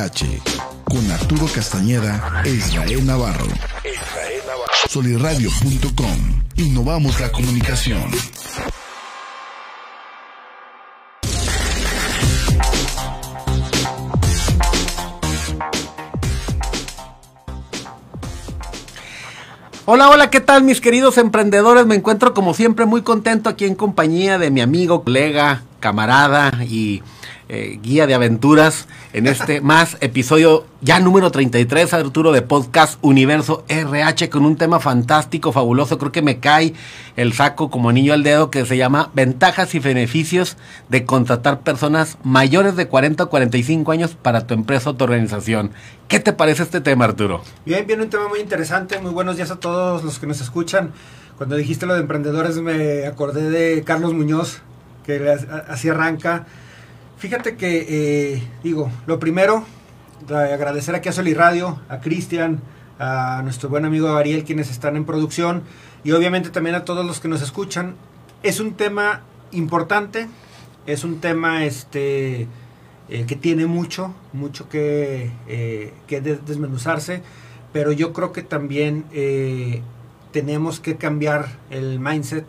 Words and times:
Con 0.00 1.10
Arturo 1.10 1.46
Castañeda 1.54 2.40
e 2.42 2.48
Israel 2.48 3.04
Navarro. 3.04 3.44
Soliradio.com. 4.88 6.42
Innovamos 6.56 7.20
la 7.20 7.30
comunicación. 7.30 8.10
Hola, 19.84 20.08
hola, 20.08 20.30
¿qué 20.30 20.40
tal 20.40 20.62
mis 20.62 20.80
queridos 20.80 21.18
emprendedores? 21.18 21.84
Me 21.84 21.96
encuentro 21.96 22.32
como 22.32 22.54
siempre 22.54 22.86
muy 22.86 23.02
contento 23.02 23.50
aquí 23.50 23.66
en 23.66 23.74
compañía 23.74 24.38
de 24.38 24.50
mi 24.50 24.62
amigo, 24.62 25.04
colega, 25.04 25.62
camarada 25.78 26.64
y 26.64 27.02
eh, 27.52 27.80
guía 27.82 28.06
de 28.06 28.14
aventuras 28.14 28.86
en 29.12 29.26
este 29.26 29.60
más 29.60 29.96
episodio 30.00 30.66
ya 30.82 31.00
número 31.00 31.32
33, 31.32 31.92
Arturo, 31.94 32.30
de 32.30 32.42
Podcast 32.42 32.96
Universo 33.02 33.64
RH 33.66 34.30
con 34.30 34.44
un 34.44 34.54
tema 34.54 34.78
fantástico, 34.78 35.50
fabuloso. 35.50 35.98
Creo 35.98 36.12
que 36.12 36.22
me 36.22 36.38
cae 36.38 36.74
el 37.16 37.32
saco 37.32 37.68
como 37.68 37.88
anillo 37.88 38.14
al 38.14 38.22
dedo 38.22 38.52
que 38.52 38.64
se 38.66 38.76
llama 38.76 39.10
Ventajas 39.14 39.74
y 39.74 39.80
beneficios 39.80 40.58
de 40.90 41.04
contratar 41.04 41.62
personas 41.62 42.18
mayores 42.22 42.76
de 42.76 42.86
40 42.86 43.24
o 43.24 43.28
45 43.28 43.90
años 43.90 44.14
para 44.14 44.46
tu 44.46 44.54
empresa 44.54 44.90
o 44.90 44.94
tu 44.94 45.02
organización. 45.02 45.72
¿Qué 46.06 46.20
te 46.20 46.32
parece 46.32 46.62
este 46.62 46.80
tema, 46.80 47.06
Arturo? 47.06 47.42
Bien, 47.66 47.84
bien, 47.84 48.00
un 48.00 48.10
tema 48.10 48.28
muy 48.28 48.38
interesante. 48.38 49.00
Muy 49.00 49.10
buenos 49.10 49.34
días 49.34 49.50
a 49.50 49.56
todos 49.56 50.04
los 50.04 50.20
que 50.20 50.28
nos 50.28 50.40
escuchan. 50.40 50.92
Cuando 51.36 51.56
dijiste 51.56 51.84
lo 51.84 51.94
de 51.94 52.00
emprendedores 52.02 52.58
me 52.58 53.08
acordé 53.08 53.50
de 53.50 53.82
Carlos 53.82 54.14
Muñoz, 54.14 54.60
que 55.04 55.36
así 55.68 55.88
arranca 55.88 56.46
Fíjate 57.20 57.54
que, 57.54 57.84
eh, 57.86 58.42
digo, 58.62 58.90
lo 59.06 59.18
primero, 59.18 59.66
agradecer 60.26 60.94
aquí 60.94 61.10
a 61.10 61.12
Soli 61.12 61.34
Radio, 61.34 61.78
a 61.90 62.00
Cristian, 62.00 62.62
a 62.98 63.42
nuestro 63.44 63.68
buen 63.68 63.84
amigo 63.84 64.08
Ariel, 64.08 64.42
quienes 64.42 64.70
están 64.70 64.96
en 64.96 65.04
producción, 65.04 65.62
y 66.02 66.12
obviamente 66.12 66.48
también 66.48 66.76
a 66.76 66.86
todos 66.86 67.04
los 67.04 67.20
que 67.20 67.28
nos 67.28 67.42
escuchan. 67.42 67.94
Es 68.42 68.58
un 68.58 68.72
tema 68.72 69.20
importante, 69.50 70.28
es 70.86 71.04
un 71.04 71.20
tema 71.20 71.66
este, 71.66 72.48
eh, 73.10 73.26
que 73.26 73.36
tiene 73.36 73.66
mucho, 73.66 74.14
mucho 74.32 74.70
que, 74.70 75.30
eh, 75.46 75.92
que 76.06 76.22
desmenuzarse, 76.22 77.20
pero 77.70 77.92
yo 77.92 78.14
creo 78.14 78.32
que 78.32 78.42
también 78.42 79.04
tenemos 80.32 80.80
que 80.80 80.96
cambiar 80.96 81.58
el 81.68 82.00
mindset 82.00 82.46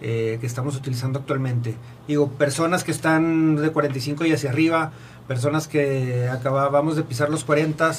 que 0.00 0.38
estamos 0.42 0.76
utilizando 0.76 1.18
actualmente. 1.18 1.74
Digo, 2.06 2.30
personas 2.30 2.84
que 2.84 2.92
están 2.92 3.56
de 3.56 3.70
45 3.70 4.24
y 4.26 4.32
hacia 4.32 4.50
arriba, 4.50 4.92
personas 5.26 5.68
que 5.68 6.28
acabamos 6.30 6.96
de 6.96 7.02
pisar 7.02 7.30
los 7.30 7.44
40, 7.44 7.92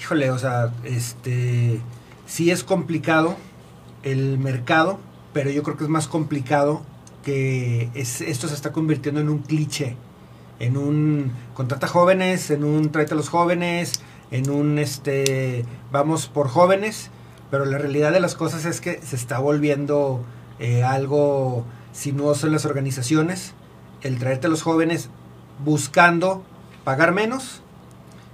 híjole, 0.00 0.30
o 0.30 0.38
sea, 0.38 0.72
este, 0.84 1.80
sí 2.26 2.50
es 2.50 2.64
complicado 2.64 3.36
el 4.02 4.38
mercado, 4.38 4.98
pero 5.32 5.50
yo 5.50 5.62
creo 5.62 5.76
que 5.76 5.84
es 5.84 5.90
más 5.90 6.08
complicado 6.08 6.82
que 7.24 7.90
esto 7.94 8.48
se 8.48 8.54
está 8.54 8.72
convirtiendo 8.72 9.20
en 9.20 9.28
un 9.28 9.38
cliché, 9.38 9.96
en 10.60 10.76
un 10.76 11.32
contrata 11.54 11.86
jóvenes, 11.86 12.50
en 12.50 12.64
un 12.64 12.90
tráete 12.90 13.14
a 13.14 13.16
los 13.16 13.28
jóvenes, 13.28 14.00
en 14.30 14.50
un 14.50 14.78
este 14.78 15.64
vamos 15.90 16.28
por 16.28 16.48
jóvenes, 16.48 17.10
pero 17.50 17.64
la 17.64 17.78
realidad 17.78 18.12
de 18.12 18.20
las 18.20 18.34
cosas 18.34 18.64
es 18.64 18.80
que 18.80 19.00
se 19.02 19.16
está 19.16 19.38
volviendo 19.38 20.24
eh, 20.58 20.82
algo 20.82 21.64
sinuoso 21.92 22.46
en 22.46 22.52
las 22.52 22.64
organizaciones, 22.64 23.54
el 24.02 24.18
traerte 24.18 24.46
a 24.46 24.50
los 24.50 24.62
jóvenes 24.62 25.10
buscando 25.64 26.42
pagar 26.84 27.12
menos, 27.12 27.62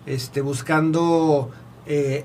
este, 0.07 0.41
buscando 0.41 1.51
eh, 1.87 2.25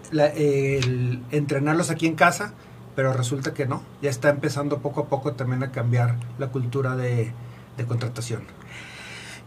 entrenarlos 1.31 1.89
aquí 1.89 2.07
en 2.07 2.15
casa, 2.15 2.53
pero 2.95 3.13
resulta 3.13 3.53
que 3.53 3.65
no, 3.65 3.81
ya 4.01 4.09
está 4.09 4.29
empezando 4.29 4.79
poco 4.79 5.01
a 5.01 5.05
poco 5.07 5.33
también 5.33 5.63
a 5.63 5.71
cambiar 5.71 6.17
la 6.38 6.47
cultura 6.47 6.95
de 6.95 7.33
contratación. 7.88 8.58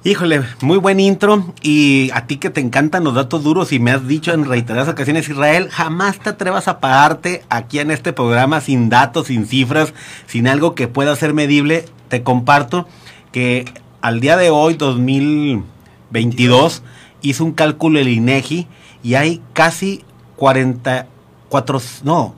Híjole, 0.05 0.43
muy 0.63 0.79
buen 0.79 0.99
intro 0.99 1.55
y 1.63 2.11
a 2.13 2.27
ti 2.27 2.39
que 2.39 2.51
te 2.51 2.61
encantan 2.61 3.05
los 3.05 3.15
datos 3.15 3.45
duros 3.45 3.71
y 3.71 3.79
me 3.79 3.93
has 3.93 4.09
dicho 4.09 4.33
en 4.33 4.47
reiteradas 4.47 4.89
ocasiones, 4.89 5.29
Israel, 5.29 5.69
jamás 5.71 6.19
te 6.19 6.31
atrevas 6.31 6.67
a 6.67 6.81
pagarte 6.81 7.45
aquí 7.49 7.79
en 7.79 7.93
este 7.93 8.13
programa 8.13 8.61
sin 8.61 8.89
datos, 8.89 9.29
sin 9.29 9.47
cifras, 9.47 9.95
sin 10.27 10.49
algo 10.49 10.75
que 10.75 10.89
pueda 10.89 11.15
ser 11.15 11.35
medible. 11.35 11.85
Te 12.09 12.25
comparto 12.25 12.89
que 13.31 13.73
al 14.01 14.19
día 14.19 14.37
de 14.37 14.51
hoy, 14.51 14.75
2022, 14.75 16.83
hizo 17.21 17.45
un 17.45 17.53
cálculo 17.53 18.01
el 18.01 18.09
INEGI 18.09 18.67
y 19.05 19.15
hay 19.15 19.41
casi 19.53 20.03
44, 20.35 21.81
no, 22.03 22.35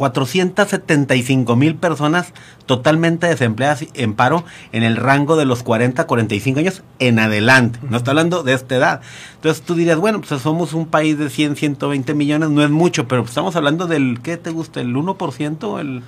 475 0.00 1.56
mil 1.56 1.76
personas 1.76 2.32
totalmente 2.64 3.26
desempleadas 3.26 3.84
en 3.92 4.14
paro 4.14 4.46
en 4.72 4.82
el 4.82 4.96
rango 4.96 5.36
de 5.36 5.44
los 5.44 5.62
40 5.62 6.00
a 6.00 6.06
45 6.06 6.58
años 6.58 6.82
en 7.00 7.18
adelante. 7.18 7.78
No 7.82 7.98
está 7.98 8.12
hablando 8.12 8.42
de 8.42 8.54
esta 8.54 8.76
edad. 8.76 9.02
Entonces 9.34 9.62
tú 9.62 9.74
dirías, 9.74 9.98
bueno, 9.98 10.22
pues 10.22 10.40
somos 10.40 10.72
un 10.72 10.86
país 10.86 11.18
de 11.18 11.28
100, 11.28 11.54
120 11.56 12.14
millones, 12.14 12.48
no 12.48 12.64
es 12.64 12.70
mucho, 12.70 13.06
pero 13.08 13.24
estamos 13.24 13.56
hablando 13.56 13.86
del, 13.86 14.20
¿qué 14.22 14.38
te 14.38 14.48
gusta? 14.48 14.80
¿El 14.80 14.96
1%? 14.96 15.80
El... 15.80 16.02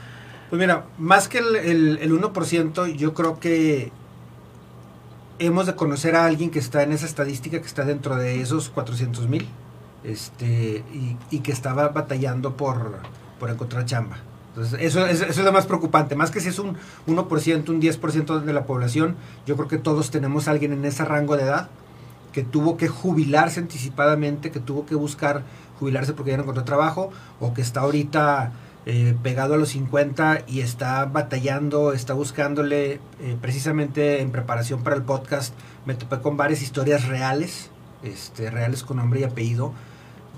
Pues 0.48 0.58
mira, 0.58 0.86
más 0.96 1.28
que 1.28 1.40
el, 1.40 1.98
el, 2.00 2.18
1%, 2.18 2.96
yo 2.96 3.12
creo 3.12 3.40
que 3.40 3.92
hemos 5.38 5.66
de 5.66 5.74
conocer 5.74 6.16
a 6.16 6.24
alguien 6.24 6.50
que 6.50 6.60
está 6.60 6.82
en 6.82 6.92
esa 6.92 7.04
estadística, 7.04 7.60
que 7.60 7.66
está 7.66 7.84
dentro 7.84 8.16
de 8.16 8.40
esos 8.40 8.70
400 8.70 9.28
mil, 9.28 9.46
este, 10.02 10.82
y 11.30 11.40
que 11.40 11.52
estaba 11.52 11.88
batallando 11.88 12.56
por 12.56 13.02
por 13.42 13.50
encontrar 13.50 13.84
chamba. 13.86 14.18
Entonces, 14.50 14.78
eso, 14.80 15.04
eso, 15.04 15.24
es 15.24 15.36
lo 15.36 15.50
más 15.50 15.66
preocupante. 15.66 16.14
Más 16.14 16.30
que 16.30 16.40
si 16.40 16.50
es 16.50 16.60
un 16.60 16.76
1%, 17.08 17.68
un 17.70 17.82
10% 17.82 18.40
de 18.40 18.52
la 18.52 18.66
población, 18.66 19.16
yo 19.46 19.56
creo 19.56 19.66
que 19.66 19.78
todos 19.78 20.12
tenemos 20.12 20.46
a 20.46 20.52
alguien 20.52 20.72
en 20.72 20.84
ese 20.84 21.04
rango 21.04 21.36
de 21.36 21.42
edad 21.42 21.68
que 22.32 22.44
tuvo 22.44 22.76
que 22.76 22.86
jubilarse 22.86 23.58
anticipadamente, 23.58 24.52
que 24.52 24.60
tuvo 24.60 24.86
que 24.86 24.94
buscar 24.94 25.42
jubilarse 25.80 26.12
porque 26.12 26.30
ya 26.30 26.36
no 26.36 26.44
encontró 26.44 26.62
trabajo, 26.62 27.10
o 27.40 27.52
que 27.52 27.62
está 27.62 27.80
ahorita 27.80 28.52
eh, 28.86 29.16
pegado 29.24 29.54
a 29.54 29.56
los 29.56 29.70
50 29.70 30.44
y 30.46 30.60
está 30.60 31.04
batallando, 31.06 31.92
está 31.92 32.14
buscándole, 32.14 33.00
eh, 33.20 33.36
precisamente 33.40 34.20
en 34.20 34.30
preparación 34.30 34.84
para 34.84 34.94
el 34.94 35.02
podcast, 35.02 35.52
me 35.84 35.94
topé 35.94 36.20
con 36.20 36.36
varias 36.36 36.62
historias 36.62 37.08
reales, 37.08 37.70
este, 38.04 38.52
reales 38.52 38.84
con 38.84 38.98
nombre 38.98 39.18
y 39.18 39.24
apellido, 39.24 39.72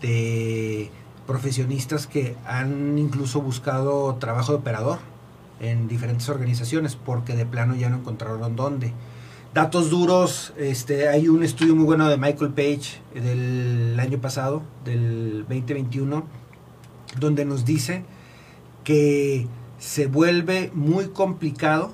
de 0.01 0.91
profesionistas 1.27 2.07
que 2.07 2.37
han 2.47 2.99
incluso 2.99 3.41
buscado 3.41 4.15
trabajo 4.17 4.53
de 4.53 4.59
operador 4.59 4.99
en 5.61 5.89
diferentes 5.89 6.29
organizaciones 6.29 6.97
porque 6.97 7.35
de 7.35 7.47
plano 7.47 7.75
ya 7.75 7.89
no 7.89 7.99
encontraron 7.99 8.57
dónde. 8.57 8.93
Datos 9.55 9.89
duros, 9.89 10.53
este, 10.59 11.09
hay 11.09 11.29
un 11.29 11.45
estudio 11.45 11.77
muy 11.77 11.85
bueno 11.85 12.09
de 12.09 12.17
Michael 12.17 12.51
Page 12.53 13.01
del 13.15 13.97
año 14.01 14.21
pasado, 14.21 14.63
del 14.85 15.45
2021, 15.49 16.25
donde 17.21 17.45
nos 17.45 17.65
dice 17.65 18.03
que 18.83 19.47
se 19.79 20.07
vuelve 20.07 20.73
muy 20.75 21.07
complicado 21.07 21.93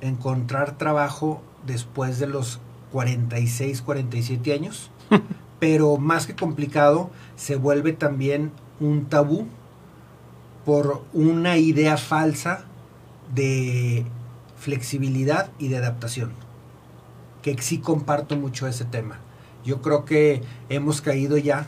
encontrar 0.00 0.78
trabajo 0.78 1.42
después 1.64 2.18
de 2.18 2.26
los 2.26 2.60
46, 2.90 3.82
47 3.82 4.52
años, 4.52 4.90
pero 5.60 5.98
más 5.98 6.26
que 6.26 6.34
complicado, 6.34 7.10
se 7.36 7.54
vuelve 7.54 7.92
también 7.92 8.50
un 8.80 9.06
tabú 9.06 9.46
por 10.64 11.04
una 11.12 11.56
idea 11.58 11.96
falsa 11.96 12.64
de 13.34 14.04
flexibilidad 14.58 15.50
y 15.58 15.68
de 15.68 15.76
adaptación, 15.76 16.32
que 17.42 17.56
sí 17.62 17.78
comparto 17.78 18.36
mucho 18.36 18.66
ese 18.66 18.84
tema. 18.84 19.18
Yo 19.64 19.80
creo 19.82 20.04
que 20.04 20.42
hemos 20.68 21.00
caído 21.00 21.36
ya 21.38 21.66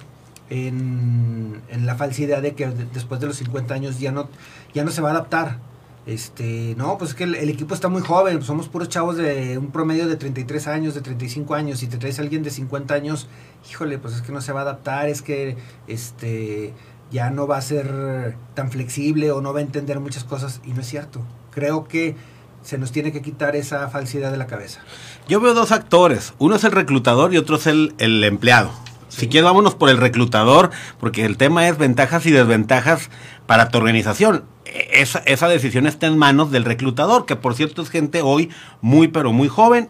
en, 0.50 1.62
la 1.84 1.94
falsa 1.96 2.22
idea 2.22 2.40
de 2.40 2.55
que 2.55 2.66
después 2.66 3.20
de 3.20 3.26
los 3.26 3.37
50 3.37 3.75
años 3.75 4.00
ya 4.00 4.12
no, 4.12 4.28
ya 4.75 4.84
no 4.84 4.90
se 4.90 5.00
va 5.00 5.08
a 5.11 5.12
adaptar. 5.12 5.58
Este, 6.06 6.75
no, 6.78 6.96
pues 6.96 7.11
es 7.11 7.16
que 7.16 7.25
el, 7.25 7.50
equipo 7.50 7.75
está 7.75 7.88
muy 7.88 8.00
joven, 8.00 8.43
somos 8.43 8.66
puros 8.69 8.88
chavos 8.88 9.16
de 9.19 9.58
un 9.58 9.70
promedio 9.70 10.08
de 10.08 10.16
33 10.16 10.66
años, 10.66 10.94
de 10.94 11.02
35 11.02 11.54
años, 11.54 11.81
si 11.81 11.87
te 11.87 11.99
traes 11.99 12.19
a 12.19 12.22
alguien 12.22 12.43
de 12.43 12.50
50 12.50 12.94
años, 12.94 13.28
híjole, 13.70 13.99
pues 13.99 14.14
es 14.14 14.22
que 14.22 14.32
no 14.32 14.40
se 14.40 14.52
va 14.52 14.61
a 14.61 14.62
adaptar, 14.62 15.08
es 15.11 15.20
que 15.20 15.58
este 15.87 16.72
ya 17.10 17.31
no 17.31 17.46
va 17.46 17.56
a 17.56 17.62
ser 17.62 18.37
tan 18.55 18.70
flexible 18.70 19.31
o 19.32 19.40
no 19.40 19.52
va 19.52 19.60
a 19.60 19.62
entender 19.62 20.00
muchas 20.00 20.25
cosas 20.25 20.60
y 20.64 20.72
no 20.72 20.81
es 20.81 20.87
cierto. 20.87 21.22
Creo 21.50 21.84
que 21.84 22.16
se 22.62 22.78
nos 22.78 22.93
tiene 22.93 23.12
que 23.12 23.22
quitar 23.22 23.56
esa 23.56 23.88
falsidad 23.88 24.31
de 24.31 24.37
la 24.37 24.46
cabeza. 24.46 24.81
Yo 25.28 25.40
veo 25.40 25.55
dos 25.55 25.72
actores, 25.72 26.34
uno 26.38 26.56
es 26.56 26.64
el 26.64 26.72
reclutador 26.72 27.32
y 27.32 27.38
otro 27.38 27.56
es 27.56 27.66
el, 27.66 27.94
empleado. 27.99 28.70
Si 29.08 29.28
quieres, 29.28 29.46
vámonos 29.46 29.75
por 29.75 29.88
el 29.88 29.96
reclutador, 29.96 30.70
porque 31.00 31.25
el 31.25 31.38
tema 31.38 31.66
es 31.66 31.78
ventajas 31.78 32.26
y 32.26 32.31
desventajas 32.31 33.08
para 33.46 33.70
tu 33.70 33.78
organización. 33.78 34.44
E, 34.66 35.00
esa, 35.00 35.20
esa 35.20 35.49
decisión 35.49 35.87
está 35.87 36.06
en 36.06 36.19
manos 36.19 36.50
del 36.50 36.64
reclutador, 36.64 37.25
que 37.25 37.34
por 37.34 37.54
cierto 37.54 37.81
es 37.81 37.88
gente 37.88 38.20
hoy 38.20 38.50
muy, 38.82 39.08
pero 39.08 39.32
muy 39.32 39.49
joven, 39.49 39.88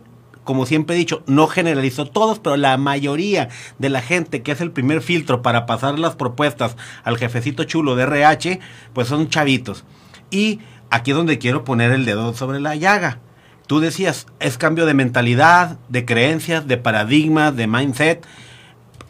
como 0.48 0.64
siempre 0.64 0.96
he 0.96 0.98
dicho, 0.98 1.22
no 1.26 1.46
generalizo 1.46 2.06
todos, 2.06 2.38
pero 2.38 2.56
la 2.56 2.78
mayoría 2.78 3.50
de 3.78 3.90
la 3.90 4.00
gente 4.00 4.40
que 4.40 4.52
es 4.52 4.62
el 4.62 4.70
primer 4.70 5.02
filtro 5.02 5.42
para 5.42 5.66
pasar 5.66 5.98
las 5.98 6.16
propuestas 6.16 6.74
al 7.04 7.18
jefecito 7.18 7.64
chulo 7.64 7.96
de 7.96 8.04
RH, 8.04 8.58
pues 8.94 9.08
son 9.08 9.28
chavitos. 9.28 9.84
Y 10.30 10.60
aquí 10.88 11.10
es 11.10 11.18
donde 11.18 11.36
quiero 11.36 11.64
poner 11.64 11.92
el 11.92 12.06
dedo 12.06 12.32
sobre 12.32 12.60
la 12.60 12.76
llaga. 12.76 13.18
Tú 13.66 13.80
decías, 13.80 14.26
es 14.40 14.56
cambio 14.56 14.86
de 14.86 14.94
mentalidad, 14.94 15.78
de 15.90 16.06
creencias, 16.06 16.66
de 16.66 16.78
paradigmas, 16.78 17.54
de 17.54 17.66
mindset. 17.66 18.26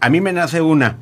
A 0.00 0.08
mí 0.08 0.20
me 0.20 0.32
nace 0.32 0.60
una. 0.60 0.96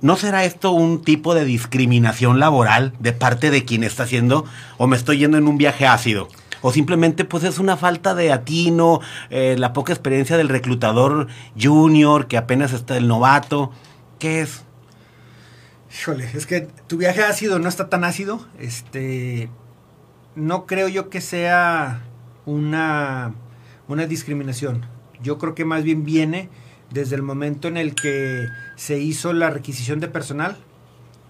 ¿No 0.00 0.16
será 0.16 0.46
esto 0.46 0.70
un 0.70 1.02
tipo 1.02 1.34
de 1.34 1.44
discriminación 1.44 2.40
laboral 2.40 2.94
de 3.00 3.12
parte 3.12 3.50
de 3.50 3.66
quien 3.66 3.84
está 3.84 4.04
haciendo 4.04 4.46
o 4.78 4.86
me 4.86 4.96
estoy 4.96 5.18
yendo 5.18 5.36
en 5.36 5.46
un 5.46 5.58
viaje 5.58 5.86
ácido? 5.86 6.30
O 6.66 6.72
simplemente 6.72 7.26
pues 7.26 7.44
es 7.44 7.58
una 7.58 7.76
falta 7.76 8.14
de 8.14 8.32
atino, 8.32 9.02
eh, 9.28 9.54
la 9.58 9.74
poca 9.74 9.92
experiencia 9.92 10.38
del 10.38 10.48
reclutador 10.48 11.26
junior 11.60 12.26
que 12.26 12.38
apenas 12.38 12.72
está 12.72 12.96
el 12.96 13.06
novato. 13.06 13.70
¿Qué 14.18 14.40
es? 14.40 14.64
Híjole, 15.92 16.26
es 16.32 16.46
que 16.46 16.62
tu 16.86 16.96
viaje 16.96 17.22
ácido 17.22 17.58
no 17.58 17.68
está 17.68 17.90
tan 17.90 18.02
ácido. 18.02 18.48
Este, 18.58 19.50
no 20.36 20.64
creo 20.64 20.88
yo 20.88 21.10
que 21.10 21.20
sea 21.20 22.00
una, 22.46 23.34
una 23.86 24.06
discriminación. 24.06 24.86
Yo 25.22 25.36
creo 25.36 25.54
que 25.54 25.66
más 25.66 25.84
bien 25.84 26.02
viene 26.02 26.48
desde 26.90 27.14
el 27.14 27.22
momento 27.22 27.68
en 27.68 27.76
el 27.76 27.94
que 27.94 28.48
se 28.76 28.98
hizo 28.98 29.34
la 29.34 29.50
requisición 29.50 30.00
de 30.00 30.08
personal, 30.08 30.56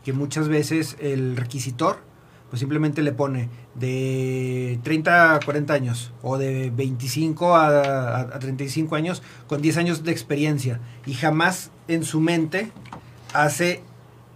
que 0.04 0.12
muchas 0.12 0.46
veces 0.46 0.96
el 1.00 1.36
requisitor 1.36 2.13
pues 2.54 2.60
simplemente 2.60 3.02
le 3.02 3.10
pone 3.10 3.48
de 3.74 4.78
30 4.84 5.34
a 5.34 5.40
40 5.40 5.74
años 5.74 6.12
o 6.22 6.38
de 6.38 6.70
25 6.70 7.56
a, 7.56 8.20
a 8.20 8.38
35 8.38 8.94
años 8.94 9.24
con 9.48 9.60
10 9.60 9.76
años 9.78 10.04
de 10.04 10.12
experiencia 10.12 10.78
y 11.04 11.14
jamás 11.14 11.72
en 11.88 12.04
su 12.04 12.20
mente 12.20 12.70
hace 13.32 13.82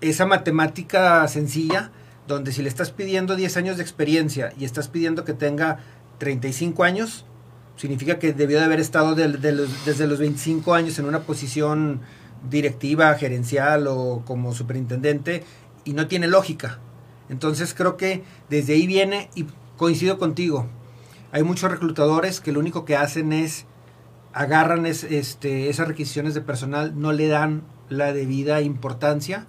esa 0.00 0.26
matemática 0.26 1.28
sencilla 1.28 1.92
donde 2.26 2.50
si 2.50 2.60
le 2.60 2.68
estás 2.68 2.90
pidiendo 2.90 3.36
10 3.36 3.56
años 3.56 3.76
de 3.76 3.84
experiencia 3.84 4.52
y 4.58 4.64
estás 4.64 4.88
pidiendo 4.88 5.24
que 5.24 5.32
tenga 5.32 5.78
35 6.18 6.82
años, 6.82 7.24
significa 7.76 8.18
que 8.18 8.32
debió 8.32 8.58
de 8.58 8.64
haber 8.64 8.80
estado 8.80 9.14
desde 9.14 10.06
los 10.08 10.18
25 10.18 10.74
años 10.74 10.98
en 10.98 11.04
una 11.04 11.20
posición 11.20 12.00
directiva, 12.50 13.14
gerencial 13.14 13.86
o 13.86 14.24
como 14.24 14.54
superintendente 14.54 15.44
y 15.84 15.92
no 15.92 16.08
tiene 16.08 16.26
lógica. 16.26 16.80
Entonces 17.28 17.74
creo 17.74 17.96
que 17.96 18.22
desde 18.48 18.74
ahí 18.74 18.86
viene 18.86 19.30
y 19.34 19.46
coincido 19.76 20.18
contigo. 20.18 20.66
Hay 21.32 21.42
muchos 21.42 21.70
reclutadores 21.70 22.40
que 22.40 22.52
lo 22.52 22.60
único 22.60 22.84
que 22.84 22.96
hacen 22.96 23.32
es 23.32 23.66
agarran 24.32 24.86
este, 24.86 25.68
esas 25.68 25.88
requisiciones 25.88 26.34
de 26.34 26.40
personal, 26.40 26.98
no 26.98 27.12
le 27.12 27.28
dan 27.28 27.62
la 27.88 28.12
debida 28.12 28.60
importancia 28.60 29.46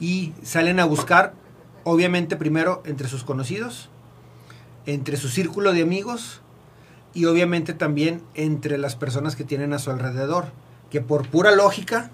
y 0.00 0.32
salen 0.42 0.80
a 0.80 0.84
buscar, 0.84 1.34
obviamente 1.84 2.36
primero 2.36 2.82
entre 2.86 3.08
sus 3.08 3.24
conocidos, 3.24 3.90
entre 4.86 5.16
su 5.16 5.28
círculo 5.28 5.72
de 5.72 5.82
amigos 5.82 6.40
y 7.14 7.26
obviamente 7.26 7.74
también 7.74 8.22
entre 8.34 8.78
las 8.78 8.96
personas 8.96 9.36
que 9.36 9.44
tienen 9.44 9.72
a 9.72 9.78
su 9.78 9.90
alrededor, 9.90 10.46
que 10.90 11.00
por 11.00 11.28
pura 11.28 11.54
lógica, 11.54 12.10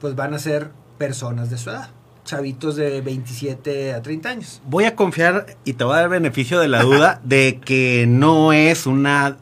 pues 0.00 0.16
van 0.16 0.34
a 0.34 0.38
ser 0.38 0.70
personas 0.98 1.50
de 1.50 1.58
su 1.58 1.70
edad, 1.70 1.90
chavitos 2.30 2.76
de 2.76 3.00
27 3.00 3.92
a 3.92 4.02
30 4.02 4.28
años. 4.28 4.62
Voy 4.66 4.84
a 4.84 4.94
confiar 4.94 5.56
y 5.64 5.72
te 5.72 5.82
voy 5.82 5.94
a 5.94 6.00
dar 6.00 6.08
beneficio 6.08 6.60
de 6.60 6.68
la 6.68 6.82
duda 6.82 7.20
de 7.24 7.60
que 7.64 8.06
no 8.08 8.52
es 8.52 8.86
una 8.86 9.36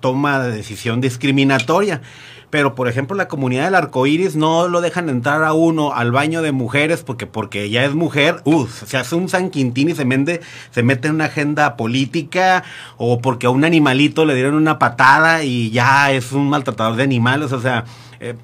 toma 0.00 0.40
de 0.40 0.50
decisión 0.50 1.00
discriminatoria. 1.00 2.02
Pero, 2.50 2.74
por 2.74 2.88
ejemplo, 2.88 3.16
la 3.16 3.28
comunidad 3.28 3.64
del 3.64 3.74
arco 3.74 4.06
iris 4.06 4.36
no 4.36 4.68
lo 4.68 4.80
dejan 4.80 5.08
entrar 5.08 5.42
a 5.44 5.52
uno 5.52 5.92
al 5.92 6.12
baño 6.12 6.42
de 6.42 6.52
mujeres 6.52 7.02
porque, 7.02 7.26
porque 7.26 7.64
ella 7.64 7.84
es 7.84 7.94
mujer. 7.94 8.42
Uh, 8.44 8.66
se 8.66 8.96
hace 8.96 9.14
un 9.14 9.28
San 9.28 9.50
Quintín 9.50 9.90
y 9.90 9.94
se, 9.94 10.04
mende, 10.04 10.40
se 10.70 10.82
mete 10.82 11.08
en 11.08 11.14
una 11.14 11.26
agenda 11.26 11.76
política. 11.76 12.64
O 12.96 13.20
porque 13.20 13.46
a 13.46 13.50
un 13.50 13.64
animalito 13.64 14.24
le 14.24 14.34
dieron 14.34 14.54
una 14.54 14.78
patada 14.78 15.42
y 15.42 15.70
ya 15.70 16.12
es 16.12 16.32
un 16.32 16.48
maltratador 16.48 16.96
de 16.96 17.04
animales. 17.04 17.52
O 17.52 17.60
sea, 17.60 17.84
eh, 18.20 18.34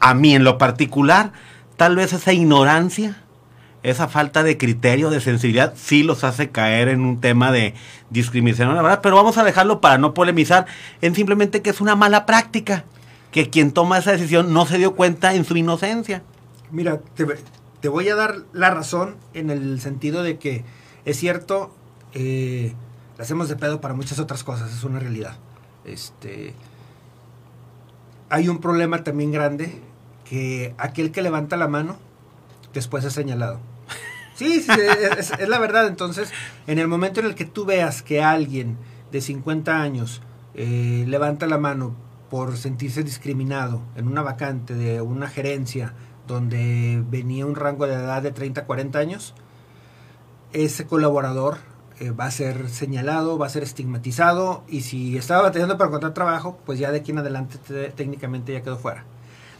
a 0.00 0.14
mí 0.14 0.34
en 0.34 0.44
lo 0.44 0.58
particular, 0.58 1.32
tal 1.76 1.96
vez 1.96 2.12
esa 2.12 2.32
ignorancia 2.32 3.16
esa 3.86 4.08
falta 4.08 4.42
de 4.42 4.58
criterio, 4.58 5.10
de 5.10 5.20
sensibilidad, 5.20 5.72
sí 5.76 6.02
los 6.02 6.24
hace 6.24 6.50
caer 6.50 6.88
en 6.88 7.02
un 7.02 7.20
tema 7.20 7.52
de 7.52 7.72
discriminación, 8.10 8.74
la 8.74 8.82
verdad, 8.82 9.00
pero 9.00 9.14
vamos 9.14 9.38
a 9.38 9.44
dejarlo 9.44 9.80
para 9.80 9.96
no 9.96 10.12
polemizar 10.12 10.66
en 11.02 11.14
simplemente 11.14 11.62
que 11.62 11.70
es 11.70 11.80
una 11.80 11.94
mala 11.94 12.26
práctica 12.26 12.84
que 13.30 13.48
quien 13.48 13.70
toma 13.70 13.98
esa 13.98 14.10
decisión 14.10 14.52
no 14.52 14.66
se 14.66 14.78
dio 14.78 14.96
cuenta 14.96 15.34
en 15.34 15.44
su 15.44 15.56
inocencia. 15.56 16.24
Mira, 16.72 17.00
te, 17.80 17.88
voy 17.88 18.08
a 18.08 18.16
dar 18.16 18.38
la 18.52 18.70
razón 18.70 19.14
en 19.34 19.50
el 19.50 19.80
sentido 19.80 20.24
de 20.24 20.36
que 20.36 20.64
es 21.04 21.16
cierto, 21.16 21.72
eh, 22.12 22.74
la 23.16 23.22
hacemos 23.22 23.48
de 23.48 23.54
pedo 23.54 23.80
para 23.80 23.94
muchas 23.94 24.18
otras 24.18 24.42
cosas, 24.42 24.72
es 24.72 24.82
una 24.82 24.98
realidad. 24.98 25.36
Este, 25.84 26.54
hay 28.30 28.48
un 28.48 28.58
problema 28.58 29.04
también 29.04 29.30
grande 29.30 29.80
que 30.28 30.74
aquel 30.76 31.12
que 31.12 31.22
levanta 31.22 31.56
la 31.56 31.68
mano 31.68 31.98
después 32.74 33.04
es 33.04 33.12
señalado. 33.12 33.60
Sí, 34.36 34.64
es, 35.18 35.32
es, 35.32 35.48
la 35.48 35.58
verdad. 35.58 35.86
Entonces, 35.86 36.30
en 36.66 36.78
el 36.78 36.88
momento 36.88 37.20
en 37.20 37.26
el 37.26 37.34
que 37.34 37.46
tú 37.46 37.64
veas 37.64 38.02
que 38.02 38.22
alguien 38.22 38.76
de 39.10 39.20
50 39.20 39.80
años 39.80 40.20
eh, 40.54 41.04
levanta 41.08 41.46
la 41.46 41.58
mano 41.58 41.94
por 42.30 42.56
sentirse 42.56 43.02
discriminado 43.02 43.82
en 43.96 44.08
una 44.08 44.22
vacante 44.22 44.74
de 44.74 45.00
una 45.00 45.28
gerencia 45.28 45.94
donde 46.26 47.02
venía 47.08 47.46
un 47.46 47.54
rango 47.54 47.86
de 47.86 47.94
edad 47.94 48.22
de 48.22 48.32
30 48.32 48.62
a 48.62 48.64
40 48.64 48.98
años, 48.98 49.34
ese 50.52 50.86
colaborador 50.86 51.58
eh, 52.00 52.10
va 52.10 52.26
a 52.26 52.30
ser 52.30 52.68
señalado, 52.68 53.38
va 53.38 53.46
a 53.46 53.50
ser 53.50 53.62
estigmatizado 53.62 54.64
y 54.68 54.82
si 54.82 55.16
estaba 55.16 55.42
batallando 55.42 55.78
para 55.78 55.88
encontrar 55.88 56.14
trabajo, 56.14 56.58
pues 56.66 56.78
ya 56.78 56.90
de 56.90 56.98
aquí 56.98 57.12
en 57.12 57.18
adelante 57.18 57.58
técnicamente 57.90 58.52
ya 58.52 58.62
quedó 58.62 58.76
fuera. 58.76 59.04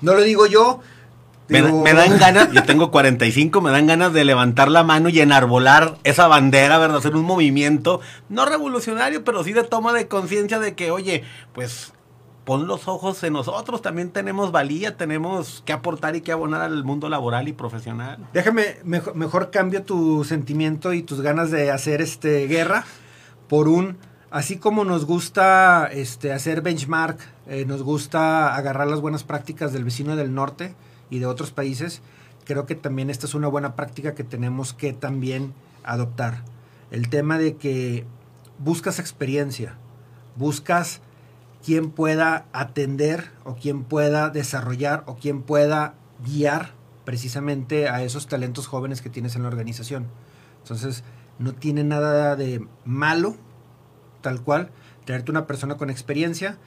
No 0.03 0.15
lo 0.15 0.23
digo 0.23 0.47
yo. 0.47 0.81
Me, 1.49 1.63
me, 1.63 1.95
dan 1.95 2.19
ganas, 2.19 2.51
yo 2.53 2.65
tengo 2.65 2.91
45, 2.91 3.61
me 3.61 3.71
dan 3.71 3.87
ganas 3.87 4.13
de 4.13 4.25
levantar 4.25 4.71
la 4.71 4.83
mano 4.83 5.09
y 5.09 5.21
enarbolar 5.21 5.97
esa 6.03 6.27
bandera, 6.27 6.79
¿verdad? 6.79 6.99
Hacer 6.99 7.15
un 7.15 7.25
movimiento, 7.25 8.01
no 8.29 8.47
revolucionario, 8.47 9.25
pero 9.25 9.45
sí 9.45 9.53
de 9.53 9.63
toma 9.63 9.93
de 9.93 10.09
conciencia 10.09 10.59
de 10.59 10.75
que, 10.75 10.91
oye, 10.91 11.23
pues 11.53 11.93
pon 12.45 12.69
los 12.69 12.87
ojos 12.87 13.23
en 13.25 13.33
nosotros, 13.33 13.83
también 13.83 14.11
tenemos 14.11 14.53
valía, 14.53 14.97
tenemos 14.97 15.63
que 15.67 15.73
aportar 15.73 16.15
y 16.15 16.21
que 16.21 16.33
abonar 16.33 16.63
al 16.63 16.85
mundo 16.85 17.09
laboral 17.09 17.49
y 17.49 17.53
profesional. 17.53 18.19
Déjame, 18.33 18.77
mejor, 18.85 19.51
cambio 19.51 19.83
tu 19.83 20.25
sentimiento 20.25 20.93
y 20.93 21.03
tus 21.03 21.21
ganas 21.21 21.51
de 21.51 21.73
hacer 21.73 22.01
este 22.01 22.47
guerra 22.47 22.85
por 23.49 23.69
un, 23.69 23.99
así 24.31 24.59
como 24.59 24.85
nos 24.85 25.07
gusta 25.07 25.89
este, 25.93 26.33
hacer 26.33 26.63
benchmark, 26.63 27.19
eh, 27.49 27.65
nos 27.67 27.83
gusta 27.83 28.55
agarrar 28.55 28.87
las 28.87 29.01
buenas 29.01 29.25
prácticas 29.25 29.73
del 29.73 29.85
vecino 29.85 30.15
del 30.15 30.33
norte 30.33 30.77
y 31.11 31.19
de 31.19 31.27
otros 31.27 31.51
países, 31.51 32.03
creo 32.45 32.67
que 32.67 32.75
también 32.75 33.11
esta 33.11 33.27
es 33.27 33.35
una 33.35 33.49
buena 33.49 33.77
práctica 33.77 34.15
que 34.15 34.25
tenemos 34.25 34.73
que 34.73 34.93
también 34.93 35.55
adoptar. 35.85 36.43
El 36.91 37.09
tema 37.09 37.39
de 37.39 37.57
que 37.57 38.05
buscas 38.59 38.99
experiencia, 38.99 39.77
buscas 40.37 41.01
quien 41.65 41.91
pueda 41.91 42.47
atender 42.53 43.31
o 43.45 43.57
quien 43.57 43.85
pueda 43.85 44.31
desarrollar 44.31 45.03
o 45.07 45.17
quien 45.17 45.43
pueda 45.43 45.95
guiar 46.25 46.73
precisamente 47.05 47.89
a 47.89 48.03
esos 48.03 48.27
talentos 48.27 48.67
jóvenes 48.67 49.03
que 49.03 49.11
tienes 49.11 49.37
en 49.37 49.43
la 49.43 49.49
organización. 49.49 50.07
Entonces, 50.63 51.05
no 51.39 51.55
tiene 51.55 51.85
nada 51.85 52.37
de 52.37 52.67
malo, 52.85 53.37
tal 54.23 54.43
cual, 54.43 54.71
traerte 55.05 55.31
una 55.31 55.47
persona 55.47 55.77
con 55.77 55.91
experiencia, 55.91 56.59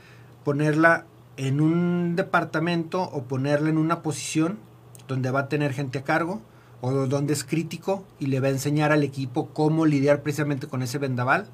ponerla 0.44 1.06
en 1.40 1.62
un 1.62 2.18
departamento 2.18 3.02
o 3.02 3.24
ponerla 3.24 3.70
en 3.70 3.78
una 3.78 4.02
posición 4.02 4.60
donde 5.08 5.32
va 5.32 5.42
a 5.42 5.50
tener 5.50 5.74
gente 5.74 6.00
a 6.00 6.04
cargo 6.04 6.42
o 6.82 6.92
donde 6.92 7.32
es 7.32 7.46
crítico 7.46 8.06
y 8.20 8.26
le 8.26 8.42
va 8.42 8.48
a 8.48 8.52
enseñar 8.52 8.92
al 8.92 9.04
equipo 9.04 9.48
cómo 9.54 9.86
lidiar 9.86 10.22
precisamente 10.22 10.68
con 10.68 10.84
ese 10.84 10.98
vendaval 10.98 11.48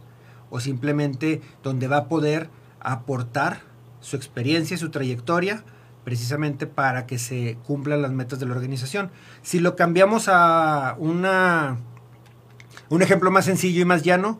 o 0.50 0.60
simplemente 0.60 1.42
donde 1.62 1.88
va 1.88 1.98
a 1.98 2.08
poder 2.08 2.50
aportar 2.80 3.62
su 4.02 4.16
experiencia 4.16 4.76
su 4.76 4.90
trayectoria 4.90 5.64
precisamente 6.04 6.66
para 6.66 7.06
que 7.06 7.20
se 7.20 7.58
cumplan 7.66 8.02
las 8.02 8.12
metas 8.12 8.40
de 8.40 8.48
la 8.48 8.54
organización. 8.54 9.12
Si 9.44 9.60
lo 9.60 9.76
cambiamos 9.76 10.30
a 10.30 10.96
una, 10.98 11.78
un 12.90 13.02
ejemplo 13.04 13.30
más 13.30 13.46
sencillo 13.46 13.82
y 13.82 13.86
más 13.86 14.04
llano, 14.04 14.40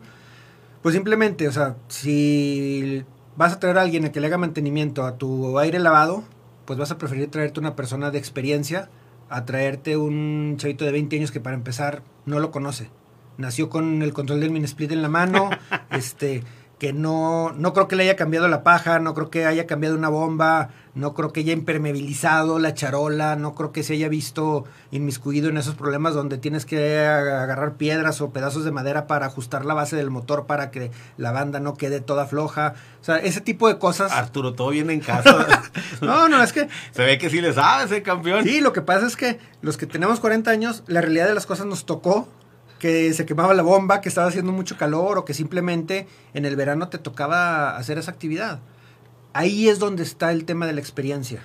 pues 0.82 0.94
simplemente, 0.94 1.48
o 1.48 1.52
sea, 1.52 1.76
si 1.88 3.04
vas 3.36 3.52
a 3.52 3.60
traer 3.60 3.78
a 3.78 3.82
alguien 3.82 4.04
a 4.04 4.12
que 4.12 4.20
le 4.20 4.26
haga 4.26 4.38
mantenimiento 4.38 5.04
a 5.04 5.16
tu 5.16 5.58
aire 5.58 5.78
lavado, 5.78 6.24
pues 6.64 6.78
vas 6.78 6.90
a 6.90 6.98
preferir 6.98 7.30
traerte 7.30 7.60
una 7.60 7.76
persona 7.76 8.10
de 8.10 8.18
experiencia 8.18 8.90
a 9.28 9.44
traerte 9.44 9.96
un 9.96 10.54
chavito 10.58 10.84
de 10.84 10.92
20 10.92 11.16
años 11.16 11.30
que 11.30 11.40
para 11.40 11.56
empezar 11.56 12.02
no 12.24 12.38
lo 12.38 12.50
conoce. 12.50 12.90
Nació 13.38 13.68
con 13.68 14.02
el 14.02 14.12
control 14.12 14.40
del 14.40 14.50
mini 14.50 14.64
split 14.64 14.92
en 14.92 15.02
la 15.02 15.08
mano, 15.08 15.50
este 15.90 16.42
que 16.78 16.92
no, 16.92 17.52
no 17.52 17.72
creo 17.72 17.88
que 17.88 17.96
le 17.96 18.02
haya 18.02 18.16
cambiado 18.16 18.48
la 18.48 18.62
paja, 18.62 18.98
no 18.98 19.14
creo 19.14 19.30
que 19.30 19.46
haya 19.46 19.66
cambiado 19.66 19.96
una 19.96 20.10
bomba, 20.10 20.68
no 20.94 21.14
creo 21.14 21.32
que 21.32 21.40
haya 21.40 21.54
impermeabilizado 21.54 22.58
la 22.58 22.74
charola, 22.74 23.34
no 23.36 23.54
creo 23.54 23.72
que 23.72 23.82
se 23.82 23.94
haya 23.94 24.08
visto 24.08 24.64
inmiscuido 24.90 25.48
en 25.48 25.56
esos 25.56 25.74
problemas 25.74 26.12
donde 26.12 26.36
tienes 26.36 26.66
que 26.66 26.98
agarrar 26.98 27.74
piedras 27.74 28.20
o 28.20 28.30
pedazos 28.30 28.64
de 28.64 28.72
madera 28.72 29.06
para 29.06 29.26
ajustar 29.26 29.64
la 29.64 29.72
base 29.72 29.96
del 29.96 30.10
motor 30.10 30.46
para 30.46 30.70
que 30.70 30.90
la 31.16 31.32
banda 31.32 31.60
no 31.60 31.74
quede 31.74 32.00
toda 32.00 32.26
floja. 32.26 32.74
O 33.00 33.04
sea, 33.04 33.18
ese 33.18 33.40
tipo 33.40 33.68
de 33.68 33.78
cosas. 33.78 34.12
Arturo, 34.12 34.52
todo 34.52 34.70
viene 34.70 34.92
en 34.92 35.00
casa. 35.00 35.46
no, 36.02 36.28
no, 36.28 36.42
es 36.42 36.52
que. 36.52 36.68
Se 36.92 37.04
ve 37.04 37.16
que 37.16 37.30
sí 37.30 37.40
le 37.40 37.54
sabes, 37.54 37.90
eh, 37.92 38.02
campeón. 38.02 38.44
Sí, 38.44 38.60
lo 38.60 38.74
que 38.74 38.82
pasa 38.82 39.06
es 39.06 39.16
que 39.16 39.38
los 39.62 39.78
que 39.78 39.86
tenemos 39.86 40.20
40 40.20 40.50
años, 40.50 40.82
la 40.86 41.00
realidad 41.00 41.26
de 41.26 41.34
las 41.34 41.46
cosas 41.46 41.66
nos 41.66 41.86
tocó 41.86 42.28
que 42.86 43.12
se 43.14 43.26
quemaba 43.26 43.52
la 43.52 43.64
bomba, 43.64 44.00
que 44.00 44.08
estaba 44.08 44.28
haciendo 44.28 44.52
mucho 44.52 44.76
calor 44.76 45.18
o 45.18 45.24
que 45.24 45.34
simplemente 45.34 46.06
en 46.34 46.44
el 46.44 46.54
verano 46.54 46.88
te 46.88 46.98
tocaba 46.98 47.76
hacer 47.76 47.98
esa 47.98 48.12
actividad. 48.12 48.60
Ahí 49.32 49.68
es 49.68 49.80
donde 49.80 50.04
está 50.04 50.30
el 50.30 50.44
tema 50.44 50.68
de 50.68 50.72
la 50.72 50.78
experiencia. 50.78 51.42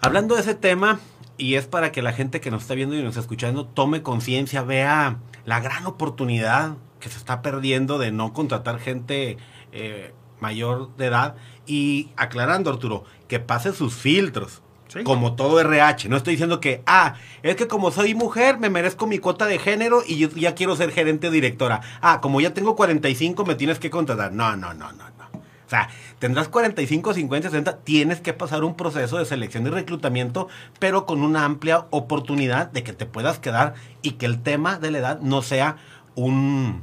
Hablando 0.00 0.36
de 0.36 0.42
ese 0.42 0.54
tema, 0.54 1.00
y 1.38 1.56
es 1.56 1.66
para 1.66 1.90
que 1.90 2.02
la 2.02 2.12
gente 2.12 2.40
que 2.40 2.52
nos 2.52 2.62
está 2.62 2.74
viendo 2.74 2.94
y 2.94 3.00
nos 3.00 3.08
está 3.08 3.22
escuchando 3.22 3.66
tome 3.66 4.02
conciencia, 4.02 4.62
vea 4.62 5.18
la 5.44 5.58
gran 5.58 5.86
oportunidad 5.86 6.76
que 7.00 7.08
se 7.08 7.18
está 7.18 7.42
perdiendo 7.42 7.98
de 7.98 8.12
no 8.12 8.32
contratar 8.32 8.78
gente 8.78 9.38
eh, 9.72 10.14
mayor 10.38 10.94
de 10.96 11.06
edad 11.06 11.34
y 11.66 12.10
aclarando 12.16 12.70
Arturo, 12.70 13.02
que 13.26 13.40
pase 13.40 13.72
sus 13.72 13.92
filtros 13.96 14.62
como 15.02 15.34
todo 15.34 15.60
RH. 15.60 16.08
No 16.08 16.16
estoy 16.16 16.34
diciendo 16.34 16.60
que, 16.60 16.82
ah, 16.86 17.14
es 17.42 17.56
que 17.56 17.66
como 17.66 17.90
soy 17.90 18.14
mujer, 18.14 18.58
me 18.58 18.70
merezco 18.70 19.06
mi 19.06 19.18
cuota 19.18 19.46
de 19.46 19.58
género 19.58 20.02
y 20.06 20.18
yo 20.18 20.28
ya 20.30 20.54
quiero 20.54 20.76
ser 20.76 20.92
gerente 20.92 21.28
o 21.28 21.30
directora. 21.30 21.80
Ah, 22.00 22.20
como 22.20 22.40
ya 22.40 22.54
tengo 22.54 22.76
45, 22.76 23.44
me 23.44 23.54
tienes 23.56 23.78
que 23.78 23.90
contratar. 23.90 24.32
No, 24.32 24.56
no, 24.56 24.74
no, 24.74 24.92
no, 24.92 25.04
no. 25.10 25.24
O 25.66 25.70
sea, 25.70 25.88
tendrás 26.18 26.48
45, 26.48 27.14
50, 27.14 27.48
60, 27.50 27.78
tienes 27.78 28.20
que 28.20 28.34
pasar 28.34 28.64
un 28.64 28.76
proceso 28.76 29.16
de 29.18 29.24
selección 29.24 29.66
y 29.66 29.70
reclutamiento, 29.70 30.48
pero 30.78 31.06
con 31.06 31.22
una 31.22 31.44
amplia 31.44 31.86
oportunidad 31.90 32.70
de 32.70 32.82
que 32.84 32.92
te 32.92 33.06
puedas 33.06 33.38
quedar 33.38 33.74
y 34.02 34.12
que 34.12 34.26
el 34.26 34.42
tema 34.42 34.78
de 34.78 34.90
la 34.90 34.98
edad 34.98 35.20
no 35.20 35.40
sea 35.40 35.78
un, 36.14 36.82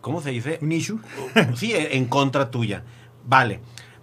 ¿cómo 0.00 0.20
se 0.20 0.30
dice? 0.30 0.58
Un 0.60 0.72
issue. 0.72 0.98
Sí, 1.54 1.72
en 1.74 2.06
contra 2.06 2.50
tuya. 2.50 2.82
Vale 3.24 3.60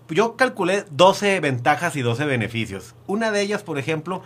yo 0.10 0.36
calculé 0.36 0.86
12 0.92 1.40
ventajas 1.40 1.96
y 1.96 2.02
12 2.02 2.26
beneficios. 2.26 2.96
Una 3.08 3.32
de 3.32 3.42
ellas, 3.42 3.64
por 3.64 3.80
ejemplo, 3.80 4.22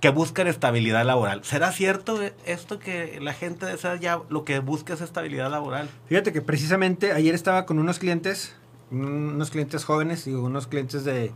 que 0.00 0.08
buscan 0.08 0.46
estabilidad 0.46 1.04
laboral. 1.04 1.44
¿Será 1.44 1.72
cierto 1.72 2.20
esto 2.46 2.78
que 2.78 3.18
la 3.20 3.34
gente 3.34 3.66
de 3.66 3.76
ya 4.00 4.20
lo 4.28 4.44
que 4.44 4.58
busca 4.58 4.94
es 4.94 5.00
estabilidad 5.02 5.50
laboral? 5.50 5.88
Fíjate 6.06 6.32
que 6.32 6.40
precisamente 6.40 7.12
ayer 7.12 7.34
estaba 7.34 7.66
con 7.66 7.78
unos 7.78 7.98
clientes, 7.98 8.56
unos 8.90 9.50
clientes 9.50 9.84
jóvenes, 9.84 10.24
digo, 10.24 10.42
unos 10.42 10.66
clientes 10.66 11.04
de 11.04 11.32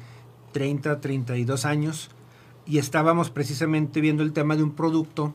30, 0.52 1.00
32 1.00 1.64
años, 1.66 2.10
y 2.66 2.78
estábamos 2.78 3.30
precisamente 3.30 4.00
viendo 4.00 4.22
el 4.22 4.32
tema 4.32 4.56
de 4.56 4.62
un 4.62 4.74
producto 4.74 5.34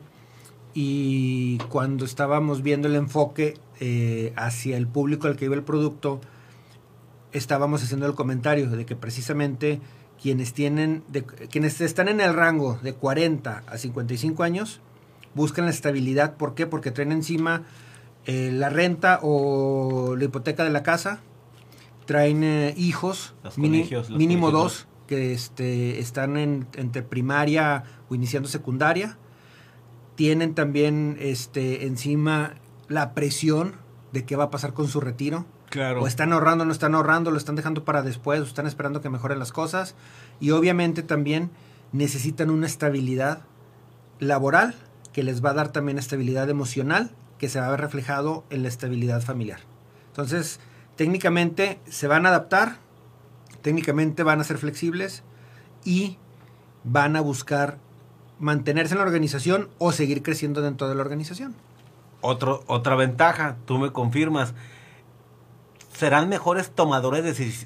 y 0.74 1.58
cuando 1.68 2.04
estábamos 2.04 2.62
viendo 2.62 2.88
el 2.88 2.96
enfoque 2.96 3.54
eh, 3.78 4.32
hacia 4.36 4.76
el 4.76 4.86
público 4.86 5.26
al 5.28 5.36
que 5.36 5.44
iba 5.44 5.54
el 5.54 5.62
producto, 5.62 6.20
estábamos 7.32 7.82
haciendo 7.82 8.06
el 8.06 8.14
comentario 8.14 8.68
de 8.68 8.86
que 8.86 8.96
precisamente 8.96 9.80
quienes 10.20 10.52
tienen 10.52 11.02
de, 11.08 11.24
quienes 11.24 11.80
están 11.80 12.08
en 12.08 12.20
el 12.20 12.34
rango 12.34 12.78
de 12.82 12.94
40 12.94 13.64
a 13.66 13.78
55 13.78 14.42
años 14.42 14.80
buscan 15.34 15.64
la 15.64 15.70
estabilidad, 15.70 16.36
¿por 16.36 16.54
qué? 16.54 16.66
Porque 16.66 16.90
traen 16.90 17.12
encima 17.12 17.62
eh, 18.26 18.50
la 18.52 18.68
renta 18.68 19.20
o 19.22 20.16
la 20.16 20.24
hipoteca 20.24 20.64
de 20.64 20.70
la 20.70 20.82
casa, 20.82 21.20
traen 22.04 22.44
eh, 22.44 22.74
hijos, 22.76 23.34
mínimo 23.56 24.50
dos 24.50 24.86
que 25.06 25.32
este, 25.32 25.98
están 25.98 26.36
en, 26.36 26.66
entre 26.74 27.02
primaria 27.02 27.84
o 28.08 28.14
iniciando 28.14 28.48
secundaria, 28.48 29.18
tienen 30.16 30.54
también 30.54 31.16
este, 31.20 31.86
encima 31.86 32.54
la 32.88 33.14
presión 33.14 33.74
de 34.12 34.24
qué 34.24 34.36
va 34.36 34.44
a 34.44 34.50
pasar 34.50 34.74
con 34.74 34.88
su 34.88 35.00
retiro, 35.00 35.46
Claro. 35.70 36.02
O 36.02 36.06
están 36.06 36.32
ahorrando, 36.32 36.64
no 36.64 36.72
están 36.72 36.94
ahorrando, 36.94 37.30
lo 37.30 37.38
están 37.38 37.56
dejando 37.56 37.84
para 37.84 38.02
después, 38.02 38.40
o 38.40 38.44
están 38.44 38.66
esperando 38.66 39.00
que 39.00 39.08
mejoren 39.08 39.38
las 39.38 39.52
cosas. 39.52 39.94
Y 40.40 40.50
obviamente 40.50 41.02
también 41.02 41.50
necesitan 41.92 42.50
una 42.50 42.66
estabilidad 42.66 43.44
laboral 44.18 44.74
que 45.12 45.22
les 45.22 45.44
va 45.44 45.50
a 45.50 45.54
dar 45.54 45.68
también 45.72 45.98
estabilidad 45.98 46.48
emocional 46.50 47.10
que 47.38 47.48
se 47.48 47.58
va 47.58 47.66
a 47.66 47.70
ver 47.70 47.80
reflejado 47.80 48.44
en 48.50 48.62
la 48.62 48.68
estabilidad 48.68 49.22
familiar. 49.22 49.60
Entonces, 50.08 50.60
técnicamente 50.96 51.80
se 51.88 52.06
van 52.06 52.26
a 52.26 52.28
adaptar, 52.28 52.76
técnicamente 53.62 54.22
van 54.22 54.40
a 54.40 54.44
ser 54.44 54.58
flexibles 54.58 55.22
y 55.84 56.18
van 56.84 57.16
a 57.16 57.22
buscar 57.22 57.78
mantenerse 58.38 58.94
en 58.94 58.98
la 58.98 59.04
organización 59.04 59.68
o 59.78 59.92
seguir 59.92 60.22
creciendo 60.22 60.60
dentro 60.60 60.88
de 60.88 60.94
la 60.94 61.00
organización. 61.00 61.54
Otro, 62.20 62.62
otra 62.66 62.94
ventaja, 62.96 63.56
tú 63.64 63.78
me 63.78 63.90
confirmas, 63.90 64.52
serán 66.00 66.30
mejores 66.30 66.70
tomadores 66.70 67.22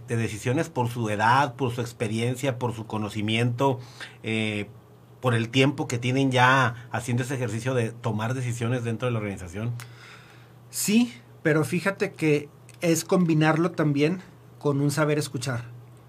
de, 0.08 0.16
decisiones 0.16 0.68
por 0.68 0.88
su 0.88 1.08
edad, 1.08 1.54
por 1.54 1.72
su 1.72 1.80
experiencia, 1.80 2.58
por 2.58 2.74
su 2.74 2.84
conocimiento, 2.84 3.78
eh, 4.24 4.66
por 5.20 5.34
el 5.34 5.50
tiempo 5.50 5.86
que 5.86 5.98
tienen 5.98 6.32
ya 6.32 6.88
haciendo 6.90 7.22
ese 7.22 7.36
ejercicio 7.36 7.74
de 7.74 7.92
tomar 7.92 8.34
decisiones 8.34 8.82
dentro 8.82 9.06
de 9.06 9.12
la 9.12 9.20
organización. 9.20 9.70
Sí, 10.68 11.14
pero 11.44 11.62
fíjate 11.62 12.12
que 12.12 12.48
es 12.80 13.04
combinarlo 13.04 13.70
también 13.70 14.20
con 14.58 14.80
un 14.80 14.90
saber 14.90 15.16
escuchar. 15.16 15.66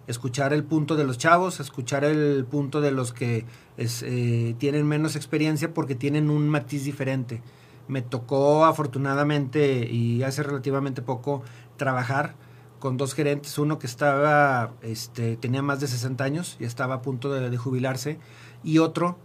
Escuchar 0.07 0.51
el 0.51 0.63
punto 0.63 0.95
de 0.95 1.03
los 1.03 1.19
chavos, 1.19 1.59
escuchar 1.59 2.03
el 2.03 2.43
punto 2.49 2.81
de 2.81 2.89
los 2.89 3.13
que 3.13 3.45
eh, 3.77 4.55
tienen 4.57 4.87
menos 4.87 5.15
experiencia 5.15 5.75
porque 5.75 5.93
tienen 5.93 6.31
un 6.31 6.49
matiz 6.49 6.85
diferente. 6.85 7.43
Me 7.87 8.01
tocó 8.01 8.65
afortunadamente 8.65 9.87
y 9.87 10.23
hace 10.23 10.41
relativamente 10.41 11.03
poco 11.03 11.43
trabajar 11.77 12.35
con 12.79 12.97
dos 12.97 13.15
gerentes, 13.15 13.57
uno 13.57 13.79
que 13.79 13.87
estaba, 13.87 14.73
este, 14.81 15.37
tenía 15.37 15.61
más 15.61 15.79
de 15.79 15.87
60 15.87 16.23
años 16.23 16.57
y 16.59 16.65
estaba 16.65 16.95
a 16.95 17.01
punto 17.01 17.33
de, 17.33 17.57
jubilarse, 17.57 18.19
y 18.63 18.77
otro 18.79 19.17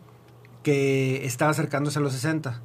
que 0.63 1.27
estaba 1.27 1.51
acercándose 1.51 1.99
a 1.99 2.03
los 2.03 2.13
60. 2.13 2.63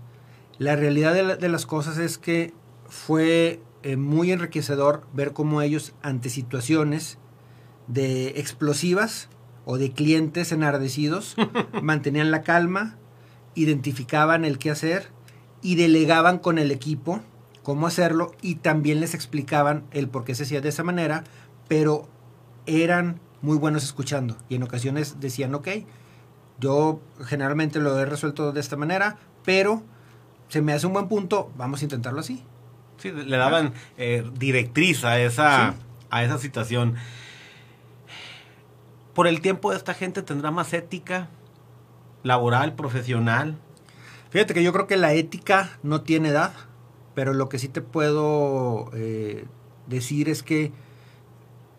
La 0.57 0.75
realidad 0.75 1.37
de, 1.37 1.49
las 1.49 1.65
cosas 1.65 1.97
es 1.97 2.17
que 2.17 2.53
fue 2.87 3.61
eh, 3.83 3.97
muy 3.97 4.31
enriquecedor 4.31 5.05
ver 5.11 5.33
cómo 5.33 5.61
ellos, 5.61 5.93
ante 6.01 6.29
situaciones 6.29 7.17
de 7.87 8.39
explosivas 8.39 9.27
o 9.65 9.77
de 9.77 9.91
clientes 9.91 10.51
enardecidos, 10.51 11.35
mantenían 11.81 12.31
la 12.31 12.41
calma, 12.41 12.95
identificaban 13.53 14.45
el 14.45 14.59
qué 14.59 14.71
hacer 14.71 15.09
y 15.61 15.75
delegaban 15.75 16.37
con 16.37 16.57
el 16.57 16.71
equipo 16.71 17.21
cómo 17.65 17.87
hacerlo 17.87 18.31
y 18.43 18.55
también 18.55 18.99
les 18.99 19.15
explicaban 19.15 19.85
el 19.89 20.07
por 20.07 20.23
qué 20.23 20.35
se 20.35 20.43
hacía 20.43 20.61
de 20.61 20.69
esa 20.69 20.83
manera, 20.83 21.23
pero 21.67 22.07
eran 22.67 23.19
muy 23.41 23.57
buenos 23.57 23.83
escuchando 23.83 24.37
y 24.49 24.55
en 24.55 24.61
ocasiones 24.61 25.19
decían, 25.19 25.55
ok, 25.55 25.69
yo 26.59 27.01
generalmente 27.25 27.79
lo 27.79 27.99
he 27.99 28.05
resuelto 28.05 28.51
de 28.51 28.59
esta 28.59 28.77
manera, 28.77 29.17
pero 29.43 29.81
se 30.47 30.61
me 30.61 30.73
hace 30.73 30.85
un 30.85 30.93
buen 30.93 31.07
punto, 31.07 31.51
vamos 31.57 31.81
a 31.81 31.85
intentarlo 31.85 32.19
así. 32.19 32.43
Sí, 32.97 33.11
le 33.11 33.35
daban 33.35 33.73
eh, 33.97 34.23
directriz 34.37 35.03
a 35.03 35.19
esa, 35.19 35.73
a 36.11 36.23
esa 36.23 36.37
situación. 36.37 36.93
Por 39.15 39.25
el 39.25 39.41
tiempo 39.41 39.71
de 39.71 39.77
esta 39.77 39.95
gente 39.95 40.21
tendrá 40.21 40.51
más 40.51 40.71
ética 40.71 41.29
laboral, 42.21 42.75
profesional. 42.75 43.57
Fíjate 44.29 44.53
que 44.53 44.61
yo 44.61 44.71
creo 44.71 44.85
que 44.85 44.97
la 44.97 45.13
ética 45.13 45.79
no 45.81 46.01
tiene 46.01 46.29
edad 46.29 46.53
pero 47.15 47.33
lo 47.33 47.49
que 47.49 47.57
sí 47.57 47.69
te 47.69 47.81
puedo 47.81 48.91
eh, 48.93 49.45
decir 49.87 50.29
es 50.29 50.43
que 50.43 50.71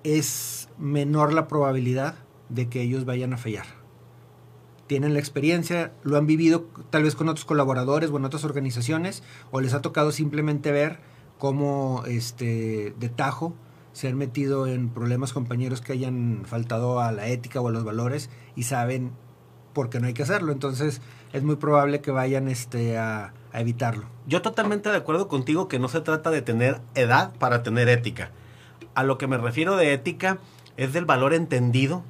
es 0.03 0.69
menor 0.79 1.33
la 1.33 1.47
probabilidad 1.47 2.17
de 2.49 2.69
que 2.69 2.83
ellos 2.83 3.05
vayan 3.05 3.33
a 3.33 3.37
fallar. 3.37 3.67
Tienen 4.87 5.15
la 5.15 5.19
experiencia, 5.19 5.93
lo 6.05 6.17
han 6.17 6.27
vivido 6.27 6.67
tal 6.91 7.03
vez 7.03 7.17
con 7.17 7.29
otros 7.29 7.45
colaboradores 7.45 8.11
o 8.11 8.17
en 8.17 8.25
otras 8.25 8.45
organizaciones, 8.45 9.23
o 9.51 9.61
les 9.61 9.75
ha 9.75 9.83
tocado 9.83 10.13
simplemente 10.13 10.71
ver 10.71 11.01
cómo 11.39 12.05
este, 12.07 12.95
de 12.99 13.09
tajo 13.09 13.55
se 13.93 14.09
han 14.09 14.17
metido 14.17 14.67
en 14.67 14.91
problemas 14.91 15.33
compañeros 15.33 15.81
que 15.81 15.93
hayan 15.93 16.43
faltado 16.45 17.01
a 17.01 17.13
la 17.13 17.29
ética 17.29 17.61
o 17.61 17.69
a 17.69 17.73
los 17.73 17.85
valores 17.85 18.31
y 18.55 18.65
saben 18.65 19.13
por 19.73 19.91
qué 19.91 20.01
no 20.01 20.07
hay 20.07 20.15
que 20.15 20.23
hacerlo. 20.23 20.53
Entonces 20.53 21.01
es 21.33 21.43
muy 21.43 21.57
probable 21.57 22.01
que 22.01 22.11
vayan 22.11 22.49
este, 22.49 22.97
a, 22.97 23.33
evitarlo. 23.61 24.07
Yo 24.27 24.43
totalmente 24.43 24.91
de 24.91 24.97
acuerdo 24.97 25.29
contigo 25.29 25.69
que 25.69 25.79
no 25.79 25.89
se 25.89 26.01
trata 26.01 26.31
de 26.31 26.43
tener 26.43 26.81
edad 26.95 27.33
para 27.39 27.63
tener 27.63 27.89
ética. 27.89 28.31
A 28.95 29.03
lo 29.03 29.19
que 29.19 29.27
me 29.27 29.39
refiero 29.39 29.77
de 29.77 29.93
ética 29.93 30.39
es 30.77 30.93
del 30.93 31.05
valor 31.05 31.35
entendido, 31.35 32.03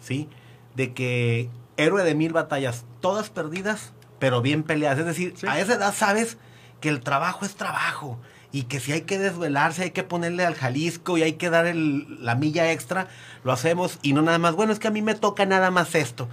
¿sí? 0.00 0.28
De 0.74 0.92
que 0.92 1.50
héroe 1.76 2.04
de 2.04 2.14
mil 2.14 2.32
batallas, 2.32 2.84
todas 3.00 3.30
perdidas, 3.30 3.92
pero 4.18 4.42
bien 4.42 4.62
peleadas. 4.62 4.98
Es 4.98 5.06
decir, 5.06 5.34
a 5.48 5.58
esa 5.58 5.74
edad 5.74 5.94
sabes 5.94 6.38
que 6.80 6.88
el 6.88 7.00
trabajo 7.00 7.44
es 7.44 7.54
trabajo 7.54 8.18
y 8.50 8.64
que 8.64 8.80
si 8.80 8.92
hay 8.92 9.02
que 9.02 9.18
desvelarse, 9.18 9.82
hay 9.84 9.90
que 9.90 10.02
ponerle 10.02 10.44
al 10.44 10.54
Jalisco 10.54 11.18
y 11.18 11.22
hay 11.22 11.34
que 11.34 11.50
dar 11.50 11.66
el, 11.66 12.24
la 12.24 12.34
milla 12.34 12.72
extra, 12.72 13.08
lo 13.44 13.52
hacemos 13.52 13.98
y 14.02 14.12
no 14.12 14.22
nada 14.22 14.38
más, 14.38 14.54
bueno, 14.54 14.72
es 14.72 14.78
que 14.78 14.88
a 14.88 14.92
mí 14.92 15.02
me 15.02 15.14
toca 15.14 15.44
nada 15.44 15.70
más 15.70 15.94
esto. 15.94 16.28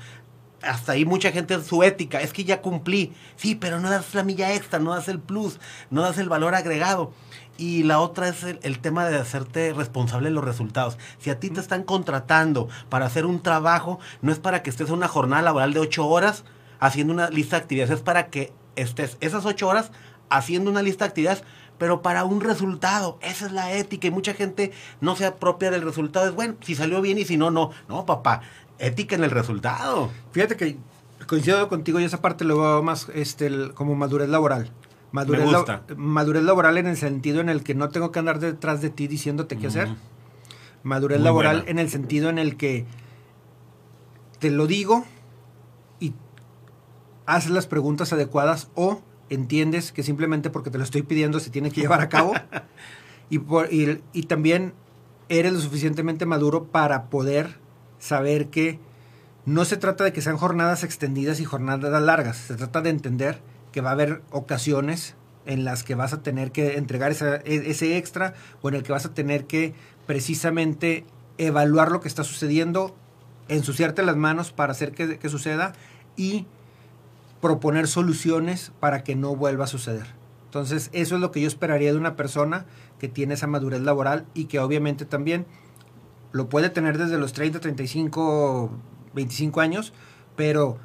Hasta 0.66 0.94
ahí 0.94 1.06
mucha 1.06 1.32
gente 1.32 1.62
su 1.64 1.84
ética, 1.84 2.22
es 2.22 2.34
que 2.34 2.44
ya 2.44 2.62
cumplí, 2.62 3.14
sí, 3.36 3.56
pero 3.56 3.80
no 3.80 3.90
das 3.90 4.14
la 4.14 4.24
milla 4.24 4.54
extra, 4.54 4.80
no 4.80 4.94
das 4.94 5.08
el 5.08 5.20
plus, 5.20 5.60
no 5.90 6.02
das 6.02 6.18
el 6.18 6.30
valor 6.30 6.56
agregado. 6.56 7.14
Y 7.58 7.84
la 7.84 8.00
otra 8.00 8.28
es 8.28 8.44
el, 8.44 8.60
el, 8.64 8.80
tema 8.80 9.06
de 9.06 9.18
hacerte 9.18 9.72
responsable 9.74 10.28
de 10.28 10.36
los 10.36 10.44
resultados. 10.44 10.98
Si 11.20 11.30
a 11.30 11.40
ti 11.40 11.50
te 11.50 11.62
están 11.62 11.84
contratando 11.84 12.68
para 12.90 13.06
hacer 13.06 13.26
un 13.26 13.42
trabajo, 13.42 14.00
no 14.22 14.32
es 14.32 14.40
para 14.40 14.62
que 14.62 14.70
estés 14.70 14.90
en 14.90 14.96
una 14.96 15.08
jornada 15.08 15.42
laboral 15.42 15.74
de 15.74 15.80
ocho 15.80 16.06
horas 16.06 16.44
haciendo 16.80 17.14
una 17.14 17.30
lista 17.30 17.56
de 17.56 17.62
actividades, 17.62 17.92
es 17.92 18.02
para 18.02 18.28
que 18.28 18.52
estés 18.76 19.18
esas 19.22 19.46
ocho 19.46 19.68
horas 19.68 19.92
haciendo 20.30 20.70
una 20.70 20.82
lista 20.82 21.06
de 21.06 21.10
actividades, 21.10 21.44
pero 21.78 22.02
para 22.02 22.24
un 22.24 22.42
resultado. 22.42 23.18
Esa 23.22 23.48
es 23.48 23.52
la 23.52 23.74
ética 23.74 24.08
y 24.08 24.12
mucha 24.12 24.34
gente 24.34 24.72
no 25.02 25.16
se 25.16 25.26
apropia 25.26 25.72
del 25.72 25.82
resultado. 25.82 26.28
Es 26.28 26.34
bueno, 26.34 26.56
si 26.62 26.76
salió 26.76 27.02
bien 27.02 27.18
y 27.18 27.26
si 27.26 27.38
no, 27.38 27.52
no. 27.52 27.72
No, 27.88 28.06
papá, 28.06 28.42
ética 28.80 29.16
en 29.16 29.24
el 29.24 29.32
resultado. 29.32 30.10
Fíjate 30.32 30.56
que 30.58 30.78
coincido 31.28 31.68
contigo 31.70 32.00
y 32.00 32.04
esa 32.04 32.22
parte 32.22 32.46
lo 32.46 32.60
veo 32.60 32.84
más 32.84 33.08
este, 33.14 33.72
como 33.74 33.96
madurez 33.96 34.30
laboral. 34.30 34.72
Madurez, 35.12 35.46
Me 35.46 35.56
gusta. 35.56 35.84
La, 35.88 35.96
madurez 35.96 36.44
laboral 36.44 36.78
en 36.78 36.88
el 36.88 36.98
sentido 36.98 37.40
en 37.40 37.50
el 37.50 37.64
que 37.64 37.74
no 37.74 37.90
tengo 37.90 38.12
que 38.12 38.20
andar 38.20 38.40
detrás 38.40 38.82
de 38.82 38.90
ti 38.90 39.08
diciéndote 39.08 39.58
qué 39.58 39.68
hacer. 39.68 39.90
Madurez 40.84 41.20
Muy 41.20 41.26
laboral 41.26 41.58
buena. 41.58 41.72
en 41.72 41.80
el 41.80 41.90
sentido 41.90 42.30
en 42.30 42.38
el 42.38 42.58
que 42.58 42.86
te 44.40 44.52
lo 44.52 44.68
digo 44.68 45.06
y 46.00 46.14
haces 47.26 47.52
las 47.52 47.66
preguntas 47.66 48.12
adecuadas 48.14 48.70
o 48.76 49.02
entiendes 49.30 49.92
que 49.92 50.04
simplemente 50.04 50.50
porque 50.50 50.70
te 50.70 50.78
lo 50.78 50.84
estoy 50.84 51.02
pidiendo 51.02 51.40
se 51.40 51.50
tiene 51.50 51.72
que 51.72 51.82
llevar 51.82 52.02
a 52.02 52.10
cabo. 52.10 52.34
y, 53.30 53.40
por, 53.40 53.74
y, 53.74 54.02
y 54.14 54.24
también 54.24 54.74
eres 55.30 55.54
lo 55.54 55.60
suficientemente 55.60 56.26
maduro 56.26 56.66
para 56.66 57.06
poder 57.06 57.58
saber 58.00 58.48
que 58.48 58.80
no 59.46 59.66
se 59.66 59.78
trata 59.78 60.04
de 60.04 60.14
que 60.14 60.22
sean 60.22 60.38
jornadas 60.38 60.84
extendidas 60.84 61.40
y 61.40 61.46
jornadas 61.46 62.02
largas, 62.02 62.38
se 62.38 62.56
trata 62.56 62.82
de 62.82 62.90
entender 62.90 63.42
que 63.72 63.82
va 63.82 63.90
a 63.90 63.94
haber 63.94 64.22
ocasiones 64.32 65.16
en 65.46 65.64
las 65.66 65.84
que 65.84 65.96
vas 65.96 66.14
a 66.14 66.24
tener 66.24 66.52
que 66.52 66.78
entregar 66.78 67.12
e- 67.12 67.42
ese 67.46 67.98
extra 67.98 68.34
o 68.62 68.70
en 68.70 68.76
el 68.76 68.84
que 68.84 68.92
vas 68.92 69.06
a 69.06 69.14
tener 69.14 69.46
que 69.46 69.74
precisamente 70.08 71.06
evaluar 71.38 71.92
lo 71.92 72.00
que 72.00 72.08
está 72.08 72.24
sucediendo, 72.24 72.96
ensuciarte 73.48 74.02
las 74.04 74.16
manos 74.16 74.52
para 74.52 74.72
hacer 74.72 74.92
que, 74.94 75.20
que 75.20 75.30
suceda 75.30 75.74
y 76.16 76.48
proponer 77.42 77.88
soluciones 77.88 78.72
para 78.80 79.04
que 79.04 79.16
no 79.16 79.36
vuelva 79.36 79.66
a 79.66 79.68
suceder. 79.68 80.08
Entonces, 80.46 80.90
eso 80.94 81.16
es 81.16 81.22
lo 81.22 81.32
que 81.32 81.42
yo 81.42 81.48
esperaría 81.48 81.92
de 81.92 81.98
una 81.98 82.16
persona 82.16 82.66
que 82.98 83.10
tiene 83.10 83.34
esa 83.34 83.46
madurez 83.46 83.82
laboral 83.82 84.26
y 84.34 84.46
que 84.46 84.60
obviamente 84.60 85.06
también 85.06 85.46
lo 86.36 86.50
puede 86.50 86.70
tener 86.70 86.98
desde 86.98 87.18
los 87.18 87.32
30, 87.32 87.62
35, 87.62 88.70
25 89.14 89.62
años, 89.62 89.94
pero 90.36 90.78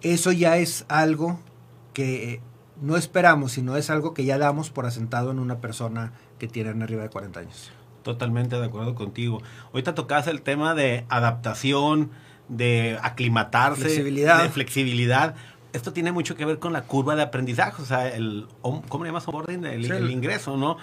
eso 0.00 0.32
ya 0.32 0.56
es 0.56 0.86
algo 0.88 1.38
que 1.92 2.40
no 2.80 2.96
esperamos, 2.96 3.52
sino 3.52 3.76
es 3.76 3.90
algo 3.90 4.14
que 4.14 4.24
ya 4.24 4.38
damos 4.38 4.70
por 4.70 4.86
asentado 4.86 5.30
en 5.30 5.40
una 5.40 5.58
persona 5.58 6.12
que 6.38 6.48
tiene 6.48 6.82
arriba 6.82 7.02
de 7.02 7.10
40 7.10 7.40
años. 7.40 7.70
Totalmente 8.02 8.56
de 8.58 8.64
acuerdo 8.64 8.94
contigo. 8.94 9.42
Ahorita 9.74 9.94
tocas 9.94 10.26
el 10.26 10.40
tema 10.40 10.74
de 10.74 11.04
adaptación, 11.10 12.10
de 12.48 12.98
aclimatarse, 13.02 13.82
Flexibilidad. 13.82 14.42
de 14.42 14.48
flexibilidad. 14.48 15.34
Esto 15.74 15.92
tiene 15.92 16.12
mucho 16.12 16.34
que 16.34 16.46
ver 16.46 16.58
con 16.58 16.72
la 16.72 16.84
curva 16.84 17.14
de 17.14 17.20
aprendizaje, 17.20 17.82
o 17.82 17.84
sea, 17.84 18.08
el, 18.08 18.46
¿cómo 18.62 19.04
le 19.04 19.10
llamas 19.10 19.28
onboarding? 19.28 19.66
El, 19.66 19.84
Sí, 19.84 19.90
el 19.90 20.10
ingreso, 20.10 20.56
¿no? 20.56 20.78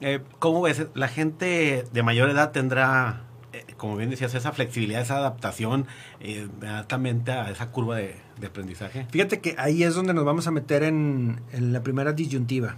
Eh, 0.00 0.20
¿Cómo 0.38 0.62
ves? 0.62 0.86
La 0.94 1.08
gente 1.08 1.84
de 1.92 2.02
mayor 2.04 2.30
edad 2.30 2.52
tendrá, 2.52 3.22
eh, 3.22 3.33
como 3.76 3.96
bien 3.96 4.10
decías, 4.10 4.34
esa 4.34 4.52
flexibilidad, 4.52 5.02
esa 5.02 5.16
adaptación 5.16 5.86
eh, 6.20 6.48
a 6.62 7.50
esa 7.50 7.70
curva 7.70 7.96
de, 7.96 8.16
de 8.40 8.46
aprendizaje. 8.46 9.06
Fíjate 9.10 9.40
que 9.40 9.54
ahí 9.58 9.82
es 9.82 9.94
donde 9.94 10.14
nos 10.14 10.24
vamos 10.24 10.46
a 10.46 10.50
meter 10.50 10.82
en, 10.82 11.40
en 11.52 11.72
la 11.72 11.82
primera 11.82 12.12
disyuntiva. 12.12 12.76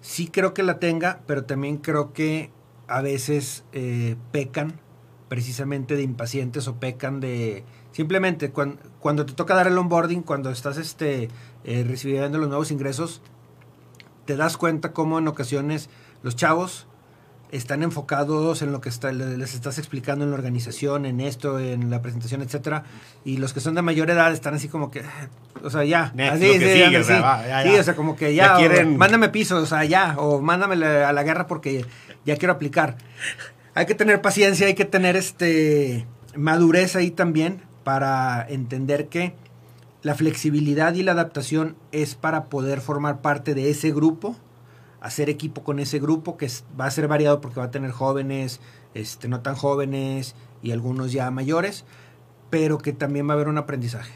Sí 0.00 0.28
creo 0.28 0.52
que 0.52 0.62
la 0.62 0.78
tenga, 0.78 1.20
pero 1.26 1.44
también 1.44 1.76
creo 1.76 2.12
que 2.12 2.50
a 2.88 3.00
veces 3.02 3.64
eh, 3.72 4.16
pecan 4.32 4.80
precisamente 5.28 5.96
de 5.96 6.02
impacientes 6.02 6.68
o 6.68 6.76
pecan 6.76 7.20
de... 7.20 7.64
Simplemente 7.92 8.52
cuan- 8.52 8.78
cuando, 9.00 9.24
te 9.24 9.32
toca 9.32 9.54
dar 9.54 9.66
el 9.66 9.78
onboarding, 9.78 10.22
cuando 10.22 10.50
estás 10.50 10.76
este, 10.76 11.28
eh, 11.64 11.84
recibiendo 11.86 12.38
los 12.38 12.48
nuevos 12.48 12.70
ingresos, 12.70 13.22
te 14.24 14.36
das 14.36 14.56
cuenta 14.56 14.92
cómo 14.92 15.18
en 15.18 15.28
ocasiones 15.28 15.88
los 16.22 16.36
chavos 16.36 16.86
están 17.52 17.82
enfocados 17.84 18.62
en 18.62 18.72
lo 18.72 18.80
que 18.80 18.88
está, 18.88 19.12
le- 19.12 19.36
les 19.36 19.54
estás 19.54 19.78
explicando 19.78 20.24
en 20.24 20.30
la 20.30 20.36
organización, 20.36 21.06
en 21.06 21.20
esto, 21.20 21.58
en 21.60 21.90
la 21.90 22.02
presentación, 22.02 22.42
etcétera, 22.42 22.82
y 23.24 23.36
los 23.36 23.52
que 23.52 23.60
son 23.60 23.74
de 23.76 23.82
mayor 23.82 24.10
edad 24.10 24.32
están 24.32 24.54
así 24.54 24.68
como 24.68 24.90
que, 24.90 25.02
o 25.62 25.70
sea, 25.70 25.84
ya, 25.84 26.10
Next, 26.14 26.34
así, 26.36 26.52
sí, 26.54 26.58
sigue, 26.58 26.98
o 26.98 27.04
sea, 27.04 27.16
sí. 27.16 27.22
va, 27.22 27.46
ya, 27.46 27.62
Sí, 27.62 27.72
ya. 27.74 27.80
o 27.80 27.84
sea, 27.84 27.94
como 27.94 28.16
que 28.16 28.34
Ya 28.34 28.46
ya, 28.46 28.54
o 28.56 28.58
quieren- 28.58 28.96
mándame 28.96 29.28
piso, 29.28 29.58
o 29.58 29.66
sea, 29.66 29.84
ya, 29.84 30.16
o 30.18 30.40
mándame 30.40 30.74
a 30.84 31.12
la 31.12 31.22
guerra 31.22 31.46
porque 31.46 31.84
ya 32.24 32.36
quiero 32.36 32.54
aplicar. 32.54 32.96
Hay 33.74 33.86
que 33.86 33.94
tener 33.94 34.20
paciencia, 34.20 34.66
hay 34.66 34.74
que 34.74 34.84
tener 34.84 35.16
este 35.16 36.06
madurez 36.34 36.96
ahí 36.96 37.10
también 37.10 37.62
para 37.84 38.46
entender 38.48 39.08
que 39.08 39.34
la 40.02 40.14
flexibilidad 40.14 40.94
y 40.94 41.02
la 41.02 41.12
adaptación 41.12 41.76
es 41.92 42.14
para 42.14 42.44
poder 42.46 42.80
formar 42.80 43.20
parte 43.20 43.54
de 43.54 43.70
ese 43.70 43.92
grupo, 43.92 44.36
hacer 45.02 45.28
equipo 45.28 45.64
con 45.64 45.80
ese 45.80 45.98
grupo 45.98 46.36
que 46.36 46.48
va 46.80 46.86
a 46.86 46.90
ser 46.90 47.08
variado 47.08 47.40
porque 47.40 47.58
va 47.60 47.66
a 47.66 47.70
tener 47.70 47.90
jóvenes, 47.90 48.60
este, 48.94 49.28
no 49.28 49.40
tan 49.40 49.56
jóvenes 49.56 50.34
y 50.62 50.70
algunos 50.70 51.12
ya 51.12 51.30
mayores, 51.30 51.84
pero 52.50 52.78
que 52.78 52.92
también 52.92 53.28
va 53.28 53.32
a 53.32 53.34
haber 53.34 53.48
un 53.48 53.58
aprendizaje. 53.58 54.12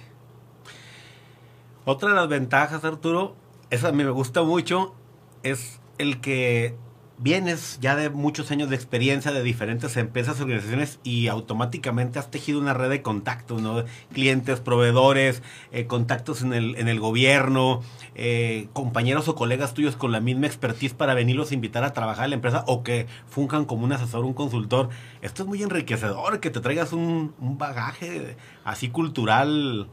Otra 1.84 2.10
de 2.10 2.14
las 2.14 2.28
ventajas, 2.28 2.84
Arturo, 2.84 3.34
esa 3.70 3.88
a 3.88 3.92
mí 3.92 4.04
me 4.04 4.10
gusta 4.10 4.42
mucho, 4.42 4.94
es 5.42 5.80
el 5.98 6.20
que 6.20 6.76
vienes 7.18 7.78
ya 7.80 7.96
de 7.96 8.10
muchos 8.10 8.50
años 8.50 8.68
de 8.68 8.76
experiencia 8.76 9.32
de 9.32 9.42
diferentes 9.42 9.96
empresas, 9.96 10.40
organizaciones 10.40 10.98
y 11.02 11.28
automáticamente 11.28 12.18
has 12.18 12.30
tejido 12.30 12.60
una 12.60 12.74
red 12.74 12.90
de 12.90 13.02
contactos, 13.02 13.62
¿no? 13.62 13.84
Clientes, 14.12 14.60
proveedores, 14.60 15.42
eh, 15.72 15.86
contactos 15.86 16.42
en 16.42 16.52
el, 16.52 16.76
en 16.76 16.88
el 16.88 17.00
gobierno, 17.00 17.82
eh, 18.14 18.68
compañeros 18.72 19.28
o 19.28 19.34
colegas 19.34 19.72
tuyos 19.72 19.96
con 19.96 20.12
la 20.12 20.20
misma 20.20 20.46
expertise 20.46 20.94
para 20.94 21.14
venirlos 21.14 21.50
a 21.50 21.54
invitar 21.54 21.84
a 21.84 21.92
trabajar 21.92 22.24
en 22.24 22.30
la 22.30 22.36
empresa 22.36 22.64
o 22.66 22.82
que 22.82 23.06
funjan 23.26 23.64
como 23.64 23.84
un 23.84 23.92
asesor, 23.92 24.24
un 24.24 24.34
consultor. 24.34 24.90
Esto 25.22 25.42
es 25.42 25.48
muy 25.48 25.62
enriquecedor, 25.62 26.40
que 26.40 26.50
te 26.50 26.60
traigas 26.60 26.92
un, 26.92 27.34
un 27.38 27.58
bagaje 27.58 28.36
así 28.64 28.90
cultural 28.90 29.88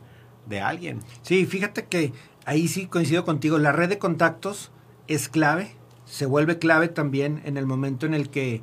de 0.45 0.59
alguien. 0.59 0.99
Sí, 1.21 1.45
fíjate 1.45 1.85
que 1.85 2.11
ahí 2.45 2.67
sí 2.67 2.87
coincido 2.87 3.23
contigo. 3.23 3.57
La 3.59 3.71
red 3.71 3.87
de 3.87 3.97
contactos 3.97 4.71
es 5.07 5.29
clave, 5.29 5.75
se 6.13 6.27
vuelve 6.27 6.59
clave 6.59 6.89
también 6.89 7.41
en 7.43 7.57
el 7.57 7.65
momento 7.65 8.05
en 8.05 8.13
el 8.13 8.29
que 8.29 8.61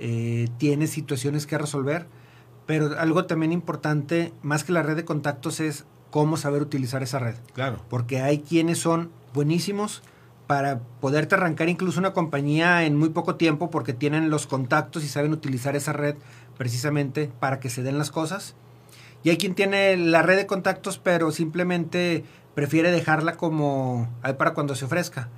eh, 0.00 0.48
tienes 0.58 0.90
situaciones 0.90 1.46
que 1.46 1.56
resolver. 1.56 2.08
Pero 2.66 2.98
algo 2.98 3.24
también 3.26 3.52
importante, 3.52 4.32
más 4.42 4.64
que 4.64 4.72
la 4.72 4.82
red 4.82 4.96
de 4.96 5.04
contactos, 5.04 5.60
es 5.60 5.84
cómo 6.10 6.36
saber 6.36 6.60
utilizar 6.60 7.04
esa 7.04 7.20
red. 7.20 7.36
Claro. 7.52 7.84
Porque 7.88 8.20
hay 8.20 8.40
quienes 8.40 8.80
son 8.80 9.12
buenísimos 9.32 10.02
para 10.48 10.80
poderte 11.00 11.36
arrancar 11.36 11.68
incluso 11.68 12.00
una 12.00 12.12
compañía 12.12 12.84
en 12.84 12.96
muy 12.96 13.10
poco 13.10 13.36
tiempo 13.36 13.70
porque 13.70 13.92
tienen 13.92 14.28
los 14.28 14.48
contactos 14.48 15.04
y 15.04 15.08
saben 15.08 15.32
utilizar 15.32 15.76
esa 15.76 15.92
red 15.92 16.16
precisamente 16.56 17.30
para 17.38 17.60
que 17.60 17.70
se 17.70 17.84
den 17.84 17.98
las 17.98 18.10
cosas. 18.10 18.56
Y 19.22 19.30
hay 19.30 19.36
quien 19.36 19.54
tiene 19.54 19.96
la 19.96 20.22
red 20.22 20.36
de 20.36 20.46
contactos 20.46 20.98
pero 20.98 21.30
simplemente 21.30 22.24
prefiere 22.56 22.90
dejarla 22.90 23.36
como 23.36 24.08
ahí 24.22 24.32
para 24.32 24.52
cuando 24.52 24.74
se 24.74 24.84
ofrezca. 24.84 25.28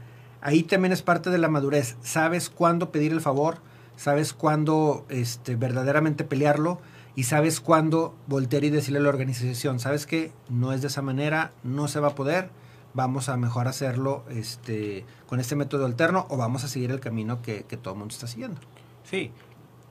Ahí 0.40 0.62
también 0.62 0.92
es 0.92 1.02
parte 1.02 1.30
de 1.30 1.38
la 1.38 1.48
madurez. 1.48 1.96
Sabes 2.02 2.48
cuándo 2.50 2.90
pedir 2.90 3.12
el 3.12 3.20
favor, 3.20 3.58
sabes 3.96 4.32
cuándo 4.32 5.04
este, 5.08 5.56
verdaderamente 5.56 6.24
pelearlo 6.24 6.80
y 7.14 7.24
sabes 7.24 7.60
cuándo 7.60 8.14
voltear 8.26 8.64
y 8.64 8.70
decirle 8.70 9.00
a 9.00 9.02
la 9.02 9.08
organización, 9.10 9.80
sabes 9.80 10.06
que 10.06 10.32
no 10.48 10.72
es 10.72 10.80
de 10.80 10.88
esa 10.88 11.02
manera, 11.02 11.52
no 11.64 11.88
se 11.88 12.00
va 12.00 12.08
a 12.08 12.14
poder, 12.14 12.50
vamos 12.94 13.28
a 13.28 13.36
mejor 13.36 13.68
hacerlo 13.68 14.24
este, 14.30 15.04
con 15.26 15.40
este 15.40 15.56
método 15.56 15.84
alterno 15.84 16.26
o 16.30 16.36
vamos 16.36 16.64
a 16.64 16.68
seguir 16.68 16.90
el 16.90 17.00
camino 17.00 17.42
que, 17.42 17.62
todo 17.62 17.94
el 17.94 17.98
mundo 17.98 18.14
está 18.14 18.26
siguiendo. 18.26 18.60
Sí. 19.04 19.32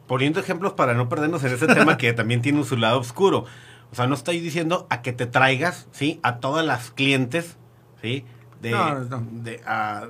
Poniendo 0.07 0.39
ejemplos 0.39 0.73
para 0.73 0.95
no 0.95 1.07
perdernos 1.07 1.43
en 1.43 1.53
ese 1.53 1.67
tema 1.67 1.97
que 1.97 2.13
también 2.13 2.41
tiene 2.41 2.63
su 2.63 2.77
lado 2.77 2.99
oscuro. 2.99 3.45
O 3.91 3.95
sea, 3.95 4.07
no 4.07 4.15
estoy 4.15 4.39
diciendo 4.39 4.87
a 4.89 5.03
que 5.03 5.13
te 5.13 5.27
traigas, 5.27 5.87
¿sí? 5.91 6.19
A 6.23 6.37
todas 6.37 6.65
las 6.65 6.89
clientes, 6.89 7.57
¿sí? 8.01 8.25
De, 8.61 8.71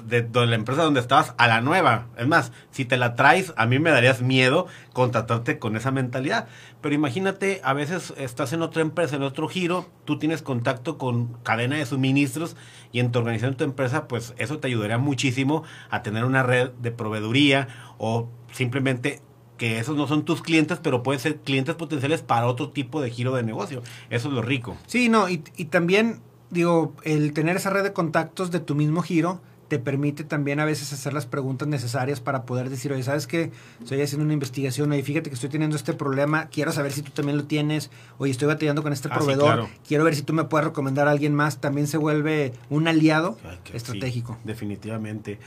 De, 0.08 0.22
de, 0.22 0.46
la 0.46 0.56
empresa 0.56 0.84
donde 0.84 1.00
estabas 1.00 1.34
a 1.38 1.48
la 1.48 1.62
nueva. 1.62 2.08
Es 2.18 2.28
más, 2.28 2.52
si 2.72 2.86
te 2.86 2.98
la 2.98 3.16
traes, 3.16 3.54
a 3.58 3.66
mí 3.66 3.80
me 3.80 3.92
darías 3.92 4.22
miedo 4.22 4.68
contratarte 4.94 5.60
con 5.60 5.76
esa 5.76 5.92
mentalidad. 5.92 6.48
Pero 6.82 6.96
imagínate, 6.96 7.62
a 7.64 7.74
veces 7.74 8.14
estás 8.18 8.54
en 8.54 8.62
otra 8.62 8.82
empresa, 8.82 9.16
en 9.16 9.24
otro 9.24 9.48
giro, 9.48 9.90
tú 10.06 10.18
tienes 10.18 10.42
contacto 10.42 10.98
con 10.98 11.34
cadena 11.44 11.78
de 11.78 11.86
suministros 11.86 12.56
y 12.92 13.00
en 13.00 13.12
tu 13.12 13.20
organización, 13.20 13.56
tu 13.56 13.64
empresa, 13.64 14.08
pues 14.08 14.34
eso 14.38 14.60
te 14.60 14.68
ayudaría 14.68 14.98
muchísimo 14.98 15.64
a 15.90 16.02
tener 16.04 16.26
una 16.26 16.44
red 16.44 16.72
de 16.72 16.92
proveeduría 16.92 17.68
o 17.98 18.30
simplemente 18.52 19.22
que 19.60 19.78
esos 19.78 19.96
no 19.96 20.08
son 20.08 20.26
tus 20.26 20.42
clientes, 20.42 20.80
pero 20.82 21.04
pueden 21.04 21.20
ser 21.20 21.36
clientes 21.42 21.76
potenciales 21.76 22.24
para 22.24 22.48
otro 22.48 22.70
tipo 22.70 23.02
de 23.02 23.12
giro 23.12 23.36
de 23.36 23.44
negocio. 23.44 23.84
Eso 24.10 24.30
es 24.30 24.34
lo 24.34 24.42
rico. 24.42 24.78
Sí, 24.88 25.10
no, 25.10 25.30
y, 25.30 25.44
y 25.58 25.66
también, 25.66 26.22
digo, 26.50 26.94
el 27.04 27.34
tener 27.34 27.56
esa 27.56 27.70
red 27.70 27.84
de 27.84 27.94
contactos 27.94 28.52
de 28.52 28.60
tu 28.60 28.76
mismo 28.76 29.02
giro 29.02 29.42
te 29.70 29.80
permite 29.80 30.24
también 30.24 30.60
a 30.60 30.66
veces 30.66 30.92
hacer 30.92 31.14
las 31.14 31.28
preguntas 31.28 31.68
necesarias 31.68 32.20
para 32.20 32.44
poder 32.44 32.70
decir, 32.70 32.92
oye, 32.92 33.04
¿sabes 33.04 33.28
qué? 33.28 33.52
Estoy 33.80 34.02
haciendo 34.02 34.26
una 34.26 34.34
investigación, 34.34 34.92
oye, 34.92 35.04
fíjate 35.04 35.30
que 35.30 35.36
estoy 35.36 35.50
teniendo 35.50 35.76
este 35.76 35.94
problema, 35.94 36.48
quiero 36.48 36.72
saber 36.72 36.92
si 36.92 37.04
tú 37.04 37.12
también 37.12 37.38
lo 37.38 37.46
tienes, 37.46 37.92
oye, 38.18 38.32
estoy 38.32 38.48
batallando 38.48 38.82
con 38.82 38.92
este 38.92 39.10
ah, 39.12 39.16
proveedor, 39.16 39.68
quiero 39.88 40.04
ver 40.04 40.16
si 40.16 40.24
tú 40.24 40.34
me 40.34 40.44
puedes 40.44 40.66
recomendar 40.66 41.08
a 41.08 41.12
alguien 41.12 41.36
más, 41.36 41.62
también 41.62 41.86
se 41.88 41.98
vuelve 41.98 42.54
un 42.70 42.88
aliado 42.88 43.38
estratégico. 43.72 44.38
definitivamente. 44.44 45.40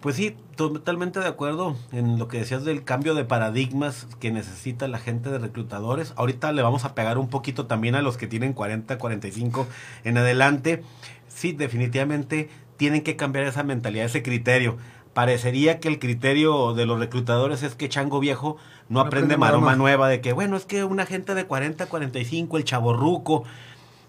Pues 0.00 0.16
sí, 0.16 0.36
totalmente 0.56 1.20
de 1.20 1.26
acuerdo 1.26 1.76
en 1.90 2.18
lo 2.18 2.28
que 2.28 2.38
decías 2.38 2.64
del 2.64 2.84
cambio 2.84 3.14
de 3.14 3.24
paradigmas 3.24 4.06
que 4.20 4.30
necesita 4.30 4.88
la 4.88 4.98
gente 4.98 5.30
de 5.30 5.38
reclutadores. 5.38 6.12
Ahorita 6.16 6.52
le 6.52 6.62
vamos 6.62 6.84
a 6.84 6.94
pegar 6.94 7.18
un 7.18 7.28
poquito 7.28 7.66
también 7.66 7.94
a 7.94 8.02
los 8.02 8.16
que 8.16 8.26
tienen 8.26 8.52
40, 8.52 8.98
45 8.98 9.66
en 10.04 10.18
adelante. 10.18 10.82
Sí, 11.28 11.52
definitivamente 11.52 12.48
tienen 12.76 13.02
que 13.02 13.16
cambiar 13.16 13.46
esa 13.46 13.62
mentalidad, 13.62 14.06
ese 14.06 14.22
criterio. 14.22 14.76
Parecería 15.14 15.80
que 15.80 15.88
el 15.88 15.98
criterio 15.98 16.74
de 16.74 16.84
los 16.84 16.98
reclutadores 16.98 17.62
es 17.62 17.74
que 17.74 17.88
Chango 17.88 18.20
Viejo 18.20 18.58
no, 18.90 19.00
aprende, 19.00 19.38
maroma, 19.38 19.74
nueva, 19.74 20.08
de 20.08 20.20
que, 20.20 20.34
bueno, 20.34 20.56
es 20.56 20.66
que 20.66 20.84
una 20.84 21.06
gente 21.06 21.34
de 21.34 21.46
40, 21.46 21.86
45, 21.86 22.58
el 22.58 22.64
chaborruco, 22.64 23.44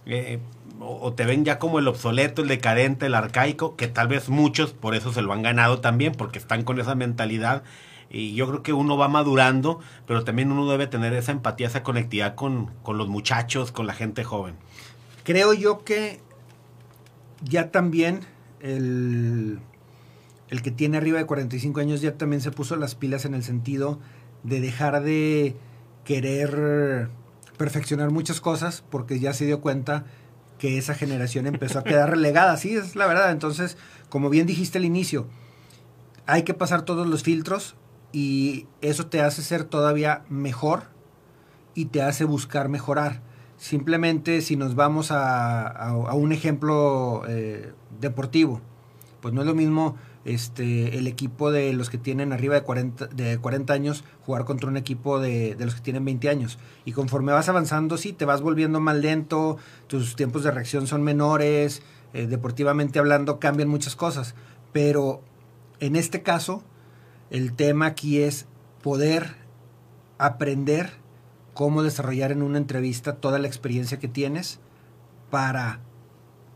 eh, 0.06 0.40
o, 0.80 1.14
te 1.14 1.26
ven 1.26 1.46
ya 1.46 1.60
como 1.60 1.80
el 1.80 1.88
obsoleto, 1.88 2.42
el 2.42 2.48
decadente, 2.48 3.08
el 3.08 3.16
arcaico, 3.16 3.76
que 3.76 3.88
tal 3.88 4.08
vez 4.08 4.30
muchos 4.30 4.74
por 4.74 4.96
eso 4.96 5.14
se 5.14 5.22
lo 5.22 5.34
han 5.34 5.42
ganado 5.42 5.80
también, 5.80 6.14
porque 6.14 6.40
están 6.40 6.64
con 6.64 6.80
esa 6.80 6.96
mentalidad. 6.96 7.64
Y 8.10 8.36
yo 8.36 8.48
creo 8.48 8.64
que 8.64 8.74
uno 8.74 8.98
va 8.98 9.08
madurando, 9.10 9.80
pero 10.06 10.24
también 10.24 10.52
uno 10.52 10.70
debe 10.70 10.88
tener 10.88 11.14
esa 11.14 11.32
empatía, 11.32 11.68
esa 11.68 11.84
conectividad 11.84 12.36
con, 12.36 12.68
con 12.84 12.98
los 12.98 13.08
muchachos, 13.08 13.72
con 13.72 13.86
la 13.86 13.94
gente 13.94 14.24
joven. 14.24 14.56
Creo 15.24 15.54
yo 15.54 15.84
que 15.84 16.22
ya 17.44 17.72
también 17.72 18.22
el, 18.62 19.60
el 20.50 20.62
que 20.62 20.72
tiene 20.72 20.98
arriba 20.98 21.18
de 21.18 21.26
45 21.26 21.80
años 21.80 22.02
ya 22.02 22.18
también 22.18 22.42
se 22.42 22.52
puso 22.52 22.76
las 22.76 22.96
pilas 22.96 23.26
en 23.26 23.34
el 23.34 23.44
sentido 23.44 24.00
de 24.44 24.62
dejar 24.62 25.04
de 25.04 25.56
querer 26.06 27.10
perfeccionar 27.58 28.12
muchas 28.12 28.40
cosas 28.40 28.84
porque 28.90 29.20
ya 29.20 29.34
se 29.34 29.46
dio 29.46 29.60
cuenta 29.60 30.06
que 30.58 30.78
esa 30.78 30.94
generación 30.94 31.48
empezó 31.48 31.80
a 31.80 31.84
quedar 31.84 32.10
relegada, 32.10 32.58
sí, 32.58 32.76
es 32.76 32.96
la 32.96 33.08
verdad. 33.08 33.32
Entonces, 33.32 33.78
como 34.10 34.30
bien 34.30 34.48
dijiste 34.48 34.78
al 34.78 34.86
inicio, 34.86 35.28
hay 36.26 36.44
que 36.44 36.54
pasar 36.54 36.84
todos 36.84 37.08
los 37.08 37.24
filtros 37.24 37.76
y 38.12 38.68
eso 38.82 39.08
te 39.08 39.22
hace 39.22 39.42
ser 39.42 39.64
todavía 39.64 40.24
mejor 40.30 40.84
y 41.74 41.86
te 41.86 42.02
hace 42.02 42.26
buscar 42.26 42.70
mejorar. 42.70 43.22
Simplemente 43.58 44.42
si 44.42 44.56
nos 44.56 44.76
vamos 44.76 45.10
a, 45.12 45.94
un 46.14 46.32
ejemplo 46.32 47.24
eh, 47.28 47.74
deportivo, 48.00 48.62
pues 49.22 49.34
no 49.34 49.42
es 49.42 49.48
lo 49.48 49.56
mismo 49.56 49.96
este, 50.26 50.98
el 50.98 51.08
equipo 51.08 51.52
de 51.52 51.72
los 51.74 51.90
que 51.90 51.98
tienen 51.98 52.34
arriba 52.34 52.56
de 52.56 52.62
40, 52.62 53.08
de 53.08 53.38
40 53.38 53.74
años 53.74 54.04
jugar 54.26 54.46
contra 54.46 54.70
un 54.70 54.78
equipo 54.78 55.20
de, 55.20 55.56
los 55.60 55.76
que 55.76 55.82
tienen 55.82 56.04
20 56.06 56.30
años. 56.30 56.60
Y 56.86 56.92
conforme 56.92 57.32
vas 57.32 57.50
avanzando, 57.50 57.98
sí, 57.98 58.14
te 58.14 58.26
vas 58.26 58.42
volviendo 58.42 58.80
más 58.80 58.98
lento, 58.98 59.58
tus 59.88 60.16
tiempos 60.16 60.44
de 60.44 60.52
reacción 60.52 60.86
son 60.86 61.04
menores, 61.04 61.82
eh, 62.14 62.28
deportivamente 62.28 63.00
hablando 63.00 63.40
cambian 63.40 63.70
muchas 63.70 63.96
cosas. 63.96 64.36
Pero 64.74 65.22
en 65.80 65.96
este 65.96 66.24
caso, 66.24 66.64
el 67.30 67.54
tema 67.54 67.86
aquí 67.86 68.20
es 68.20 68.48
poder 68.82 69.36
aprender 70.18 70.92
cómo 71.54 71.84
desarrollar 71.84 72.32
en 72.32 72.42
una 72.42 72.58
entrevista 72.58 73.16
toda 73.16 73.40
la 73.40 73.48
experiencia 73.48 73.98
que 73.98 74.08
tienes 74.08 74.60
para 75.30 75.80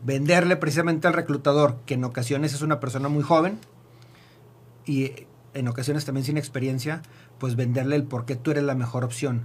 venderle 0.04 0.56
precisamente 0.56 1.06
al 1.06 1.14
reclutador, 1.14 1.78
que 1.86 1.94
en 1.94 2.04
ocasiones 2.04 2.54
es 2.54 2.62
una 2.62 2.80
persona 2.80 3.08
muy 3.08 3.22
joven 3.22 3.58
y 4.84 5.12
en 5.54 5.68
ocasiones 5.68 6.04
también 6.04 6.24
sin 6.24 6.36
experiencia, 6.36 7.02
pues 7.38 7.56
venderle 7.56 7.96
el 7.96 8.04
por 8.04 8.24
qué 8.24 8.36
tú 8.36 8.50
eres 8.50 8.64
la 8.64 8.74
mejor 8.74 9.04
opción. 9.04 9.42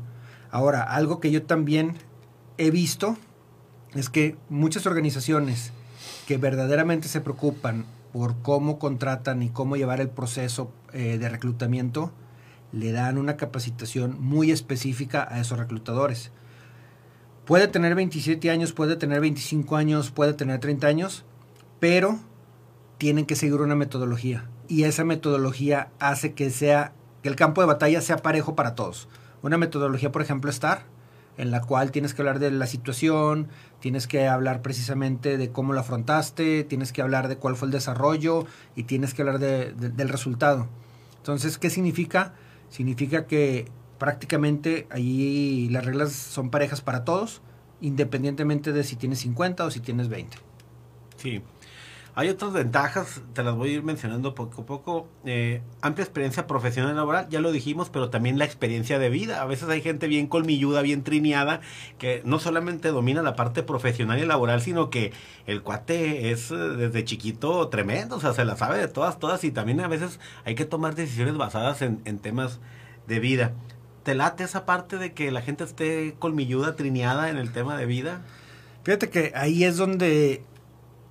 Ahora, 0.50 0.84
algo 0.84 1.20
que 1.20 1.32
yo 1.32 1.44
también 1.44 1.98
he 2.58 2.72
visto 2.72 3.18
es 3.94 4.10
que 4.10 4.38
muchas 4.50 4.86
organizaciones 4.86 5.74
que 6.28 6.38
verdaderamente 6.38 7.08
se 7.08 7.22
preocupan 7.22 7.86
por 8.14 8.42
cómo 8.42 8.80
contratan 8.80 9.44
y 9.44 9.50
cómo 9.50 9.76
llevar 9.76 10.02
el 10.02 10.10
proceso 10.10 10.72
eh, 10.94 11.18
de 11.18 11.30
reclutamiento, 11.30 12.12
le 12.72 12.92
dan 12.92 13.18
una 13.18 13.38
capacitación 13.38 14.20
muy 14.20 14.52
específica 14.52 15.28
a 15.30 15.40
esos 15.40 15.58
reclutadores. 15.58 16.32
Puede 17.48 17.70
tener 17.70 17.96
27 17.96 18.52
años, 18.52 18.74
puede 18.74 18.98
tener 18.98 19.22
25 19.22 19.78
años, 19.78 20.12
puede 20.12 20.34
tener 20.34 20.60
30 20.60 20.86
años, 20.86 21.24
pero 21.80 22.20
tienen 22.98 23.26
que 23.26 23.38
seguir 23.38 23.62
una 23.62 23.74
metodología. 23.74 24.50
Y 24.68 24.84
esa 24.84 25.06
metodología 25.06 25.88
hace 25.98 26.34
que 26.34 26.50
sea 26.50 26.92
que 27.24 27.30
el 27.30 27.38
campo 27.38 27.62
de 27.62 27.68
batalla 27.68 28.02
sea 28.02 28.18
parejo 28.18 28.54
para 28.54 28.76
todos. 28.76 29.08
Una 29.42 29.58
metodología, 29.58 30.12
por 30.12 30.22
ejemplo, 30.22 30.52
STAR, 30.52 30.84
en 31.38 31.52
la 31.52 31.62
cual 31.62 31.92
tienes 31.92 32.14
que 32.14 32.22
hablar 32.22 32.40
de 32.40 32.52
la 32.52 32.68
situación, 32.68 33.48
tienes 33.80 34.08
que 34.08 34.28
hablar 34.28 34.62
precisamente 34.62 35.38
de 35.38 35.50
cómo 35.50 35.72
lo 35.72 35.80
afrontaste, 35.80 36.66
tienes 36.66 36.92
que 36.92 37.02
hablar 37.02 37.30
de 37.30 37.38
cuál 37.38 37.56
fue 37.56 37.68
el 37.68 37.72
desarrollo 37.72 38.46
y 38.76 38.84
tienes 38.84 39.14
que 39.14 39.22
hablar 39.22 39.40
del 39.40 40.10
resultado. 40.10 40.68
Entonces, 41.16 41.58
¿qué 41.58 41.70
significa? 41.70 42.34
Significa 42.70 43.26
que 43.26 43.72
prácticamente 43.98 44.88
ahí 44.90 45.68
las 45.70 45.86
reglas 45.86 46.14
son 46.14 46.50
parejas 46.50 46.82
para 46.82 47.04
todos, 47.04 47.42
independientemente 47.82 48.72
de 48.72 48.84
si 48.84 48.96
tienes 48.96 49.20
50 49.20 49.66
o 49.66 49.72
si 49.72 49.80
tienes 49.80 50.10
20. 50.10 50.38
Sí. 51.18 51.42
Hay 52.18 52.30
otras 52.30 52.52
ventajas, 52.52 53.22
te 53.34 53.44
las 53.44 53.54
voy 53.54 53.70
a 53.70 53.74
ir 53.74 53.84
mencionando 53.84 54.34
poco 54.34 54.64
a 54.64 54.66
poco. 54.66 55.08
Eh, 55.24 55.62
amplia 55.82 56.04
experiencia 56.04 56.48
profesional 56.48 56.94
y 56.94 56.96
laboral, 56.96 57.30
ya 57.30 57.40
lo 57.42 57.52
dijimos, 57.52 57.92
pero 57.92 58.10
también 58.10 58.40
la 58.40 58.46
experiencia 58.46 58.98
de 58.98 59.10
vida. 59.12 59.40
A 59.40 59.46
veces 59.46 59.70
hay 59.70 59.84
gente 59.84 60.08
bien 60.08 60.26
colmilluda, 60.26 60.82
bien 60.82 61.04
trineada, 61.04 61.62
que 62.00 62.24
no 62.26 62.40
solamente 62.40 62.88
domina 62.88 63.22
la 63.22 63.36
parte 63.36 63.62
profesional 63.62 64.18
y 64.18 64.26
laboral, 64.26 64.62
sino 64.62 64.90
que 64.90 65.14
el 65.46 65.62
cuate 65.62 66.32
es 66.32 66.50
eh, 66.50 66.56
desde 66.56 67.04
chiquito 67.06 67.68
tremendo, 67.70 68.16
o 68.16 68.20
sea, 68.20 68.34
se 68.34 68.46
la 68.46 68.58
sabe 68.58 68.80
de 68.80 68.88
todas, 68.88 69.20
todas, 69.20 69.44
y 69.44 69.52
también 69.52 69.80
a 69.82 69.88
veces 69.88 70.20
hay 70.44 70.56
que 70.56 70.66
tomar 70.66 70.96
decisiones 70.96 71.38
basadas 71.38 71.84
en, 71.84 72.02
en 72.06 72.18
temas 72.18 72.60
de 73.06 73.20
vida. 73.20 73.54
¿Te 74.08 74.16
late 74.16 74.46
esa 74.46 74.66
parte 74.66 74.98
de 74.98 75.12
que 75.12 75.32
la 75.32 75.42
gente 75.42 75.66
esté 75.66 76.16
colmilluda, 76.18 76.78
trineada 76.78 77.30
en 77.30 77.36
el 77.36 77.52
tema 77.52 77.76
de 77.76 77.86
vida? 77.86 78.22
Fíjate 78.86 79.10
que 79.10 79.34
ahí 79.36 79.66
es 79.66 79.76
donde 79.76 80.46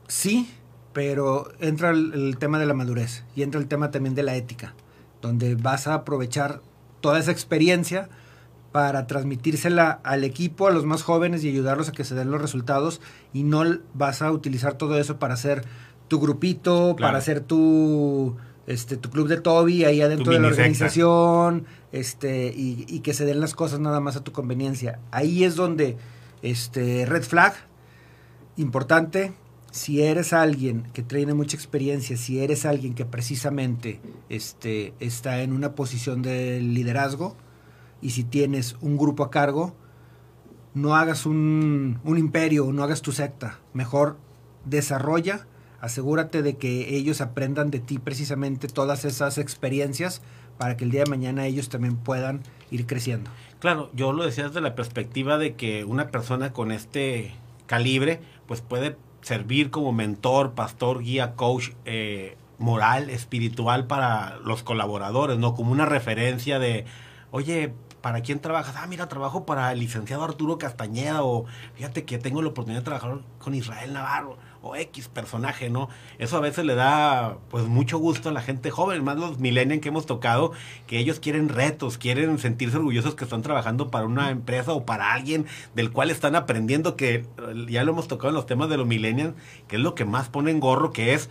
sí, 0.09 0.49
pero 0.95 1.53
entra 1.61 1.91
el, 1.91 2.39
tema 2.39 2.59
de 2.59 2.65
la 2.65 2.73
madurez 2.73 3.25
y 3.35 3.43
entra 3.43 3.61
el 3.61 3.69
tema 3.69 3.91
también 3.91 4.15
de 4.15 4.23
la 4.23 4.35
ética, 4.35 4.73
donde 5.21 5.57
vas 5.57 5.87
a 5.87 5.93
aprovechar 5.93 6.63
toda 7.03 7.19
esa 7.19 7.33
experiencia 7.33 8.09
para 8.73 9.07
transmitírsela 9.07 10.01
al 10.03 10.25
equipo, 10.25 10.67
a 10.67 10.71
los 10.71 10.87
más 10.87 11.03
jóvenes 11.03 11.45
y 11.45 11.51
ayudarlos 11.51 11.91
a 11.91 11.93
que 11.93 12.03
se 12.03 12.15
den 12.15 12.31
los 12.31 12.41
resultados 12.41 13.03
y 13.35 13.43
no 13.43 13.63
vas 13.93 14.23
a 14.23 14.33
utilizar 14.33 14.73
todo 14.73 14.99
eso 14.99 15.19
para 15.19 15.35
hacer 15.35 15.67
tu 16.09 16.19
grupito, 16.19 16.97
para 16.99 17.19
hacer 17.19 17.43
tu 17.43 18.39
este, 18.67 18.97
tu 18.97 19.11
club 19.11 19.29
de 19.29 19.41
Toby 19.41 19.85
ahí 19.85 20.01
adentro 20.01 20.33
de 20.33 20.41
la 20.41 20.49
organización, 20.49 21.67
este, 21.93 22.53
y, 22.55 23.01
que 23.01 23.15
se 23.15 23.25
den 23.25 23.41
las 23.41 23.55
cosas 23.55 23.81
nada 23.81 24.01
más 24.01 24.17
a 24.17 24.25
tu 24.25 24.33
conveniencia. 24.33 24.99
Ahí 25.11 25.45
es 25.45 25.55
donde, 25.55 25.97
este, 26.43 27.07
red 27.07 27.23
flag, 27.23 27.55
importante, 28.57 29.33
si 29.71 30.03
eres 30.03 30.33
alguien 30.33 30.85
que 30.95 31.03
tiene 31.03 31.35
mucha 31.35 31.57
experiencia, 31.57 32.17
si 32.17 32.41
eres 32.41 32.65
alguien 32.65 32.95
que 32.95 33.05
precisamente 33.05 34.01
este, 34.29 34.95
está 35.01 35.43
en 35.43 35.53
una 35.53 35.75
posición 35.75 36.23
de 36.23 36.61
liderazgo, 36.61 37.37
y 38.03 38.11
si 38.11 38.25
tienes 38.25 38.77
un 38.81 38.97
grupo 38.97 39.23
a 39.23 39.31
cargo, 39.31 39.75
no 40.75 40.97
hagas 40.97 41.25
un, 41.25 42.01
un 42.05 42.19
imperio, 42.19 42.71
no 42.73 42.83
hagas 42.83 43.01
tu 43.01 43.13
secta, 43.13 43.61
mejor 43.73 44.19
desarrolla 44.65 45.47
asegúrate 45.87 46.43
de 46.43 46.57
que 46.57 46.97
ellos 46.97 47.21
aprendan 47.21 47.71
de 47.71 47.79
ti 47.81 47.99
precisamente 47.99 48.69
todas 48.69 49.05
esas 49.05 49.39
experiencias 49.39 50.21
para 50.59 50.77
que 50.77 50.85
el 50.85 50.91
día 50.91 51.05
de 51.05 51.11
mañana 51.11 51.47
ellos 51.47 51.69
también 51.69 51.97
puedan 51.97 52.43
ir 52.71 52.87
creciendo. 52.87 53.31
Claro, 53.61 53.91
yo 53.95 54.13
lo 54.13 54.25
decía 54.25 54.49
desde 54.49 54.61
la 54.61 54.75
perspectiva 54.75 55.39
de 55.39 55.55
que 55.55 55.85
una 55.85 56.09
persona 56.09 56.53
con 56.53 56.73
este 56.73 57.35
calibre 57.67 58.21
pues 58.47 58.61
puede 58.61 58.97
servir 59.23 59.71
como 59.71 59.93
mentor, 59.93 60.55
pastor, 60.55 61.03
guía, 61.03 61.35
coach 61.35 61.71
eh, 61.85 62.37
moral, 62.59 63.11
espiritual 63.11 63.87
para 63.87 64.37
los 64.45 64.63
colaboradores, 64.63 65.39
¿no? 65.39 65.55
Como 65.55 65.73
una 65.73 65.87
referencia 65.87 66.59
de, 66.59 66.85
oye, 67.31 67.73
¿para 68.01 68.21
quién 68.23 68.41
trabajas? 68.41 68.77
Ah, 68.77 68.87
mira, 68.87 69.09
trabajo 69.09 69.47
para 69.47 69.73
el 69.73 69.81
licenciado 69.81 70.25
Arturo 70.25 70.59
Castañeda 70.59 71.23
o 71.23 71.45
fíjate 71.75 72.05
que 72.05 72.19
tengo 72.19 72.43
la 72.43 72.49
oportunidad 72.49 72.81
de 72.81 72.85
trabajar 72.85 73.21
con 73.39 73.55
Israel 73.55 73.93
Navarro 73.93 74.39
o 74.67 74.77
X 74.77 75.09
personaje, 75.09 75.71
¿no? 75.71 75.89
Eso 76.19 76.37
a 76.37 76.41
veces 76.41 76.65
le 76.65 76.75
da 76.75 77.39
pues 77.51 77.65
mucho 77.65 77.99
gusto 77.99 78.29
a 78.29 78.33
la 78.33 78.43
gente 78.43 78.71
joven, 78.71 79.05
más 79.05 79.17
los 79.17 79.39
millennials 79.39 79.81
que 79.81 79.89
hemos 79.89 80.07
tocado, 80.07 80.53
que 80.87 80.99
ellos 80.99 81.21
quieren 81.21 81.49
retos, 81.49 81.99
quieren 81.99 82.39
sentirse 82.39 82.77
orgullosos 82.77 83.15
que 83.15 83.25
están 83.25 83.43
trabajando 83.43 83.91
para 83.91 84.07
una 84.07 84.31
empresa 84.31 84.73
o 84.73 84.85
para 84.85 85.13
alguien 85.13 85.47
del 85.75 85.93
cual 85.93 86.11
están 86.11 86.37
aprendiendo, 86.37 86.97
que 86.97 87.27
ya 87.69 87.85
lo 87.85 87.93
hemos 87.93 88.09
tocado 88.09 88.29
en 88.31 88.35
los 88.35 88.47
temas 88.47 88.69
de 88.69 88.77
los 88.77 88.87
millennials, 88.87 89.35
que 89.69 89.77
es 89.77 89.83
lo 89.83 89.95
que 89.95 90.05
más 90.05 90.29
pone 90.29 90.51
en 90.51 90.61
gorro, 90.61 90.93
que 90.93 91.15
es, 91.15 91.31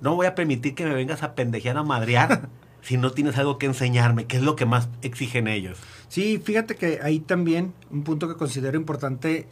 no 0.00 0.14
voy 0.14 0.26
a 0.26 0.34
permitir 0.34 0.74
que 0.74 0.84
me 0.84 0.94
vengas 0.94 1.22
a 1.22 1.34
pendejear 1.34 1.76
a 1.76 1.82
madrear. 1.82 2.48
si 2.82 2.96
no 2.96 3.10
tienes 3.10 3.36
algo 3.36 3.58
que 3.58 3.66
enseñarme? 3.66 4.26
¿Qué 4.26 4.36
es 4.38 4.42
lo 4.42 4.56
que 4.56 4.66
más 4.66 4.88
exigen 5.02 5.48
ellos? 5.48 5.78
Sí, 6.08 6.40
fíjate 6.42 6.76
que 6.76 7.00
ahí 7.02 7.20
también 7.20 7.74
un 7.90 8.04
punto 8.04 8.28
que 8.28 8.36
considero 8.36 8.76
importante 8.76 9.46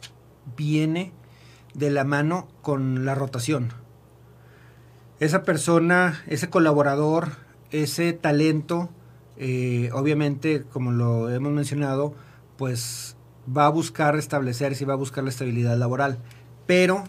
viene 0.57 1.11
de 1.79 1.89
la 1.89 2.03
mano 2.03 2.47
con 2.61 3.05
la 3.05 3.15
rotación. 3.15 3.69
Esa 5.19 5.43
persona, 5.43 6.23
ese 6.27 6.49
colaborador, 6.49 7.29
ese 7.71 8.13
talento, 8.13 8.89
eh, 9.37 9.89
obviamente, 9.93 10.63
como 10.71 10.91
lo 10.91 11.29
hemos 11.29 11.51
mencionado, 11.51 12.13
pues 12.57 13.15
va 13.55 13.65
a 13.65 13.69
buscar 13.69 14.15
establecerse 14.17 14.83
y 14.83 14.87
va 14.87 14.93
a 14.93 14.97
buscar 14.97 15.23
la 15.23 15.29
estabilidad 15.29 15.77
laboral. 15.77 16.19
Pero 16.67 17.03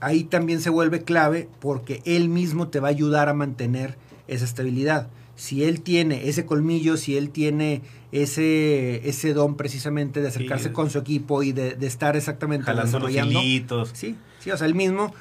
ahí 0.00 0.24
también 0.24 0.60
se 0.60 0.70
vuelve 0.70 1.02
clave 1.02 1.48
porque 1.60 2.02
él 2.04 2.28
mismo 2.28 2.68
te 2.68 2.80
va 2.80 2.88
a 2.88 2.90
ayudar 2.90 3.28
a 3.28 3.34
mantener 3.34 3.96
esa 4.28 4.44
estabilidad. 4.44 5.08
Si 5.36 5.64
él 5.64 5.80
tiene 5.80 6.28
ese 6.28 6.46
colmillo, 6.46 6.96
si 6.96 7.16
él 7.16 7.30
tiene 7.30 7.82
ese, 8.12 9.08
ese 9.08 9.34
don 9.34 9.56
precisamente 9.56 10.20
de 10.20 10.28
acercarse 10.28 10.72
con 10.72 10.90
su 10.90 10.98
equipo 10.98 11.42
y 11.42 11.52
de, 11.52 11.76
estar 11.82 12.16
exactamente 12.16 12.72
desarrollando. 12.72 13.40
Sí, 13.92 14.16
sí, 14.38 14.50
o 14.50 14.56
sea, 14.56 14.66
él 14.66 14.74
mismo, 14.74 15.12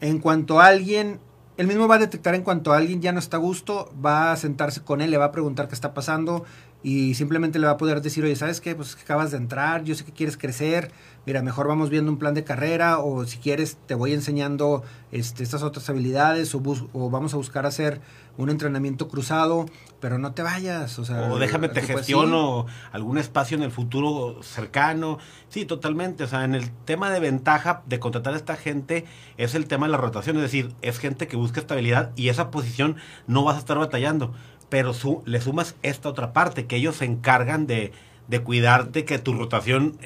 en 0.00 0.18
cuanto 0.18 0.60
a 0.60 0.66
alguien, 0.66 1.20
él 1.56 1.68
mismo 1.68 1.86
va 1.86 1.96
a 1.96 1.98
detectar 1.98 2.34
en 2.34 2.42
cuanto 2.42 2.72
a 2.72 2.76
alguien 2.78 3.00
ya 3.00 3.12
no 3.12 3.20
está 3.20 3.36
a 3.36 3.40
gusto, 3.40 3.92
va 4.04 4.32
a 4.32 4.36
sentarse 4.36 4.82
con 4.82 5.00
él, 5.00 5.10
le 5.10 5.18
va 5.18 5.26
a 5.26 5.32
preguntar 5.32 5.68
qué 5.68 5.74
está 5.74 5.94
pasando 5.94 6.44
y 6.82 7.14
simplemente 7.14 7.58
le 7.58 7.66
va 7.66 7.72
a 7.72 7.76
poder 7.76 8.02
decir, 8.02 8.24
oye, 8.24 8.36
¿sabes 8.36 8.60
qué? 8.60 8.74
Pues 8.74 8.96
acabas 9.00 9.30
de 9.30 9.38
entrar, 9.38 9.84
yo 9.84 9.94
sé 9.94 10.04
que 10.04 10.12
quieres 10.12 10.36
crecer, 10.36 10.90
mira, 11.26 11.42
mejor 11.42 11.68
vamos 11.68 11.90
viendo 11.90 12.10
un 12.10 12.18
plan 12.18 12.34
de 12.34 12.44
carrera 12.44 12.98
o 12.98 13.24
si 13.24 13.38
quieres 13.38 13.76
te 13.86 13.94
voy 13.94 14.12
enseñando 14.12 14.82
este, 15.12 15.42
estas 15.42 15.62
otras 15.62 15.88
habilidades 15.88 16.54
o, 16.54 16.62
o, 16.92 17.10
vamos 17.10 17.34
a 17.34 17.36
buscar 17.36 17.66
hacer 17.66 18.00
un 18.36 18.50
entrenamiento 18.50 19.08
cruzado, 19.08 19.66
pero 20.00 20.18
no 20.18 20.32
te 20.32 20.42
vayas. 20.42 20.98
O, 20.98 21.04
sea, 21.04 21.32
o 21.32 21.38
déjame 21.38 21.68
te 21.68 21.82
gestiono 21.82 22.66
algún 22.92 23.18
espacio 23.18 23.56
en 23.56 23.62
el 23.62 23.70
futuro 23.70 24.42
cercano. 24.42 25.18
Sí, 25.48 25.64
totalmente. 25.64 26.24
O 26.24 26.26
sea, 26.26 26.44
en 26.44 26.54
el 26.54 26.70
tema 26.70 27.10
de 27.10 27.20
ventaja 27.20 27.82
de 27.86 28.00
contratar 28.00 28.34
a 28.34 28.36
esta 28.36 28.56
gente 28.56 29.04
es 29.36 29.54
el 29.54 29.66
tema 29.66 29.86
de 29.86 29.92
la 29.92 29.98
rotación, 29.98 30.36
es 30.36 30.42
decir, 30.42 30.72
es 30.82 30.98
gente 30.98 31.28
que 31.28 31.36
busca 31.36 31.60
estabilidad 31.60 32.10
y 32.16 32.28
esa 32.28 32.50
posición 32.50 32.96
no 33.26 33.44
vas 33.44 33.56
a 33.56 33.60
estar 33.60 33.78
batallando, 33.78 34.32
pero 34.68 34.92
su, 34.94 35.22
le 35.26 35.40
sumas 35.40 35.76
esta 35.82 36.08
otra 36.08 36.32
parte, 36.32 36.66
que 36.66 36.76
ellos 36.76 36.96
se 36.96 37.04
encargan 37.04 37.66
de, 37.66 37.92
de 38.28 38.40
cuidarte, 38.40 39.04
que 39.04 39.18
tu 39.18 39.32
rotación 39.34 39.96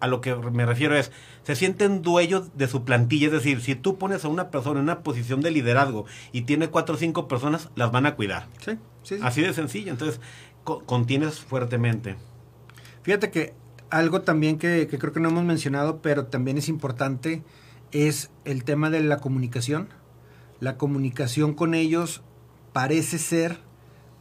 a 0.00 0.06
lo 0.06 0.20
que 0.20 0.34
me 0.34 0.66
refiero 0.66 0.96
es, 0.96 1.12
se 1.42 1.54
sienten 1.54 2.02
dueños 2.02 2.56
de 2.56 2.68
su 2.68 2.84
plantilla, 2.84 3.26
es 3.26 3.32
decir, 3.32 3.60
si 3.60 3.74
tú 3.74 3.98
pones 3.98 4.24
a 4.24 4.28
una 4.28 4.50
persona 4.50 4.80
en 4.80 4.84
una 4.84 5.02
posición 5.02 5.40
de 5.40 5.50
liderazgo 5.50 6.06
y 6.32 6.42
tiene 6.42 6.68
cuatro 6.68 6.94
o 6.96 6.98
cinco 6.98 7.28
personas, 7.28 7.70
las 7.76 7.92
van 7.92 8.06
a 8.06 8.16
cuidar. 8.16 8.48
Sí, 8.64 8.72
sí. 9.02 9.18
Así 9.22 9.42
de 9.42 9.52
sencillo, 9.52 9.92
entonces 9.92 10.20
contienes 10.64 11.40
fuertemente. 11.40 12.16
Fíjate 13.02 13.30
que 13.30 13.54
algo 13.90 14.22
también 14.22 14.58
que, 14.58 14.86
que 14.88 14.98
creo 14.98 15.12
que 15.12 15.20
no 15.20 15.28
hemos 15.28 15.44
mencionado, 15.44 16.00
pero 16.00 16.26
también 16.26 16.58
es 16.58 16.68
importante, 16.68 17.42
es 17.92 18.30
el 18.44 18.64
tema 18.64 18.90
de 18.90 19.02
la 19.02 19.18
comunicación. 19.18 19.88
La 20.60 20.76
comunicación 20.76 21.54
con 21.54 21.74
ellos 21.74 22.22
parece 22.72 23.18
ser 23.18 23.58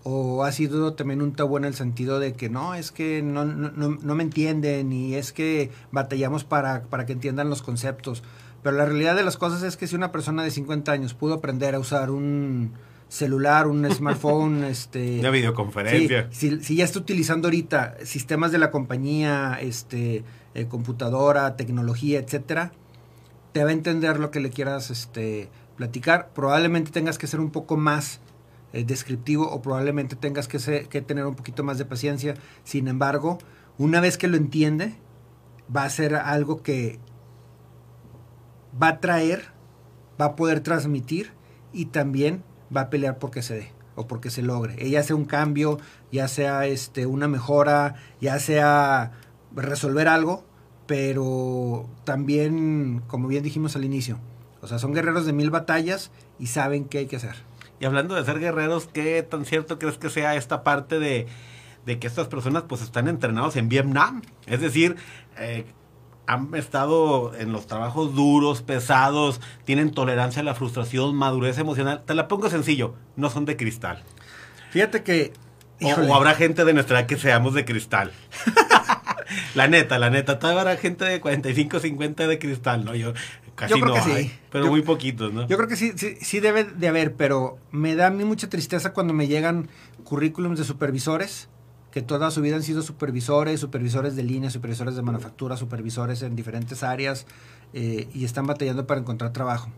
o 0.03 0.43
ha 0.43 0.51
sido 0.51 0.93
también 0.93 1.21
un 1.21 1.33
tabú 1.33 1.57
en 1.57 1.65
el 1.65 1.73
sentido 1.73 2.19
de 2.19 2.33
que 2.33 2.49
no, 2.49 2.73
es 2.73 2.91
que 2.91 3.21
no, 3.21 3.45
no, 3.45 3.71
no 3.71 4.15
me 4.15 4.23
entienden 4.23 4.91
y 4.93 5.15
es 5.15 5.33
que 5.33 5.71
batallamos 5.91 6.43
para, 6.43 6.83
para 6.83 7.05
que 7.05 7.13
entiendan 7.13 7.49
los 7.49 7.62
conceptos. 7.62 8.23
Pero 8.63 8.75
la 8.77 8.85
realidad 8.85 9.15
de 9.15 9.23
las 9.23 9.38
cosas 9.38 9.63
es 9.63 9.77
que 9.77 9.88
si 9.88 9.95
una 9.95 10.12
persona 10.12 10.43
de 10.43 10.51
50 10.51 10.91
años 10.91 11.13
pudo 11.13 11.35
aprender 11.35 11.75
a 11.75 11.79
usar 11.79 12.12
un 12.12 12.73
celular, 13.07 13.67
un 13.67 13.89
smartphone, 13.91 14.63
este... 14.63 15.19
Una 15.19 15.31
videoconferencia. 15.31 16.27
si, 16.31 16.62
si, 16.63 16.75
ya 16.75 16.85
está 16.85 16.99
utilizando 16.99 17.47
ahorita 17.47 17.97
sistemas 18.03 18.51
de 18.51 18.59
la 18.59 18.71
compañía, 18.71 19.57
este, 19.62 20.23
eh, 20.53 20.65
computadora, 20.67 21.55
tecnología, 21.55 22.19
etcétera, 22.19 22.71
te 23.51 23.63
va 23.63 23.69
a 23.69 23.73
entender 23.73 24.19
lo 24.19 24.31
que 24.31 24.39
le 24.39 24.49
quieras 24.49 24.91
este, 24.91 25.49
platicar. 25.75 26.29
Probablemente 26.33 26.91
tengas 26.91 27.17
que 27.17 27.27
ser 27.27 27.39
un 27.39 27.49
poco 27.49 27.77
más 27.77 28.19
eh, 28.73 28.84
descriptivo 28.84 29.49
o 29.49 29.62
probablemente 29.62 30.15
tengas 30.15 30.47
que, 30.47 30.88
que 30.88 31.01
tener 31.01 31.25
un 31.25 31.36
poquito 31.36 31.63
más 31.63 31.77
de 31.77 31.86
paciencia. 31.86 32.36
Sin 32.63 32.88
embargo, 32.88 33.39
una 33.77 34.01
vez 34.01 34.17
que 34.17 34.27
lo 34.27 34.38
entiende, 34.38 34.95
va 35.75 35.84
a 35.84 35.89
ser 35.89 36.15
algo 36.15 36.62
que 36.62 36.99
va 38.82 38.89
a 38.89 38.99
traer, 38.99 39.45
va 40.19 40.25
a 40.25 40.36
poder 40.36 40.62
transmitir 40.62 41.32
y 41.73 41.86
también 41.86 42.43
va 42.75 42.82
a 42.82 42.89
pelear 42.89 43.19
porque 43.19 43.41
se 43.41 43.55
dé 43.55 43.71
o 43.95 44.08
porque 44.08 44.29
se 44.29 44.41
logre. 44.41 44.89
Ya 44.89 45.03
sea 45.03 45.15
un 45.15 45.25
cambio, 45.25 45.79
ya 46.12 46.27
sea 46.27 46.65
este, 46.65 47.05
una 47.05 47.27
mejora, 47.27 47.95
ya 48.21 48.39
sea 48.39 49.12
resolver 49.55 50.08
algo, 50.08 50.45
pero 50.88 51.89
también, 52.03 53.01
como 53.08 53.27
bien 53.27 53.43
dijimos 53.43 53.75
al 53.75 53.86
inicio, 53.86 54.19
o 54.62 54.67
sea, 54.67 54.79
son 54.79 54.93
guerreros 54.93 55.25
de 55.25 55.34
mil 55.34 55.49
batallas 55.49 56.12
y 56.39 56.47
saben 56.47 56.86
qué 56.86 56.99
hay 56.99 57.05
que 57.08 57.15
hacer. 57.15 57.48
Y 57.79 57.85
hablando 57.85 58.15
de 58.15 58.25
ser 58.25 58.39
guerreros, 58.39 58.87
¿qué 58.91 59.23
tan 59.23 59.45
cierto 59.45 59.79
crees 59.79 59.97
que 59.97 60.09
sea 60.09 60.35
esta 60.35 60.63
parte 60.63 60.99
de, 60.99 61.27
que 61.85 62.07
estas 62.07 62.27
personas 62.27 62.63
pues 62.67 62.81
están 62.81 63.07
entrenados 63.07 63.55
en 63.55 63.69
Vietnam? 63.69 64.21
Es 64.47 64.61
decir, 64.61 64.97
eh, 65.37 65.65
han 66.27 66.53
estado 66.53 67.33
en 67.35 67.51
los 67.51 67.67
trabajos 67.67 68.13
duros, 68.13 68.61
pesados, 68.61 69.41
tienen 69.65 69.91
tolerancia 69.91 70.41
a 70.41 70.45
la 70.45 70.55
frustración, 70.55 71.15
madurez 71.15 71.57
emocional. 71.57 72.03
Te 72.05 72.13
la 72.13 72.27
pongo 72.27 72.49
sencillo, 72.49 72.93
no 73.15 73.29
son 73.29 73.45
de 73.45 73.57
cristal. 73.57 74.03
Fíjate 74.69 75.03
que... 75.03 75.33
O, 75.81 76.13
habrá 76.13 76.35
gente 76.35 76.65
de 76.65 76.73
nuestra 76.73 76.99
edad 76.99 77.07
que 77.07 77.17
seamos 77.17 77.53
de 77.53 77.63
cristal. 77.63 78.11
la 79.55 79.69
neta, 79.69 79.97
la 79.97 80.09
neta. 80.09 80.37
Todavía 80.37 80.61
habrá 80.61 80.77
gente 80.77 81.05
de 81.05 81.21
45, 81.21 81.79
50 81.79 82.27
de 82.27 82.37
cristal, 82.37 82.83
¿no? 82.83 82.93
Yo, 82.95 83.13
Casi 83.59 83.73
yo 83.73 83.81
creo 83.81 83.93
que 83.93 84.01
sí. 84.01 84.31
Pero 84.51 84.67
muy 84.67 84.81
poquitos, 84.81 85.33
¿no? 85.33 85.45
Yo 85.47 85.57
creo 85.57 85.67
que 85.67 85.75
sí, 85.75 85.91
sí, 85.95 86.15
sí, 86.21 86.39
debe 86.39 86.63
de 86.63 86.87
haber, 86.87 87.15
pero 87.15 87.57
me 87.71 87.95
da 87.95 88.07
a 88.07 88.09
mí 88.09 88.23
mucha 88.23 88.49
tristeza 88.49 88.93
cuando 88.93 89.13
me 89.13 89.27
llegan 89.27 89.67
currículums 90.05 90.57
de 90.57 90.63
supervisores 90.63 91.49
que 91.91 92.01
toda 92.01 92.31
su 92.31 92.41
vida 92.41 92.55
han 92.55 92.63
sido 92.63 92.81
supervisores, 92.81 93.59
supervisores 93.59 94.15
de 94.15 94.23
línea, 94.23 94.49
supervisores 94.49 94.95
de 94.95 95.01
manufactura, 95.01 95.57
supervisores 95.57 96.21
en 96.21 96.35
diferentes 96.35 96.83
áreas 96.83 97.25
eh, 97.73 98.07
y 98.13 98.25
están 98.25 98.45
batallando 98.45 98.85
para 98.87 99.01
encontrar 99.01 99.33
trabajo. 99.33 99.69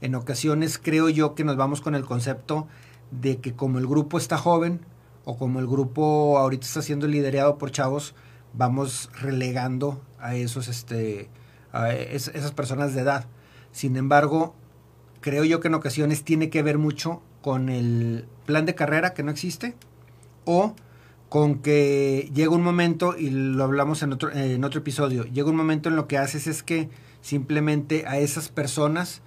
En 0.00 0.14
ocasiones 0.14 0.80
creo 0.82 1.08
yo 1.08 1.34
que 1.34 1.44
nos 1.44 1.56
vamos 1.56 1.80
con 1.80 1.94
el 1.94 2.04
concepto 2.04 2.66
de 3.10 3.38
que 3.38 3.54
como 3.54 3.78
el 3.78 3.86
grupo 3.86 4.18
está 4.18 4.38
joven 4.38 4.80
o 5.24 5.36
como 5.36 5.60
el 5.60 5.66
grupo 5.66 6.38
ahorita 6.38 6.66
está 6.66 6.82
siendo 6.82 7.06
liderado 7.06 7.58
por 7.58 7.70
chavos, 7.70 8.14
vamos 8.54 9.10
relegando 9.20 10.02
a 10.18 10.34
esos 10.36 10.68
este, 10.68 11.28
esas 11.74 12.52
personas 12.52 12.94
de 12.94 13.02
edad. 13.02 13.26
Sin 13.72 13.96
embargo, 13.96 14.54
creo 15.20 15.44
yo 15.44 15.60
que 15.60 15.68
en 15.68 15.74
ocasiones 15.74 16.22
tiene 16.22 16.50
que 16.50 16.62
ver 16.62 16.78
mucho 16.78 17.22
con 17.42 17.68
el 17.68 18.26
plan 18.46 18.66
de 18.66 18.74
carrera 18.74 19.14
que 19.14 19.22
no 19.22 19.30
existe 19.30 19.74
o 20.44 20.74
con 21.28 21.58
que 21.58 22.30
llega 22.32 22.50
un 22.50 22.62
momento, 22.62 23.16
y 23.18 23.30
lo 23.30 23.64
hablamos 23.64 24.02
en 24.02 24.12
otro, 24.12 24.30
en 24.30 24.62
otro 24.62 24.80
episodio, 24.80 25.24
llega 25.24 25.50
un 25.50 25.56
momento 25.56 25.88
en 25.88 25.96
lo 25.96 26.06
que 26.06 26.16
haces 26.16 26.46
es 26.46 26.62
que 26.62 26.90
simplemente 27.22 28.04
a 28.06 28.18
esas 28.18 28.50
personas 28.50 29.20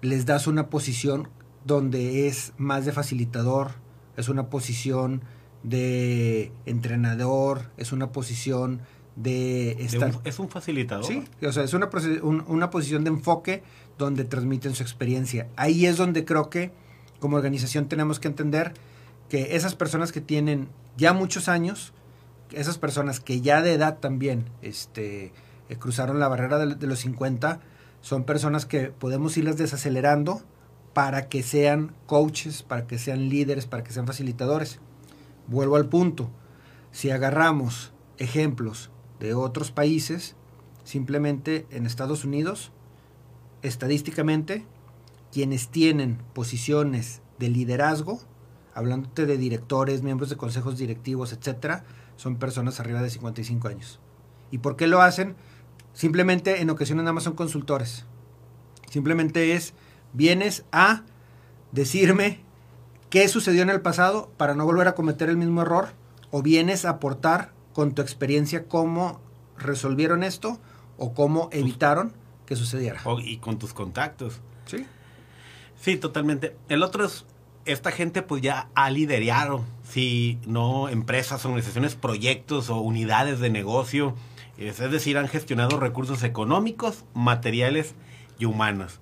les 0.00 0.24
das 0.24 0.46
una 0.46 0.70
posición 0.70 1.28
donde 1.66 2.26
es 2.26 2.52
más 2.56 2.86
de 2.86 2.92
facilitador, 2.92 3.72
es 4.16 4.28
una 4.28 4.48
posición 4.48 5.22
de 5.62 6.52
entrenador, 6.66 7.70
es 7.76 7.92
una 7.92 8.12
posición 8.12 8.80
de 9.16 9.72
estar... 9.84 10.12
es 10.24 10.38
un 10.38 10.48
facilitador. 10.48 11.04
Sí, 11.04 11.24
o 11.42 11.52
sea, 11.52 11.64
es 11.64 11.74
una, 11.74 11.88
una 12.46 12.70
posición 12.70 13.04
de 13.04 13.10
enfoque 13.10 13.62
donde 13.98 14.24
transmiten 14.24 14.74
su 14.74 14.82
experiencia. 14.82 15.48
Ahí 15.56 15.86
es 15.86 15.96
donde 15.96 16.24
creo 16.24 16.50
que 16.50 16.72
como 17.20 17.36
organización 17.36 17.88
tenemos 17.88 18.20
que 18.20 18.28
entender 18.28 18.74
que 19.28 19.56
esas 19.56 19.74
personas 19.74 20.12
que 20.12 20.20
tienen 20.20 20.68
ya 20.96 21.12
muchos 21.12 21.48
años, 21.48 21.92
esas 22.52 22.78
personas 22.78 23.20
que 23.20 23.40
ya 23.40 23.62
de 23.62 23.74
edad 23.74 23.98
también 23.98 24.44
este, 24.62 25.32
eh, 25.68 25.76
cruzaron 25.78 26.18
la 26.18 26.28
barrera 26.28 26.58
de, 26.58 26.74
de 26.74 26.86
los 26.86 26.98
50, 27.00 27.60
son 28.00 28.24
personas 28.24 28.66
que 28.66 28.88
podemos 28.88 29.36
irlas 29.36 29.56
desacelerando 29.56 30.42
para 30.92 31.28
que 31.28 31.42
sean 31.42 31.94
coaches, 32.06 32.62
para 32.62 32.86
que 32.86 32.98
sean 32.98 33.28
líderes, 33.28 33.66
para 33.66 33.82
que 33.82 33.92
sean 33.92 34.06
facilitadores. 34.06 34.80
Vuelvo 35.46 35.76
al 35.76 35.86
punto. 35.86 36.30
Si 36.92 37.10
agarramos 37.10 37.92
ejemplos 38.18 38.90
de 39.20 39.34
otros 39.34 39.70
países, 39.70 40.36
simplemente 40.84 41.66
en 41.70 41.86
Estados 41.86 42.24
Unidos, 42.24 42.72
estadísticamente, 43.62 44.66
quienes 45.32 45.68
tienen 45.68 46.18
posiciones 46.32 47.22
de 47.38 47.48
liderazgo, 47.48 48.20
hablándote 48.74 49.26
de 49.26 49.38
directores, 49.38 50.02
miembros 50.02 50.30
de 50.30 50.36
consejos 50.36 50.78
directivos, 50.78 51.32
etcétera, 51.32 51.84
son 52.16 52.36
personas 52.36 52.80
arriba 52.80 53.02
de 53.02 53.10
55 53.10 53.68
años. 53.68 54.00
¿Y 54.50 54.58
por 54.58 54.76
qué 54.76 54.86
lo 54.86 55.02
hacen? 55.02 55.34
Simplemente 55.92 56.60
en 56.60 56.70
ocasiones 56.70 57.04
nada 57.04 57.12
más 57.12 57.24
son 57.24 57.34
consultores. 57.34 58.04
Simplemente 58.90 59.54
es, 59.54 59.74
vienes 60.12 60.64
a 60.70 61.02
decirme 61.72 62.40
qué 63.10 63.28
sucedió 63.28 63.62
en 63.62 63.70
el 63.70 63.80
pasado 63.80 64.30
para 64.36 64.54
no 64.54 64.64
volver 64.64 64.88
a 64.88 64.94
cometer 64.94 65.28
el 65.28 65.36
mismo 65.36 65.62
error, 65.62 65.88
o 66.30 66.42
vienes 66.42 66.84
a 66.84 66.90
aportar 66.90 67.53
con 67.74 67.94
tu 67.94 68.00
experiencia 68.00 68.66
cómo 68.66 69.20
resolvieron 69.58 70.22
esto 70.22 70.58
o 70.96 71.12
cómo 71.12 71.50
evitaron 71.52 72.12
que 72.46 72.56
sucediera. 72.56 73.02
y 73.22 73.36
con 73.38 73.58
tus 73.58 73.74
contactos. 73.74 74.40
Sí. 74.64 74.86
Sí, 75.80 75.96
totalmente. 75.96 76.56
El 76.68 76.82
otro 76.82 77.04
es, 77.04 77.26
esta 77.66 77.90
gente 77.90 78.22
pues 78.22 78.42
ya 78.42 78.68
ha 78.74 78.90
liderado, 78.90 79.64
si 79.86 80.38
no 80.46 80.88
empresas, 80.88 81.44
organizaciones, 81.44 81.94
proyectos 81.94 82.70
o 82.70 82.80
unidades 82.80 83.40
de 83.40 83.50
negocio, 83.50 84.14
es, 84.56 84.80
es 84.80 84.90
decir, 84.90 85.18
han 85.18 85.28
gestionado 85.28 85.78
recursos 85.78 86.22
económicos, 86.22 87.04
materiales 87.12 87.94
y 88.38 88.44
humanos. 88.44 89.00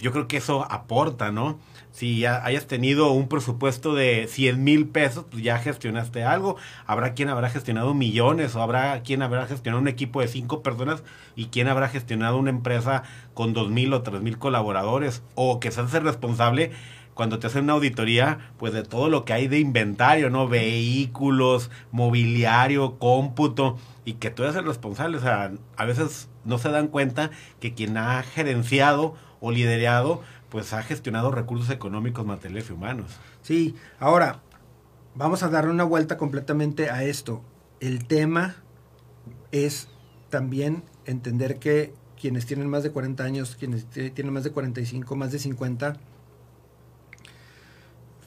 Yo 0.00 0.12
creo 0.12 0.28
que 0.28 0.38
eso 0.38 0.66
aporta, 0.70 1.30
¿no? 1.30 1.58
Si 1.90 2.18
ya 2.18 2.44
hayas 2.44 2.66
tenido 2.66 3.12
un 3.12 3.28
presupuesto 3.28 3.94
de 3.94 4.26
100 4.28 4.64
mil 4.64 4.88
pesos, 4.88 5.26
pues 5.30 5.42
ya 5.42 5.58
gestionaste 5.58 6.24
algo. 6.24 6.56
Habrá 6.86 7.14
quien 7.14 7.28
habrá 7.28 7.50
gestionado 7.50 7.94
millones, 7.94 8.56
o 8.56 8.62
habrá 8.62 9.02
quien 9.02 9.22
habrá 9.22 9.46
gestionado 9.46 9.82
un 9.82 9.88
equipo 9.88 10.20
de 10.20 10.28
cinco 10.28 10.62
personas 10.62 11.02
y 11.36 11.46
quien 11.46 11.68
habrá 11.68 11.88
gestionado 11.88 12.38
una 12.38 12.50
empresa 12.50 13.02
con 13.34 13.52
dos 13.52 13.70
mil 13.70 13.92
o 13.92 14.02
tres 14.02 14.22
mil 14.22 14.38
colaboradores, 14.38 15.22
o 15.34 15.60
que 15.60 15.70
se 15.70 15.82
hace 15.82 16.00
responsable 16.00 16.72
cuando 17.14 17.38
te 17.38 17.46
hacen 17.46 17.64
una 17.64 17.74
auditoría, 17.74 18.38
pues 18.58 18.72
de 18.72 18.82
todo 18.82 19.08
lo 19.08 19.24
que 19.24 19.32
hay 19.32 19.46
de 19.46 19.60
inventario, 19.60 20.30
¿no? 20.30 20.48
Vehículos, 20.48 21.70
mobiliario, 21.92 22.98
cómputo, 22.98 23.78
y 24.04 24.14
que 24.14 24.30
tú 24.30 24.42
eres 24.42 24.56
el 24.56 24.66
responsable. 24.66 25.16
O 25.16 25.20
sea, 25.20 25.52
a 25.76 25.84
veces 25.84 26.28
no 26.44 26.58
se 26.58 26.70
dan 26.70 26.88
cuenta 26.88 27.30
que 27.60 27.72
quien 27.72 27.96
ha 27.96 28.22
gerenciado 28.22 29.14
o 29.44 29.52
liderado, 29.52 30.22
pues 30.48 30.72
ha 30.72 30.82
gestionado 30.82 31.30
recursos 31.30 31.68
económicos, 31.68 32.24
materiales 32.24 32.70
y 32.70 32.72
humanos. 32.72 33.10
Sí, 33.42 33.74
ahora 34.00 34.40
vamos 35.14 35.42
a 35.42 35.50
darle 35.50 35.70
una 35.70 35.84
vuelta 35.84 36.16
completamente 36.16 36.88
a 36.88 37.04
esto. 37.04 37.42
El 37.78 38.06
tema 38.06 38.56
es 39.52 39.88
también 40.30 40.82
entender 41.04 41.58
que 41.58 41.92
quienes 42.18 42.46
tienen 42.46 42.70
más 42.70 42.84
de 42.84 42.90
40 42.90 43.22
años, 43.22 43.56
quienes 43.56 43.86
tienen 43.86 44.32
más 44.32 44.44
de 44.44 44.50
45, 44.50 45.14
más 45.14 45.30
de 45.30 45.38
50, 45.38 45.98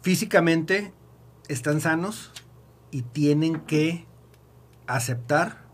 físicamente 0.04 0.94
están 1.48 1.82
sanos 1.82 2.32
y 2.92 3.02
tienen 3.02 3.62
que 3.62 4.06
aceptar 4.86 5.66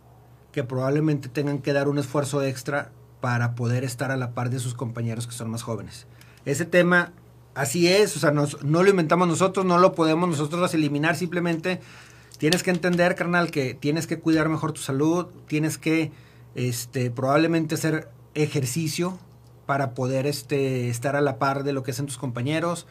que 0.54 0.64
probablemente 0.64 1.28
tengan 1.28 1.60
que 1.60 1.74
dar 1.74 1.90
un 1.90 1.98
esfuerzo 1.98 2.42
extra 2.44 2.94
para 3.24 3.56
poder 3.56 3.86
estar 3.86 4.12
a 4.12 4.18
la 4.18 4.32
par 4.32 4.50
de 4.50 4.60
sus 4.60 4.74
compañeros 4.74 5.28
que 5.28 5.34
son 5.34 5.50
más 5.50 5.64
jóvenes. 5.64 6.08
Ese 6.44 6.66
tema, 6.66 7.14
así 7.56 7.88
es, 7.88 8.18
o 8.18 8.20
sea, 8.20 8.32
no 8.32 8.84
lo 8.84 8.90
inventamos 8.90 9.30
nosotros, 9.30 9.66
no 9.66 9.78
lo 9.78 9.94
podemos 9.94 10.28
nosotros 10.28 10.74
eliminar, 10.74 11.16
simplemente 11.16 11.80
tienes 12.38 12.64
que 12.64 12.72
entender, 12.72 13.16
carnal, 13.16 13.50
que 13.50 13.76
tienes 13.76 14.08
que 14.08 14.20
cuidar 14.20 14.50
mejor 14.50 14.74
tu 14.74 14.82
salud, 14.82 15.28
tienes 15.48 15.78
que 15.78 16.12
este, 16.56 17.12
probablemente 17.12 17.76
hacer 17.76 18.10
ejercicio 18.34 19.18
para 19.68 19.94
poder 19.94 20.28
este, 20.28 20.90
estar 20.90 21.16
a 21.16 21.22
la 21.22 21.40
par 21.40 21.64
de 21.64 21.72
lo 21.72 21.82
que 21.82 21.92
hacen 21.92 22.08
tus 22.08 22.18
compañeros, 22.18 22.88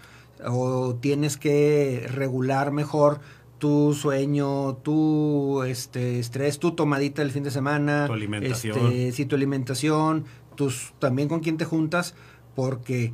o 0.46 0.94
tienes 0.94 1.36
que 1.36 2.08
regular 2.10 2.72
mejor 2.72 3.20
tu 3.62 3.94
sueño, 3.94 4.74
tu 4.82 5.62
este, 5.62 6.18
estrés, 6.18 6.58
tu 6.58 6.72
tomadita 6.72 7.22
del 7.22 7.30
fin 7.30 7.44
de 7.44 7.52
semana, 7.52 8.08
tu 8.08 8.12
alimentación, 8.12 8.76
este, 8.76 9.12
sí, 9.12 9.24
tu 9.24 9.36
alimentación, 9.36 10.24
tus, 10.56 10.92
también 10.98 11.28
con 11.28 11.38
quién 11.38 11.58
te 11.58 11.64
juntas, 11.64 12.16
porque 12.56 13.12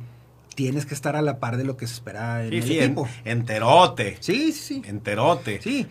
tienes 0.55 0.87
que 0.87 0.95
estar 0.95 1.15
a 1.15 1.21
la 1.21 1.37
par 1.37 1.55
de 1.55 1.65
lo 1.65 1.77
que 1.77 1.85
se 1.85 1.93
espera 1.93 2.43
en 2.43 2.49
sí, 2.49 2.55
el 2.55 2.63
sí, 2.63 2.79
equipo. 2.79 3.07
enterote. 3.25 4.17
Sí, 4.21 4.51
sí, 4.51 4.81
sí. 4.81 4.81
Enterote. 4.87 5.61
Sí. 5.61 5.85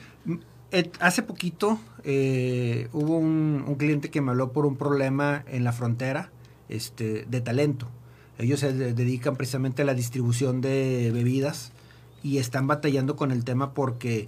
hace 0.99 1.23
poquito 1.23 1.79
eh, 2.03 2.88
hubo 2.92 3.16
un, 3.16 3.64
un, 3.64 3.77
cliente 3.77 4.11
que 4.11 4.21
me 4.21 4.33
habló 4.33 4.51
por 4.53 4.66
un 4.66 4.75
problema 4.75 5.44
en 5.47 5.62
la 5.62 5.71
frontera 5.71 6.33
este, 6.68 7.27
de 7.29 7.40
talento. 7.40 7.88
Ellos 8.40 8.59
se 8.59 8.73
dedican 8.73 9.37
precisamente 9.37 9.83
a 9.83 9.85
la 9.85 9.94
distribución 9.94 10.61
de 10.62 11.12
bebidas 11.14 11.71
y 12.25 12.38
están 12.38 12.66
batallando 12.66 13.14
con 13.14 13.31
el 13.31 13.44
tema 13.44 13.73
porque 13.73 14.27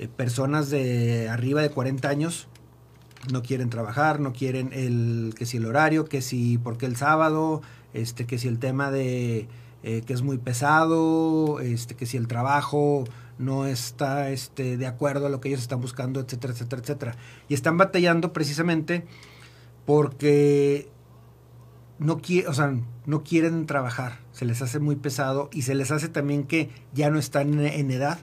eh, 0.00 0.08
personas 0.08 0.70
de 0.70 1.28
arriba 1.28 1.60
de 1.60 1.68
40 1.68 2.08
años 2.08 2.48
no 3.30 3.42
quieren 3.42 3.68
trabajar, 3.68 4.18
no 4.18 4.32
quieren 4.32 4.70
el 4.72 5.34
que 5.36 5.44
si 5.44 5.58
el 5.58 5.66
horario, 5.66 6.06
que 6.06 6.22
si 6.22 6.56
porque 6.56 6.86
el 6.86 6.96
sábado, 6.96 7.60
este 7.92 8.24
que 8.24 8.38
si 8.38 8.48
el 8.48 8.58
tema 8.58 8.90
de 8.90 9.46
eh, 9.82 10.00
que 10.06 10.14
es 10.14 10.22
muy 10.22 10.38
pesado, 10.38 11.60
este 11.60 11.96
que 11.96 12.06
si 12.06 12.16
el 12.16 12.28
trabajo 12.28 13.04
no 13.36 13.66
está 13.66 14.30
este 14.30 14.78
de 14.78 14.86
acuerdo 14.86 15.26
a 15.26 15.28
lo 15.28 15.42
que 15.42 15.48
ellos 15.48 15.60
están 15.60 15.82
buscando, 15.82 16.18
etcétera, 16.20 16.54
etcétera, 16.54 16.80
etcétera. 16.80 17.16
Y 17.48 17.52
están 17.52 17.76
batallando 17.76 18.32
precisamente 18.32 19.04
porque 19.84 20.88
no 21.98 22.22
o 22.48 22.54
sea, 22.54 22.74
no 23.04 23.22
quieren 23.22 23.66
trabajar, 23.66 24.20
se 24.32 24.46
les 24.46 24.62
hace 24.62 24.78
muy 24.78 24.96
pesado 24.96 25.50
y 25.52 25.60
se 25.60 25.74
les 25.74 25.90
hace 25.90 26.08
también 26.08 26.44
que 26.44 26.70
ya 26.94 27.10
no 27.10 27.18
están 27.18 27.60
en 27.60 27.90
edad 27.90 28.18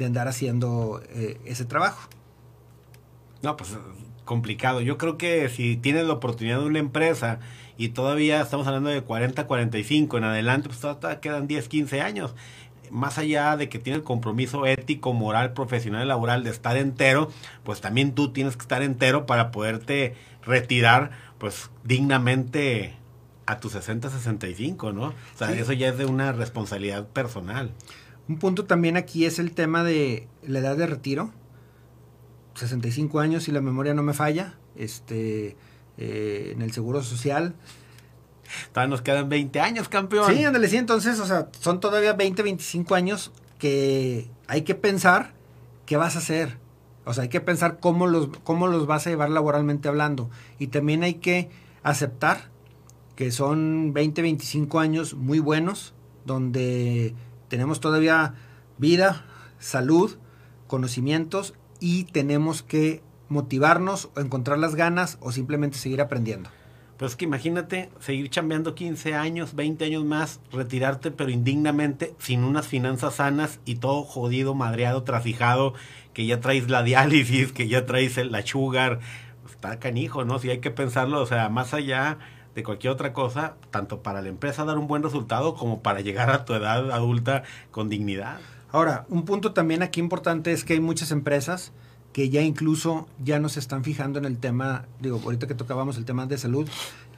de 0.00 0.06
andar 0.06 0.26
haciendo 0.28 1.02
eh, 1.10 1.38
ese 1.44 1.66
trabajo. 1.66 2.08
No, 3.42 3.56
pues 3.56 3.76
complicado. 4.24 4.80
Yo 4.80 4.96
creo 4.96 5.18
que 5.18 5.48
si 5.48 5.76
tienes 5.76 6.06
la 6.06 6.14
oportunidad 6.14 6.60
de 6.60 6.66
una 6.66 6.78
empresa 6.78 7.40
y 7.76 7.90
todavía 7.90 8.40
estamos 8.40 8.66
hablando 8.66 8.88
de 8.88 9.02
40, 9.02 9.46
45 9.46 10.18
en 10.18 10.24
adelante, 10.24 10.68
pues 10.68 10.80
todavía 10.80 11.20
quedan 11.20 11.46
10, 11.46 11.68
15 11.68 12.00
años. 12.00 12.34
Más 12.90 13.18
allá 13.18 13.56
de 13.56 13.68
que 13.68 13.78
tienes 13.78 14.02
compromiso 14.02 14.66
ético, 14.66 15.12
moral, 15.12 15.52
profesional, 15.52 16.08
laboral 16.08 16.42
de 16.44 16.50
estar 16.50 16.76
entero, 16.76 17.30
pues 17.62 17.80
también 17.80 18.14
tú 18.14 18.32
tienes 18.32 18.56
que 18.56 18.62
estar 18.62 18.82
entero 18.82 19.26
para 19.26 19.50
poderte 19.50 20.14
retirar 20.42 21.10
pues 21.38 21.70
dignamente 21.84 22.94
a 23.46 23.58
tus 23.58 23.72
60, 23.72 24.10
65, 24.10 24.92
¿no? 24.92 25.06
O 25.06 25.14
sea, 25.36 25.48
sí. 25.48 25.58
eso 25.58 25.72
ya 25.72 25.88
es 25.88 25.98
de 25.98 26.06
una 26.06 26.32
responsabilidad 26.32 27.08
personal. 27.08 27.72
Un 28.30 28.38
punto 28.38 28.64
también 28.64 28.96
aquí 28.96 29.24
es 29.24 29.40
el 29.40 29.50
tema 29.50 29.82
de 29.82 30.28
la 30.46 30.60
edad 30.60 30.76
de 30.76 30.86
retiro. 30.86 31.32
65 32.54 33.18
años, 33.18 33.42
si 33.42 33.50
la 33.50 33.60
memoria 33.60 33.92
no 33.92 34.04
me 34.04 34.12
falla, 34.12 34.54
este, 34.76 35.56
eh, 35.98 36.52
en 36.54 36.62
el 36.62 36.70
Seguro 36.70 37.02
Social. 37.02 37.56
Todavía 38.72 38.90
nos 38.90 39.02
quedan 39.02 39.28
20 39.28 39.58
años, 39.58 39.88
campeón. 39.88 40.32
Sí, 40.32 40.44
ándale, 40.44 40.68
sí, 40.68 40.76
entonces, 40.76 41.18
o 41.18 41.26
sea, 41.26 41.48
son 41.58 41.80
todavía 41.80 42.12
20, 42.12 42.44
25 42.44 42.94
años 42.94 43.32
que 43.58 44.30
hay 44.46 44.62
que 44.62 44.76
pensar 44.76 45.34
qué 45.84 45.96
vas 45.96 46.14
a 46.14 46.20
hacer. 46.20 46.56
O 47.06 47.12
sea, 47.12 47.24
hay 47.24 47.30
que 47.30 47.40
pensar 47.40 47.80
cómo 47.80 48.06
los, 48.06 48.28
cómo 48.44 48.68
los 48.68 48.86
vas 48.86 49.08
a 49.08 49.10
llevar 49.10 49.30
laboralmente 49.30 49.88
hablando. 49.88 50.30
Y 50.60 50.68
también 50.68 51.02
hay 51.02 51.14
que 51.14 51.50
aceptar 51.82 52.48
que 53.16 53.32
son 53.32 53.92
20, 53.92 54.22
25 54.22 54.78
años 54.78 55.14
muy 55.14 55.40
buenos, 55.40 55.94
donde 56.24 57.16
tenemos 57.50 57.80
todavía 57.80 58.34
vida, 58.78 59.26
salud, 59.58 60.16
conocimientos 60.68 61.52
y 61.80 62.04
tenemos 62.04 62.62
que 62.62 63.02
motivarnos 63.28 64.08
o 64.16 64.20
encontrar 64.20 64.58
las 64.58 64.76
ganas 64.76 65.18
o 65.20 65.32
simplemente 65.32 65.76
seguir 65.76 66.00
aprendiendo. 66.00 66.48
Pues 66.96 67.16
que 67.16 67.24
imagínate 67.24 67.90
seguir 67.98 68.30
chambeando 68.30 68.74
15 68.74 69.14
años, 69.14 69.54
20 69.54 69.84
años 69.86 70.04
más, 70.04 70.40
retirarte 70.52 71.10
pero 71.10 71.30
indignamente, 71.30 72.14
sin 72.18 72.44
unas 72.44 72.68
finanzas 72.68 73.14
sanas 73.14 73.58
y 73.64 73.76
todo 73.76 74.04
jodido, 74.04 74.54
madreado, 74.54 75.02
trafijado, 75.02 75.74
que 76.12 76.26
ya 76.26 76.40
traes 76.40 76.68
la 76.70 76.82
diálisis, 76.82 77.52
que 77.52 77.68
ya 77.68 77.84
traes 77.84 78.16
el, 78.16 78.30
la 78.30 78.46
sugar. 78.46 79.00
Está 79.50 79.78
canijo, 79.80 80.24
¿no? 80.24 80.38
Si 80.38 80.50
hay 80.50 80.60
que 80.60 80.70
pensarlo, 80.70 81.20
o 81.20 81.26
sea, 81.26 81.48
más 81.48 81.74
allá 81.74 82.18
de 82.54 82.62
cualquier 82.62 82.92
otra 82.92 83.12
cosa, 83.12 83.54
tanto 83.70 84.02
para 84.02 84.22
la 84.22 84.28
empresa 84.28 84.64
dar 84.64 84.78
un 84.78 84.86
buen 84.86 85.02
resultado 85.02 85.54
como 85.54 85.80
para 85.80 86.00
llegar 86.00 86.30
a 86.30 86.44
tu 86.44 86.54
edad 86.54 86.90
adulta 86.90 87.44
con 87.70 87.88
dignidad. 87.88 88.38
Ahora, 88.72 89.06
un 89.08 89.24
punto 89.24 89.52
también 89.52 89.82
aquí 89.82 90.00
importante 90.00 90.52
es 90.52 90.64
que 90.64 90.74
hay 90.74 90.80
muchas 90.80 91.10
empresas 91.10 91.72
que 92.12 92.28
ya 92.28 92.42
incluso 92.42 93.06
ya 93.22 93.38
no 93.38 93.48
se 93.48 93.60
están 93.60 93.84
fijando 93.84 94.18
en 94.18 94.24
el 94.24 94.38
tema, 94.38 94.86
digo, 95.00 95.20
ahorita 95.22 95.46
que 95.46 95.54
tocábamos 95.54 95.96
el 95.96 96.04
tema 96.04 96.26
de 96.26 96.38
salud, 96.38 96.68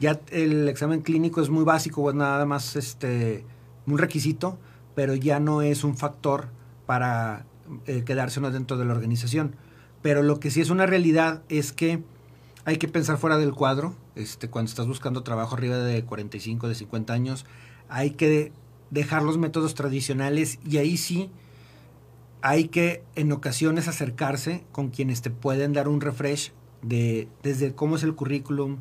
ya 0.01 0.21
el 0.31 0.69
examen 0.69 1.01
clínico 1.01 1.41
es 1.41 1.49
muy 1.49 1.65
básico, 1.65 2.09
es 2.11 2.17
nada 2.17 2.45
más 2.45 2.77
este 2.77 3.45
un 3.87 3.99
requisito, 3.99 4.59
pero 4.95 5.15
ya 5.15 5.41
no 5.41 5.63
es 5.63 5.85
un 5.85 5.97
factor 5.97 6.49
para 6.87 7.47
eh, 7.87 8.03
quedarse 8.05 8.39
uno 8.39 8.51
dentro 8.51 8.77
de 8.77 8.85
la 8.85 8.93
organización. 8.93 9.57
Pero 10.03 10.23
lo 10.23 10.41
que 10.41 10.51
sí 10.51 10.61
es 10.61 10.71
una 10.71 10.87
realidad 10.87 11.43
es 11.49 11.73
que 11.73 12.03
hay 12.65 12.77
que 12.77 12.89
pensar 12.89 13.19
fuera 13.19 13.39
del 13.39 13.53
cuadro, 13.53 13.95
este, 14.15 14.49
cuando 14.49 14.69
estás 14.69 14.87
buscando 14.87 15.23
trabajo 15.23 15.57
arriba 15.57 15.79
de 15.79 16.05
45, 16.05 16.69
de 16.69 16.75
50 16.75 17.13
años, 17.13 17.45
hay 17.89 18.13
que 18.13 18.53
dejar 18.91 19.23
los 19.23 19.39
métodos 19.39 19.75
tradicionales 19.75 20.59
y 20.65 20.77
ahí 20.77 20.97
sí 20.97 21.31
hay 22.41 22.69
que 22.69 23.05
en 23.15 23.33
ocasiones 23.33 23.89
acercarse 23.89 24.65
con 24.73 24.91
quienes 24.91 25.23
te 25.23 25.31
pueden 25.31 25.73
dar 25.73 25.89
un 25.89 26.01
refresh 26.01 26.53
de 26.83 27.29
desde 27.43 27.75
cómo 27.75 27.97
es 27.97 28.03
el 28.03 28.15
currículum, 28.15 28.79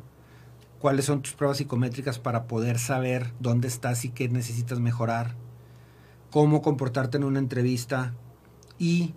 cuáles 0.80 1.04
son 1.04 1.22
tus 1.22 1.32
pruebas 1.32 1.58
psicométricas 1.58 2.18
para 2.18 2.46
poder 2.46 2.78
saber 2.78 3.32
dónde 3.38 3.68
estás 3.68 4.04
y 4.04 4.10
qué 4.10 4.28
necesitas 4.28 4.80
mejorar, 4.80 5.36
cómo 6.30 6.60
comportarte 6.60 7.16
en 7.16 7.24
una 7.24 7.38
entrevista 7.38 8.14
y 8.78 9.14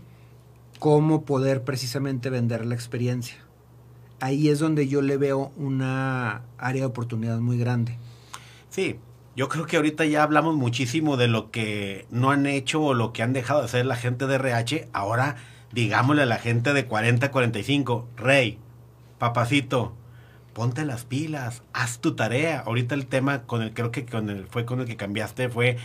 cómo 0.80 1.26
poder 1.26 1.64
precisamente 1.64 2.30
vender 2.30 2.66
la 2.66 2.76
experiencia. 2.76 3.45
Ahí 4.20 4.50
es 4.50 4.60
donde 4.60 4.88
yo 4.88 5.02
le 5.02 5.18
veo 5.18 5.52
una 5.58 6.44
área 6.58 6.82
de 6.82 6.88
oportunidad 6.88 7.40
muy 7.40 7.58
grande. 7.58 7.98
Sí, 8.70 8.98
yo 9.36 9.50
creo 9.50 9.66
que 9.66 9.76
ahorita 9.76 10.06
ya 10.06 10.24
hablamos 10.24 10.56
muchísimo 10.56 11.18
de 11.18 11.28
lo 11.28 11.52
que 11.52 12.06
no 12.10 12.32
han 12.32 12.46
hecho 12.46 12.82
o 12.82 12.94
lo 12.94 13.12
que 13.12 13.24
han 13.24 13.34
dejado 13.34 13.60
de 13.60 13.66
hacer 13.66 13.86
la 13.86 13.98
gente 13.98 14.28
de 14.28 14.36
RH. 14.36 14.88
Ahora, 14.94 15.36
digámosle 15.74 16.24
a 16.24 16.26
la 16.26 16.38
gente 16.38 16.72
de 16.72 16.86
40, 16.86 17.32
45, 17.32 18.08
Rey, 18.16 18.58
papacito, 19.18 19.94
ponte 20.54 20.86
las 20.86 21.04
pilas, 21.04 21.64
haz 21.74 22.00
tu 22.00 22.16
tarea. 22.16 22.62
Ahorita 22.66 22.96
el 22.96 23.08
tema 23.08 23.44
con 23.44 23.62
el 23.62 23.74
creo 23.74 23.92
que 23.92 24.06
con 24.06 24.30
el 24.30 24.48
fue 24.48 24.66
con 24.66 24.80
el 24.80 24.86
que 24.86 24.96
cambiaste 24.96 25.50
fue 25.50 25.78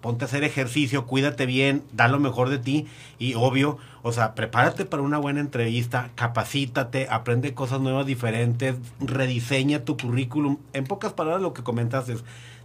ponte 0.00 0.24
a 0.24 0.26
hacer 0.26 0.44
ejercicio, 0.44 1.06
cuídate 1.06 1.46
bien, 1.46 1.82
da 1.92 2.08
lo 2.08 2.18
mejor 2.18 2.48
de 2.48 2.58
ti 2.58 2.86
y 3.18 3.34
obvio, 3.34 3.78
o 4.02 4.12
sea, 4.12 4.34
prepárate 4.34 4.84
para 4.84 5.02
una 5.02 5.18
buena 5.18 5.40
entrevista, 5.40 6.10
capacítate, 6.14 7.08
aprende 7.10 7.54
cosas 7.54 7.80
nuevas, 7.80 8.06
diferentes, 8.06 8.76
rediseña 9.00 9.84
tu 9.84 9.96
currículum. 9.96 10.58
En 10.72 10.84
pocas 10.84 11.12
palabras 11.12 11.42
lo 11.42 11.52
que 11.52 11.62
comentaste 11.62 12.14
es, 12.14 12.24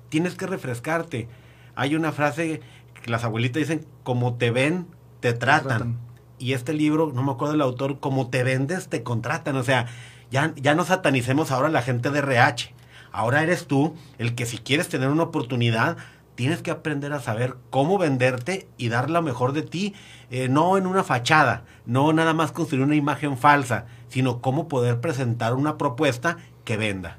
tienes 0.10 0.36
que 0.36 0.48
refrescarte. 0.48 1.28
Hay 1.76 1.96
una 1.96 2.12
frase 2.12 2.62
que 3.04 3.12
las 3.12 3.24
abuelitas 3.24 3.60
dicen, 3.60 3.86
como 4.04 4.36
te 4.36 4.52
ven, 4.52 4.88
te 5.20 5.34
tratan. 5.34 6.00
Y 6.38 6.54
este 6.54 6.74
libro, 6.74 7.12
no 7.14 7.24
me 7.24 7.32
acuerdo 7.32 7.54
del 7.54 7.62
autor, 7.62 8.00
como 8.00 8.30
te 8.30 8.44
vendes, 8.44 8.88
te 8.88 9.04
contratan. 9.04 9.56
O 9.58 9.64
sea, 9.64 9.88
ya, 10.32 10.54
ya 10.56 10.76
no 10.76 10.86
satanicemos 10.86 11.52
ahora 11.52 11.68
a 11.68 11.72
la 11.72 11.82
gente 11.82 12.12
de 12.12 12.20
RH. 12.20 12.74
Ahora 13.12 13.42
eres 13.44 13.68
tú 13.68 13.96
el 14.18 14.36
que 14.36 14.46
si 14.46 14.58
quieres 14.58 14.90
tener 14.90 15.08
una 15.10 15.24
oportunidad, 15.24 15.98
tienes 16.36 16.62
que 16.62 16.72
aprender 16.72 17.14
a 17.14 17.22
saber 17.22 17.56
cómo 17.70 17.98
venderte 17.98 18.68
y 18.78 18.90
dar 18.90 19.10
lo 19.10 19.22
mejor 19.22 19.54
de 19.54 19.64
ti, 19.64 19.94
eh, 20.30 20.50
no 20.50 20.78
en 20.78 20.86
una 20.86 21.04
fachada, 21.04 21.64
no 21.86 22.14
nada 22.14 22.34
más 22.34 22.52
construir 22.52 22.84
una 22.84 22.96
imagen 22.96 23.38
falsa, 23.38 23.86
sino 24.10 24.42
cómo 24.42 24.68
poder 24.68 25.00
presentar 25.00 25.54
una 25.54 25.78
propuesta 25.78 26.38
que 26.64 26.78
venda. 26.78 27.18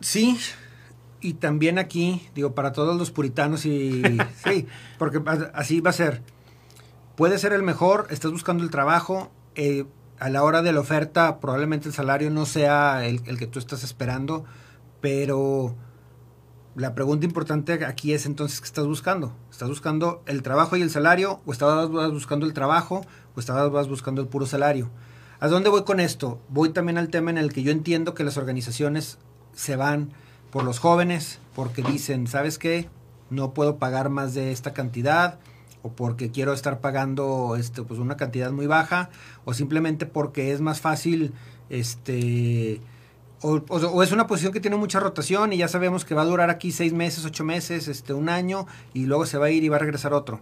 Sí, 0.00 0.38
y 1.20 1.34
también 1.34 1.78
aquí, 1.78 2.28
digo, 2.34 2.54
para 2.54 2.72
todos 2.72 2.96
los 2.96 3.10
puritanos 3.10 3.66
y 3.66 4.02
sí, 4.44 4.66
porque 4.98 5.20
así 5.54 5.80
va 5.80 5.90
a 5.90 5.94
ser. 5.94 6.22
Puede 7.16 7.38
ser 7.38 7.52
el 7.52 7.62
mejor, 7.62 8.06
estás 8.10 8.30
buscando 8.30 8.62
el 8.62 8.70
trabajo, 8.70 9.32
eh, 9.54 9.86
a 10.20 10.28
la 10.28 10.42
hora 10.42 10.62
de 10.62 10.72
la 10.72 10.80
oferta 10.80 11.38
probablemente 11.40 11.88
el 11.88 11.94
salario 11.94 12.30
no 12.30 12.44
sea 12.44 13.06
el, 13.06 13.22
el 13.26 13.38
que 13.38 13.46
tú 13.46 13.58
estás 13.58 13.82
esperando, 13.84 14.44
pero 15.00 15.76
la 16.78 16.94
pregunta 16.94 17.26
importante 17.26 17.84
aquí 17.84 18.12
es 18.12 18.24
entonces, 18.24 18.60
¿qué 18.60 18.66
estás 18.66 18.86
buscando? 18.86 19.34
¿Estás 19.50 19.68
buscando 19.68 20.22
el 20.26 20.42
trabajo 20.42 20.76
y 20.76 20.82
el 20.82 20.90
salario? 20.90 21.40
¿O 21.44 21.52
estabas 21.52 21.90
buscando 22.12 22.46
el 22.46 22.52
trabajo? 22.52 23.04
¿O 23.34 23.40
estabas 23.40 23.88
buscando 23.88 24.22
el 24.22 24.28
puro 24.28 24.46
salario? 24.46 24.88
¿A 25.40 25.48
dónde 25.48 25.70
voy 25.70 25.82
con 25.82 25.98
esto? 25.98 26.40
Voy 26.48 26.70
también 26.70 26.96
al 26.96 27.08
tema 27.08 27.30
en 27.30 27.38
el 27.38 27.52
que 27.52 27.64
yo 27.64 27.72
entiendo 27.72 28.14
que 28.14 28.22
las 28.22 28.36
organizaciones 28.36 29.18
se 29.54 29.74
van 29.74 30.12
por 30.52 30.62
los 30.62 30.78
jóvenes, 30.78 31.40
porque 31.54 31.82
dicen, 31.82 32.28
¿sabes 32.28 32.58
qué? 32.58 32.88
No 33.28 33.54
puedo 33.54 33.78
pagar 33.78 34.08
más 34.08 34.34
de 34.34 34.52
esta 34.52 34.72
cantidad, 34.72 35.40
o 35.82 35.90
porque 35.90 36.30
quiero 36.30 36.52
estar 36.52 36.80
pagando 36.80 37.56
este, 37.56 37.82
pues 37.82 37.98
una 37.98 38.16
cantidad 38.16 38.52
muy 38.52 38.68
baja, 38.68 39.10
o 39.44 39.52
simplemente 39.52 40.06
porque 40.06 40.52
es 40.52 40.60
más 40.60 40.80
fácil 40.80 41.34
este 41.70 42.80
o, 43.40 44.02
es 44.02 44.12
una 44.12 44.26
posición 44.26 44.52
que 44.52 44.60
tiene 44.60 44.76
mucha 44.76 44.98
rotación 44.98 45.52
y 45.52 45.58
ya 45.58 45.68
sabemos 45.68 46.04
que 46.04 46.14
va 46.14 46.22
a 46.22 46.26
durar 46.26 46.50
aquí 46.50 46.72
seis 46.72 46.92
meses, 46.92 47.24
ocho 47.24 47.44
meses, 47.44 47.86
este, 47.86 48.12
un 48.12 48.28
año 48.28 48.66
y 48.94 49.06
luego 49.06 49.26
se 49.26 49.38
va 49.38 49.46
a 49.46 49.50
ir 49.50 49.62
y 49.62 49.68
va 49.68 49.76
a 49.76 49.80
regresar 49.80 50.12
otro. 50.12 50.40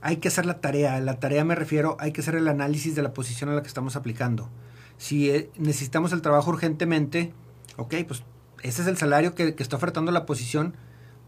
Hay 0.00 0.18
que 0.18 0.28
hacer 0.28 0.46
la 0.46 0.60
tarea. 0.60 1.00
La 1.00 1.18
tarea 1.18 1.44
me 1.44 1.54
refiero, 1.54 1.96
hay 1.98 2.12
que 2.12 2.20
hacer 2.20 2.36
el 2.36 2.46
análisis 2.46 2.94
de 2.94 3.02
la 3.02 3.12
posición 3.14 3.50
a 3.50 3.54
la 3.54 3.62
que 3.62 3.68
estamos 3.68 3.96
aplicando. 3.96 4.48
Si 4.96 5.30
eh, 5.30 5.50
necesitamos 5.56 6.12
el 6.12 6.22
trabajo 6.22 6.50
urgentemente, 6.50 7.32
ok, 7.76 7.94
pues 8.06 8.22
ese 8.62 8.82
es 8.82 8.88
el 8.88 8.96
salario 8.96 9.34
que, 9.34 9.54
está 9.58 9.76
ofertando 9.76 10.12
la 10.12 10.24
posición, 10.24 10.76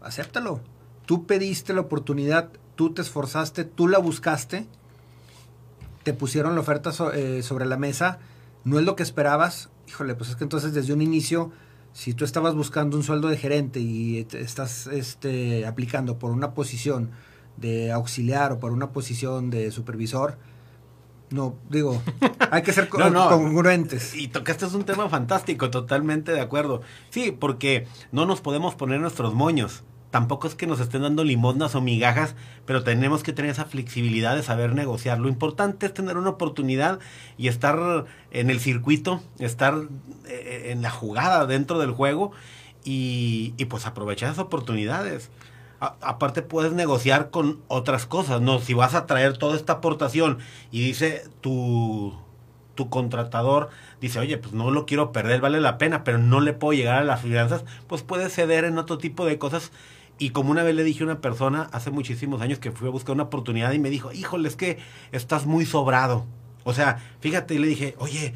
acéptalo. 0.01 0.61
Tú 1.05 1.25
pediste 1.25 1.73
la 1.73 1.81
oportunidad, 1.81 2.49
tú 2.75 2.93
te 2.93 3.01
esforzaste, 3.01 3.65
tú 3.65 3.87
la 3.87 3.97
buscaste, 3.97 4.65
te 6.03 6.13
pusieron 6.13 6.55
la 6.55 6.61
oferta 6.61 6.91
eh, 7.13 7.43
sobre 7.43 7.65
la 7.65 7.77
mesa, 7.77 8.19
no 8.67 8.79
es 8.79 8.85
lo 8.85 8.95
que 8.95 9.03
esperabas, 9.03 9.69
híjole, 9.87 10.13
pues 10.13 10.29
es 10.29 10.35
que 10.35 10.43
entonces 10.43 10.73
desde 10.73 10.91
un 10.91 11.01
inicio, 11.01 11.51
si 11.93 12.13
tú 12.13 12.25
estabas 12.25 12.53
buscando 12.53 12.97
un 12.97 13.03
sueldo 13.03 13.29
de 13.29 13.37
gerente 13.37 13.79
y 13.79 14.27
estás 14.33 14.87
este, 14.87 15.65
aplicando 15.65 16.19
por 16.19 16.31
una 16.31 16.53
posición 16.53 17.11
de 17.55 17.93
auxiliar 17.93 18.51
o 18.51 18.59
por 18.59 18.73
una 18.73 18.91
posición 18.91 19.49
de 19.49 19.71
supervisor, 19.71 20.37
no, 21.29 21.55
digo, 21.69 22.01
hay 22.51 22.61
que 22.61 22.73
ser 22.73 22.89
congruentes. 22.89 24.15
Y 24.15 24.27
tocaste 24.27 24.65
es 24.65 24.73
un 24.73 24.83
tema 24.83 25.07
fantástico, 25.07 25.69
totalmente 25.69 26.33
de 26.33 26.41
acuerdo. 26.41 26.81
Sí, 27.09 27.31
porque 27.31 27.87
no 28.11 28.25
nos 28.25 28.41
podemos 28.41 28.75
poner 28.75 28.99
nuestros 28.99 29.33
moños 29.33 29.83
tampoco 30.11 30.47
es 30.47 30.55
que 30.55 30.67
nos 30.67 30.79
estén 30.79 31.01
dando 31.01 31.23
limosnas 31.23 31.75
o 31.75 31.81
migajas, 31.81 32.35
pero 32.65 32.83
tenemos 32.83 33.23
que 33.23 33.33
tener 33.33 33.51
esa 33.51 33.65
flexibilidad 33.65 34.35
de 34.35 34.43
saber 34.43 34.73
negociar. 34.73 35.19
Lo 35.19 35.27
importante 35.27 35.85
es 35.85 35.93
tener 35.93 36.17
una 36.17 36.29
oportunidad 36.29 36.99
y 37.37 37.47
estar 37.47 38.05
en 38.31 38.49
el 38.49 38.59
circuito, 38.59 39.21
estar 39.39 39.75
eh, 40.27 40.69
en 40.71 40.81
la 40.81 40.89
jugada 40.89 41.45
dentro 41.45 41.79
del 41.79 41.91
juego 41.91 42.31
y, 42.83 43.51
pues 43.65 43.85
aprovechar 43.85 44.29
esas 44.29 44.45
oportunidades. 44.45 45.29
aparte 45.79 46.41
puedes 46.41 46.71
negociar 46.71 47.29
con 47.29 47.59
otras 47.67 48.05
cosas, 48.05 48.41
¿no? 48.41 48.59
Si 48.59 48.73
vas 48.73 48.95
a 48.95 49.05
traer 49.05 49.37
toda 49.37 49.55
esta 49.55 49.73
aportación 49.73 50.39
y 50.71 50.81
dice 50.81 51.23
tu, 51.41 52.17
tu 52.75 52.89
contratador, 52.89 53.69
dice, 53.99 54.19
oye, 54.19 54.37
pues 54.37 54.53
no 54.53 54.71
lo 54.71 54.85
quiero 54.85 55.11
perder, 55.11 55.41
vale 55.41 55.59
la 55.59 55.77
pena, 55.77 56.05
pero 56.05 56.17
no 56.17 56.39
le 56.39 56.53
puedo 56.53 56.73
llegar 56.73 56.99
a 56.99 57.03
las 57.03 57.21
finanzas, 57.21 57.65
pues 57.87 58.03
puedes 58.03 58.33
ceder 58.33 58.63
en 58.63 58.77
otro 58.77 58.97
tipo 58.97 59.25
de 59.25 59.37
cosas 59.37 59.71
y 60.19 60.31
como 60.31 60.51
una 60.51 60.63
vez 60.63 60.75
le 60.75 60.83
dije 60.83 61.03
a 61.03 61.05
una 61.05 61.21
persona 61.21 61.69
hace 61.71 61.91
muchísimos 61.91 62.41
años 62.41 62.59
que 62.59 62.71
fui 62.71 62.87
a 62.87 62.91
buscar 62.91 63.13
una 63.13 63.23
oportunidad 63.23 63.71
y 63.73 63.79
me 63.79 63.89
dijo, 63.89 64.11
híjole, 64.11 64.47
es 64.47 64.55
que 64.55 64.79
estás 65.11 65.45
muy 65.45 65.65
sobrado. 65.65 66.25
O 66.63 66.73
sea, 66.73 66.99
fíjate, 67.19 67.53
y 67.53 67.59
le 67.59 67.67
dije, 67.67 67.95
oye, 67.99 68.33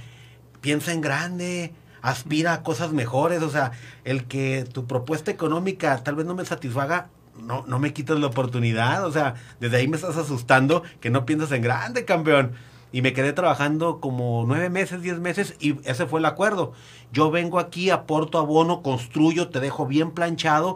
piensa 0.61 0.93
en 0.93 1.01
grande, 1.01 1.73
aspira 2.01 2.53
a 2.53 2.63
cosas 2.63 2.93
mejores. 2.93 3.41
O 3.41 3.49
sea, 3.49 3.71
el 4.03 4.25
que 4.25 4.65
tu 4.71 4.86
propuesta 4.86 5.32
económica 5.32 6.03
tal 6.03 6.15
vez 6.15 6.25
no 6.25 6.36
me 6.36 6.45
satisfaga, 6.45 7.09
no, 7.39 7.65
no 7.67 7.79
me 7.79 7.93
quitas 7.93 8.19
la 8.19 8.27
oportunidad. 8.27 9.05
O 9.05 9.11
sea, 9.11 9.36
desde 9.59 9.77
ahí 9.77 9.88
me 9.88 9.97
estás 9.97 10.17
asustando 10.17 10.84
que 10.99 11.09
no 11.09 11.25
piensas 11.25 11.51
en 11.51 11.61
grande, 11.61 12.05
campeón. 12.05 12.53
Y 12.93 13.01
me 13.01 13.13
quedé 13.13 13.32
trabajando 13.32 14.01
como 14.01 14.43
nueve 14.45 14.69
meses, 14.69 15.01
diez 15.01 15.17
meses 15.17 15.55
y 15.59 15.77
ese 15.86 16.07
fue 16.07 16.19
el 16.19 16.25
acuerdo. 16.25 16.73
Yo 17.13 17.32
vengo 17.32 17.57
aquí, 17.57 17.89
aporto 17.89 18.38
abono, 18.38 18.82
construyo, 18.82 19.47
te 19.47 19.61
dejo 19.61 19.88
bien 19.88 20.11
planchado 20.11 20.75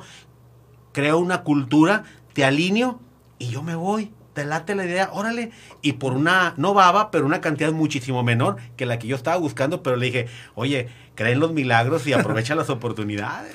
creo 0.95 1.19
una 1.19 1.43
cultura, 1.43 2.05
te 2.31 2.45
alineo 2.45 3.01
y 3.37 3.49
yo 3.49 3.61
me 3.61 3.75
voy. 3.75 4.13
Te 4.33 4.45
late 4.45 4.75
la 4.75 4.85
idea, 4.85 5.09
órale. 5.11 5.51
Y 5.81 5.93
por 5.93 6.13
una, 6.13 6.53
no 6.55 6.73
baba, 6.73 7.11
pero 7.11 7.25
una 7.25 7.41
cantidad 7.41 7.73
muchísimo 7.73 8.23
menor 8.23 8.55
que 8.77 8.85
la 8.85 8.97
que 8.97 9.07
yo 9.07 9.17
estaba 9.17 9.35
buscando, 9.35 9.83
pero 9.83 9.97
le 9.97 10.05
dije, 10.05 10.27
oye, 10.55 10.87
creen 11.13 11.41
los 11.41 11.51
milagros 11.51 12.07
y 12.07 12.13
aprovecha 12.13 12.55
las 12.55 12.69
oportunidades. 12.69 13.53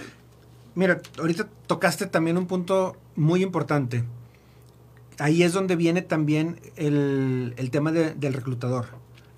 Mira, 0.75 1.01
ahorita 1.19 1.49
tocaste 1.67 2.07
también 2.07 2.37
un 2.37 2.47
punto 2.47 2.97
muy 3.17 3.43
importante. 3.43 4.05
Ahí 5.19 5.43
es 5.43 5.55
donde 5.55 5.77
viene 5.77 6.03
también 6.03 6.61
el, 6.77 7.55
el 7.57 7.71
tema 7.71 7.91
del 7.91 8.35
reclutador. 8.35 8.87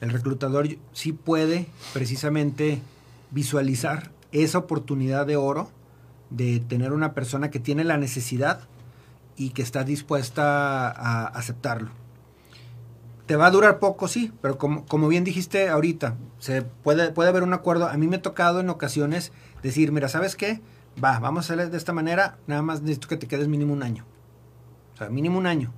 El 0.01 0.11
reclutador 0.11 0.69
sí 0.93 1.13
puede 1.13 1.67
precisamente 1.93 2.81
visualizar 3.31 4.11
esa 4.33 4.59
oportunidad 4.59 5.25
de 5.25 5.37
oro 5.37 5.71
de 6.37 6.61
tener 6.61 6.93
una 6.93 7.15
persona 7.15 7.51
que 7.51 7.61
tiene 7.61 7.85
la 7.85 7.97
necesidad 7.97 8.61
y 9.37 9.51
que 9.51 9.63
está 9.63 9.85
dispuesta 9.85 10.89
a 10.91 11.27
aceptarlo. 11.27 11.91
te 13.27 13.37
va 13.37 13.47
a 13.47 13.51
durar 13.51 13.79
poco, 13.79 14.09
sí, 14.09 14.33
pero 14.43 14.59
como, 14.59 14.85
como 14.85 15.09
bien 15.09 15.25
dijiste 15.25 15.69
ahorita, 15.69 16.17
se 16.39 16.63
puede, 16.63 17.13
puede 17.13 17.31
haber 17.31 17.45
un 17.45 17.55
acuerdo. 17.55 17.87
A 17.89 17.97
mí 17.97 18.07
me 18.09 18.17
ha 18.17 18.23
tocado 18.23 18.61
en 18.61 18.69
ocasiones 18.69 19.33
decir, 19.63 19.93
mira, 19.93 20.09
¿sabes 20.09 20.37
qué? 20.37 20.61
Va, 21.03 21.19
vamos 21.19 21.49
a 21.49 21.55
hacer 21.55 21.71
de 21.71 21.77
esta 21.77 21.93
manera, 21.93 22.37
nada 22.47 22.63
más 22.63 22.83
necesito 22.83 23.09
que 23.09 23.17
te 23.17 23.29
quedes 23.29 23.49
mínimo 23.49 23.73
un 23.73 23.83
año. 23.83 24.05
O 24.95 24.97
sea, 24.99 25.09
mínimo 25.09 25.39
un 25.39 25.47
año. 25.47 25.73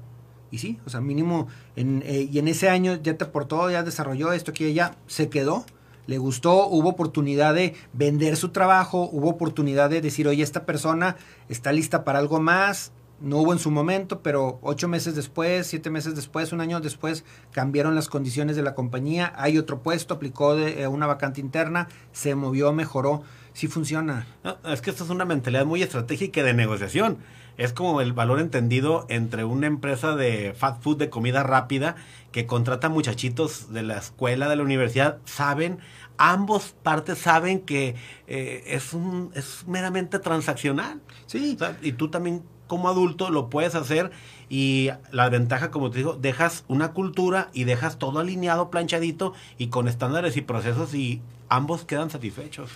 Y 0.50 0.58
sí, 0.58 0.80
o 0.86 0.90
sea, 0.90 1.00
mínimo, 1.00 1.48
eh, 1.76 2.28
y 2.30 2.38
en 2.38 2.48
ese 2.48 2.68
año 2.68 2.94
ya 3.02 3.16
te 3.16 3.24
aportó, 3.24 3.70
ya 3.70 3.82
desarrolló 3.82 4.32
esto, 4.32 4.52
que 4.52 4.72
ya 4.72 4.96
se 5.06 5.28
quedó, 5.28 5.64
le 6.06 6.18
gustó, 6.18 6.66
hubo 6.66 6.90
oportunidad 6.90 7.54
de 7.54 7.74
vender 7.92 8.36
su 8.36 8.50
trabajo, 8.50 9.08
hubo 9.10 9.30
oportunidad 9.30 9.90
de 9.90 10.00
decir, 10.00 10.28
oye, 10.28 10.42
esta 10.42 10.66
persona 10.66 11.16
está 11.48 11.72
lista 11.72 12.04
para 12.04 12.18
algo 12.18 12.40
más, 12.40 12.92
no 13.20 13.38
hubo 13.38 13.52
en 13.52 13.58
su 13.58 13.70
momento, 13.70 14.20
pero 14.20 14.58
ocho 14.62 14.88
meses 14.88 15.14
después, 15.14 15.66
siete 15.66 15.88
meses 15.90 16.14
después, 16.14 16.52
un 16.52 16.60
año 16.60 16.80
después, 16.80 17.24
cambiaron 17.52 17.94
las 17.94 18.08
condiciones 18.08 18.56
de 18.56 18.62
la 18.62 18.74
compañía, 18.74 19.32
hay 19.36 19.56
otro 19.56 19.82
puesto, 19.82 20.14
aplicó 20.14 20.54
de, 20.56 20.82
eh, 20.82 20.88
una 20.88 21.06
vacante 21.06 21.40
interna, 21.40 21.88
se 22.12 22.34
movió, 22.34 22.72
mejoró, 22.72 23.22
sí 23.52 23.68
funciona. 23.68 24.26
es 24.64 24.82
que 24.82 24.90
esto 24.90 25.04
es 25.04 25.10
una 25.10 25.24
mentalidad 25.24 25.64
muy 25.64 25.82
estratégica 25.82 26.42
de 26.42 26.54
negociación. 26.54 27.18
Es 27.56 27.72
como 27.72 28.00
el 28.00 28.12
valor 28.12 28.40
entendido 28.40 29.06
entre 29.08 29.44
una 29.44 29.66
empresa 29.66 30.16
de 30.16 30.54
fast 30.54 30.82
food, 30.82 30.98
de 30.98 31.10
comida 31.10 31.42
rápida, 31.42 31.96
que 32.32 32.46
contrata 32.46 32.88
muchachitos 32.88 33.72
de 33.72 33.82
la 33.82 33.98
escuela, 33.98 34.48
de 34.48 34.56
la 34.56 34.62
universidad, 34.62 35.18
saben 35.24 35.78
ambos 36.16 36.74
partes 36.82 37.18
saben 37.18 37.60
que 37.60 37.96
eh, 38.26 38.62
es 38.66 38.92
un 38.92 39.30
es 39.34 39.64
meramente 39.66 40.18
transaccional. 40.18 41.00
Sí. 41.26 41.56
y 41.82 41.92
tú 41.92 42.08
también 42.08 42.42
como 42.66 42.88
adulto 42.88 43.30
lo 43.30 43.50
puedes 43.50 43.74
hacer 43.74 44.10
y 44.48 44.90
la 45.10 45.28
ventaja, 45.28 45.70
como 45.70 45.90
te 45.90 45.98
digo, 45.98 46.14
dejas 46.14 46.64
una 46.68 46.92
cultura 46.92 47.50
y 47.52 47.64
dejas 47.64 47.98
todo 47.98 48.20
alineado, 48.20 48.70
planchadito 48.70 49.34
y 49.58 49.68
con 49.68 49.88
estándares 49.88 50.36
y 50.36 50.42
procesos 50.42 50.94
y 50.94 51.20
ambos 51.48 51.84
quedan 51.84 52.10
satisfechos. 52.10 52.70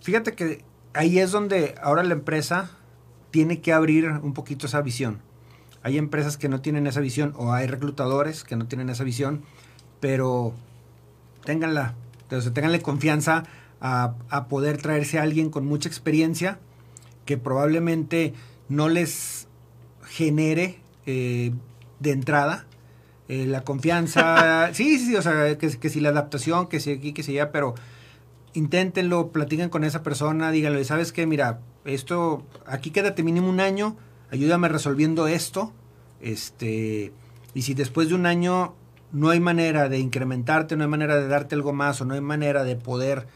Fíjate 0.00 0.34
que 0.34 0.64
ahí 0.94 1.18
es 1.18 1.32
donde 1.32 1.74
ahora 1.82 2.02
la 2.02 2.14
empresa 2.14 2.70
tiene 3.32 3.60
que 3.60 3.72
abrir 3.72 4.06
un 4.06 4.34
poquito 4.34 4.66
esa 4.66 4.80
visión. 4.80 5.18
Hay 5.82 5.98
empresas 5.98 6.36
que 6.36 6.48
no 6.48 6.60
tienen 6.60 6.86
esa 6.86 7.00
visión 7.00 7.34
o 7.36 7.52
hay 7.52 7.66
reclutadores 7.66 8.44
que 8.44 8.54
no 8.54 8.66
tienen 8.68 8.88
esa 8.88 9.02
visión, 9.02 9.42
pero 9.98 10.54
ténganla, 11.44 11.96
entonces, 12.22 12.54
ténganle 12.54 12.80
confianza 12.80 13.42
a, 13.80 14.14
a 14.28 14.46
poder 14.46 14.80
traerse 14.80 15.18
a 15.18 15.22
alguien 15.22 15.50
con 15.50 15.66
mucha 15.66 15.88
experiencia 15.88 16.60
que 17.24 17.36
probablemente 17.36 18.34
no 18.68 18.88
les 18.88 19.48
genere 20.04 20.78
eh, 21.06 21.52
de 22.00 22.10
entrada 22.10 22.66
eh, 23.28 23.46
la 23.46 23.62
confianza. 23.62 24.70
sí, 24.74 24.98
sí, 24.98 25.16
o 25.16 25.22
sea, 25.22 25.56
que, 25.58 25.78
que, 25.78 25.88
si 25.88 26.00
la 26.00 26.10
adaptación, 26.10 26.68
que 26.68 26.80
si 26.80 26.92
aquí, 26.92 27.12
que 27.12 27.22
si 27.22 27.32
allá, 27.32 27.50
pero 27.50 27.74
inténtenlo, 28.52 29.32
platiquen 29.32 29.68
con 29.68 29.84
esa 29.84 30.02
persona, 30.02 30.50
díganle, 30.50 30.84
¿sabes 30.84 31.12
qué? 31.12 31.26
Mira, 31.26 31.60
esto, 31.84 32.44
aquí 32.66 32.90
quédate 32.90 33.22
mínimo 33.22 33.48
un 33.48 33.60
año, 33.60 33.96
ayúdame 34.30 34.68
resolviendo 34.68 35.26
esto, 35.26 35.72
este, 36.20 37.12
y 37.54 37.62
si 37.62 37.74
después 37.74 38.08
de 38.08 38.14
un 38.14 38.26
año 38.26 38.74
no 39.12 39.30
hay 39.30 39.40
manera 39.40 39.88
de 39.88 39.98
incrementarte, 39.98 40.76
no 40.76 40.84
hay 40.84 40.90
manera 40.90 41.16
de 41.16 41.28
darte 41.28 41.54
algo 41.54 41.72
más, 41.72 42.00
o 42.00 42.04
no 42.04 42.14
hay 42.14 42.20
manera 42.20 42.64
de 42.64 42.76
poder 42.76 43.26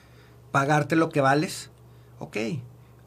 pagarte 0.52 0.96
lo 0.96 1.10
que 1.10 1.20
vales, 1.20 1.70
ok, 2.18 2.36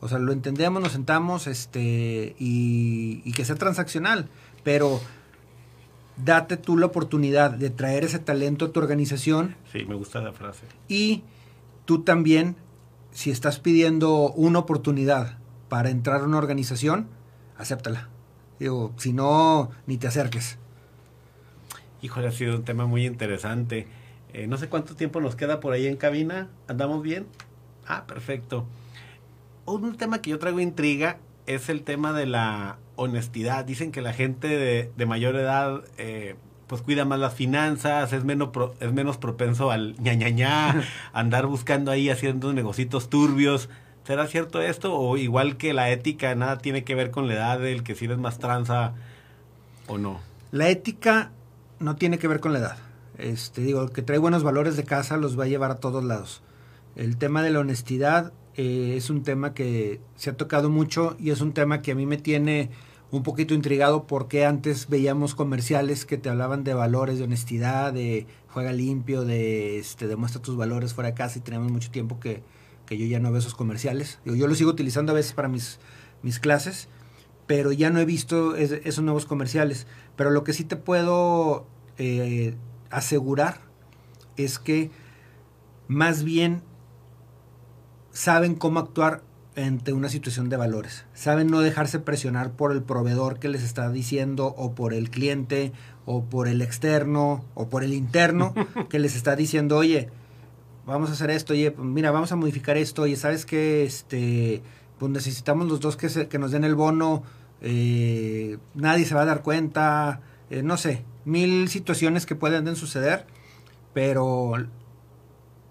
o 0.01 0.07
sea, 0.07 0.19
lo 0.19 0.31
entendemos, 0.31 0.81
nos 0.81 0.93
sentamos 0.93 1.47
este, 1.47 2.35
y, 2.39 3.31
que 3.33 3.43
sea 3.43 3.55
transaccional, 3.55 4.29
pero 4.63 5.01
date 6.17 6.57
tú 6.57 6.77
la 6.77 6.85
oportunidad 6.85 7.51
de 7.51 7.69
traer 7.69 8.03
ese 8.03 8.19
talento 8.19 8.65
a 8.65 8.71
tu 8.71 8.79
organización. 8.79 9.55
Sí, 9.71 9.85
me 9.85 9.95
gusta 9.95 10.21
la 10.21 10.31
frase. 10.31 10.65
Y 10.87 11.23
tú 11.85 12.03
también, 12.03 12.55
si 13.19 13.31
estás 13.31 13.59
pidiendo 13.59 14.31
una 14.31 14.59
oportunidad 14.59 15.37
para 15.67 15.89
entrar 15.89 16.21
a 16.21 16.23
una 16.23 16.37
organización, 16.37 17.07
acéptala. 17.57 18.07
Digo, 18.59 18.93
si 18.95 19.11
no, 19.11 19.71
ni 19.87 19.97
te 19.97 20.07
acerques. 20.07 20.57
Híjole, 22.01 22.27
ha 22.27 22.31
sido 22.31 22.55
un 22.55 22.63
tema 22.63 22.85
muy 22.85 23.05
interesante. 23.05 23.87
Eh, 24.31 24.47
no 24.47 24.57
sé 24.57 24.69
cuánto 24.69 24.95
tiempo 24.95 25.19
nos 25.19 25.35
queda 25.35 25.59
por 25.59 25.73
ahí 25.73 25.87
en 25.87 25.97
cabina. 25.97 26.47
¿Andamos 26.69 27.03
bien? 27.03 27.27
Ah, 27.85 28.05
perfecto 28.07 28.65
un 29.73 29.97
tema 29.97 30.21
que 30.21 30.31
yo 30.31 30.39
traigo 30.39 30.59
intriga 30.59 31.17
es 31.45 31.69
el 31.69 31.83
tema 31.83 32.13
de 32.13 32.25
la 32.25 32.77
honestidad. 32.95 33.65
Dicen 33.65 33.91
que 33.91 34.01
la 34.01 34.13
gente 34.13 34.47
de, 34.95 35.05
mayor 35.05 35.35
edad 35.35 35.83
eh, 35.97 36.35
pues 36.69 36.83
cuida 36.83 37.03
más 37.03 37.19
las 37.19 37.33
finanzas, 37.33 38.13
es 38.13 38.23
menos, 38.23 38.49
es 38.79 38.93
menos 38.93 39.17
propenso 39.17 39.71
al 39.71 39.97
ña, 39.97 40.13
ña, 40.13 40.29
ña 40.29 40.83
andar 41.13 41.47
buscando 41.47 41.89
ahí 41.89 42.11
haciendo 42.11 42.53
negocitos 42.53 43.09
turbios. 43.09 43.69
¿Será 44.03 44.27
cierto 44.27 44.61
esto? 44.61 44.93
O 44.93 45.17
igual 45.17 45.57
que 45.57 45.73
la 45.73 45.89
ética, 45.89 46.35
nada 46.35 46.59
tiene 46.59 46.83
que 46.83 46.93
ver 46.93 47.09
con 47.09 47.27
la 47.27 47.33
edad 47.33 47.59
del 47.59 47.81
que 47.81 47.95
si 47.95 48.05
eres 48.05 48.19
más 48.19 48.37
tranza 48.37 48.93
o 49.87 49.97
no. 49.97 50.19
La 50.51 50.69
ética 50.69 51.31
no 51.79 51.95
tiene 51.95 52.19
que 52.19 52.27
ver 52.27 52.39
con 52.39 52.53
la 52.53 52.59
edad. 52.59 52.77
Este, 53.17 53.61
digo, 53.61 53.81
el 53.81 53.91
que 53.91 54.03
trae 54.03 54.19
buenos 54.19 54.43
valores 54.43 54.77
de 54.77 54.83
casa 54.83 55.17
los 55.17 55.39
va 55.39 55.45
a 55.45 55.47
llevar 55.47 55.71
a 55.71 55.77
todos 55.77 56.03
lados. 56.03 56.43
El 56.95 57.17
tema 57.17 57.41
de 57.41 57.49
la 57.49 57.61
honestidad 57.61 58.31
eh, 58.55 58.93
es 58.95 59.09
un 59.09 59.23
tema 59.23 59.55
que 59.55 60.01
se 60.17 60.29
ha 60.29 60.37
tocado 60.37 60.69
mucho 60.69 61.17
y 61.19 61.31
es 61.31 61.41
un 61.41 61.53
tema 61.53 61.81
que 61.81 61.93
a 61.93 61.95
mí 61.95 62.05
me 62.05 62.17
tiene 62.17 62.69
un 63.11 63.23
poquito 63.23 63.53
intrigado 63.53 64.05
porque 64.05 64.45
antes 64.45 64.87
veíamos 64.87 65.33
comerciales 65.35 66.05
que 66.05 66.17
te 66.17 66.29
hablaban 66.29 66.63
de 66.63 66.73
valores, 66.73 67.17
de 67.17 67.23
honestidad, 67.23 67.91
de 67.93 68.27
juega 68.49 68.71
limpio, 68.71 69.23
de 69.23 69.79
este, 69.79 70.07
demuestra 70.07 70.41
tus 70.41 70.55
valores 70.55 70.93
fuera 70.93 71.09
de 71.09 71.15
casa 71.15 71.39
y 71.39 71.41
tenemos 71.41 71.71
mucho 71.71 71.91
tiempo 71.91 72.19
que, 72.19 72.43
yo 72.89 73.05
ya 73.05 73.19
no 73.19 73.31
veo 73.31 73.39
esos 73.39 73.55
comerciales. 73.55 74.19
Yo, 74.25 74.35
yo 74.35 74.47
los 74.47 74.57
sigo 74.57 74.71
utilizando 74.71 75.11
a 75.11 75.15
veces 75.15 75.33
para 75.33 75.47
mis, 75.47 75.79
mis 76.23 76.39
clases, 76.39 76.87
pero 77.45 77.71
ya 77.71 77.89
no 77.89 77.99
he 77.99 78.05
visto 78.05 78.55
esos 78.55 79.03
nuevos 79.03 79.25
comerciales. 79.25 79.87
Pero 80.15 80.31
lo 80.31 80.43
que 80.43 80.53
sí 80.53 80.63
te 80.63 80.75
puedo 80.75 81.67
eh, 81.97 82.55
asegurar 82.89 83.61
es 84.37 84.57
que 84.57 84.91
más 85.87 86.23
bien 86.23 86.61
saben 88.11 88.55
cómo 88.55 88.79
actuar 88.79 89.23
ante 89.63 89.93
una 89.93 90.09
situación 90.09 90.49
de 90.49 90.57
valores. 90.57 91.05
Saben 91.13 91.47
no 91.47 91.59
dejarse 91.59 91.99
presionar 91.99 92.51
por 92.51 92.71
el 92.71 92.81
proveedor 92.81 93.39
que 93.39 93.49
les 93.49 93.63
está 93.63 93.89
diciendo 93.89 94.53
o 94.57 94.73
por 94.73 94.93
el 94.93 95.09
cliente 95.09 95.71
o 96.05 96.23
por 96.23 96.47
el 96.47 96.61
externo 96.61 97.45
o 97.53 97.69
por 97.69 97.83
el 97.83 97.93
interno 97.93 98.53
que 98.89 98.99
les 98.99 99.15
está 99.15 99.35
diciendo, 99.35 99.77
oye, 99.77 100.09
vamos 100.85 101.09
a 101.09 101.13
hacer 101.13 101.29
esto, 101.29 101.53
oye, 101.53 101.73
mira, 101.77 102.11
vamos 102.11 102.31
a 102.31 102.35
modificar 102.35 102.77
esto, 102.77 103.03
oye, 103.03 103.15
¿sabes 103.15 103.45
qué? 103.45 103.83
Este, 103.83 104.61
pues 104.97 105.11
necesitamos 105.11 105.67
los 105.67 105.79
dos 105.79 105.97
que, 105.97 106.27
que 106.27 106.39
nos 106.39 106.51
den 106.51 106.63
el 106.63 106.75
bono, 106.75 107.23
eh, 107.61 108.57
nadie 108.73 109.05
se 109.05 109.15
va 109.15 109.21
a 109.21 109.25
dar 109.25 109.41
cuenta, 109.41 110.21
eh, 110.49 110.63
no 110.63 110.77
sé, 110.77 111.03
mil 111.25 111.69
situaciones 111.69 112.25
que 112.25 112.35
pueden 112.35 112.75
suceder, 112.75 113.25
pero 113.93 114.53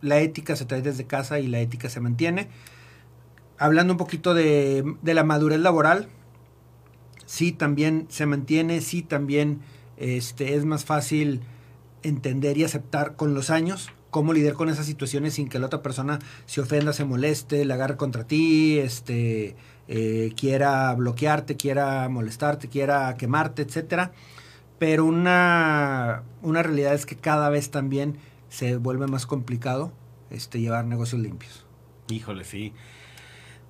la 0.00 0.20
ética 0.20 0.56
se 0.56 0.64
trae 0.64 0.82
desde 0.82 1.06
casa 1.06 1.40
y 1.40 1.46
la 1.46 1.60
ética 1.60 1.88
se 1.88 2.00
mantiene. 2.00 2.48
Hablando 3.58 3.94
un 3.94 3.98
poquito 3.98 4.34
de, 4.34 4.96
la 5.02 5.24
madurez 5.24 5.60
laboral, 5.60 6.08
sí 7.26 7.52
también 7.52 8.06
se 8.08 8.26
mantiene, 8.26 8.80
sí 8.80 9.02
también 9.02 9.60
este, 9.96 10.54
es 10.54 10.64
más 10.64 10.84
fácil 10.84 11.40
entender 12.02 12.56
y 12.56 12.64
aceptar 12.64 13.16
con 13.16 13.34
los 13.34 13.50
años 13.50 13.90
cómo 14.10 14.32
lidiar 14.32 14.54
con 14.54 14.68
esas 14.68 14.86
situaciones 14.86 15.34
sin 15.34 15.48
que 15.48 15.58
la 15.58 15.66
otra 15.66 15.82
persona 15.82 16.18
se 16.46 16.60
ofenda, 16.60 16.92
se 16.92 17.04
moleste, 17.04 17.64
la 17.64 17.74
agarre 17.74 17.96
contra 17.96 18.24
ti, 18.24 18.78
este, 18.78 19.56
eh, 19.88 20.32
quiera 20.36 20.94
bloquearte, 20.94 21.56
quiera 21.56 22.08
molestarte, 22.08 22.68
quiera 22.68 23.14
quemarte, 23.16 23.62
etcétera. 23.62 24.12
Pero 24.78 25.04
una, 25.04 26.22
una 26.42 26.62
realidad 26.62 26.94
es 26.94 27.04
que 27.04 27.16
cada 27.16 27.48
vez 27.50 27.70
también 27.70 28.16
se 28.48 28.76
vuelve 28.76 29.06
más 29.08 29.26
complicado 29.26 29.92
este, 30.30 30.60
llevar 30.60 30.84
negocios 30.84 31.20
limpios. 31.20 31.66
Híjole, 32.08 32.44
sí. 32.44 32.72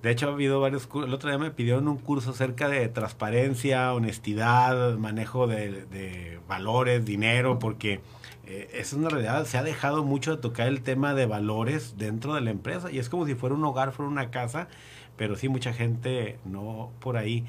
De 0.01 0.11
hecho, 0.11 0.29
ha 0.29 0.31
habido 0.31 0.61
varios 0.61 0.87
cursos. 0.87 1.09
El 1.09 1.13
otro 1.13 1.29
día 1.29 1.37
me 1.37 1.51
pidieron 1.51 1.87
un 1.87 1.97
curso 1.97 2.31
acerca 2.31 2.69
de 2.69 2.87
transparencia, 2.87 3.93
honestidad, 3.93 4.97
manejo 4.97 5.47
de, 5.47 6.39
valores, 6.47 7.05
dinero, 7.05 7.59
porque 7.59 7.99
eh, 8.45 8.69
es 8.73 8.93
una 8.93 9.09
realidad. 9.09 9.45
Se 9.45 9.57
ha 9.57 9.63
dejado 9.63 10.03
mucho 10.03 10.35
de 10.35 10.41
tocar 10.41 10.67
el 10.67 10.81
tema 10.81 11.13
de 11.13 11.25
valores 11.25 11.97
dentro 11.97 12.33
de 12.33 12.41
la 12.41 12.51
empresa 12.51 12.91
y 12.91 12.99
es 12.99 13.09
como 13.09 13.25
si 13.25 13.35
fuera 13.35 13.55
un 13.55 13.65
hogar, 13.65 13.91
fuera 13.91 14.09
una 14.09 14.31
casa, 14.31 14.69
pero 15.17 15.35
sí, 15.35 15.49
mucha 15.49 15.73
gente 15.73 16.39
no 16.45 16.91
por 16.99 17.17
ahí. 17.17 17.45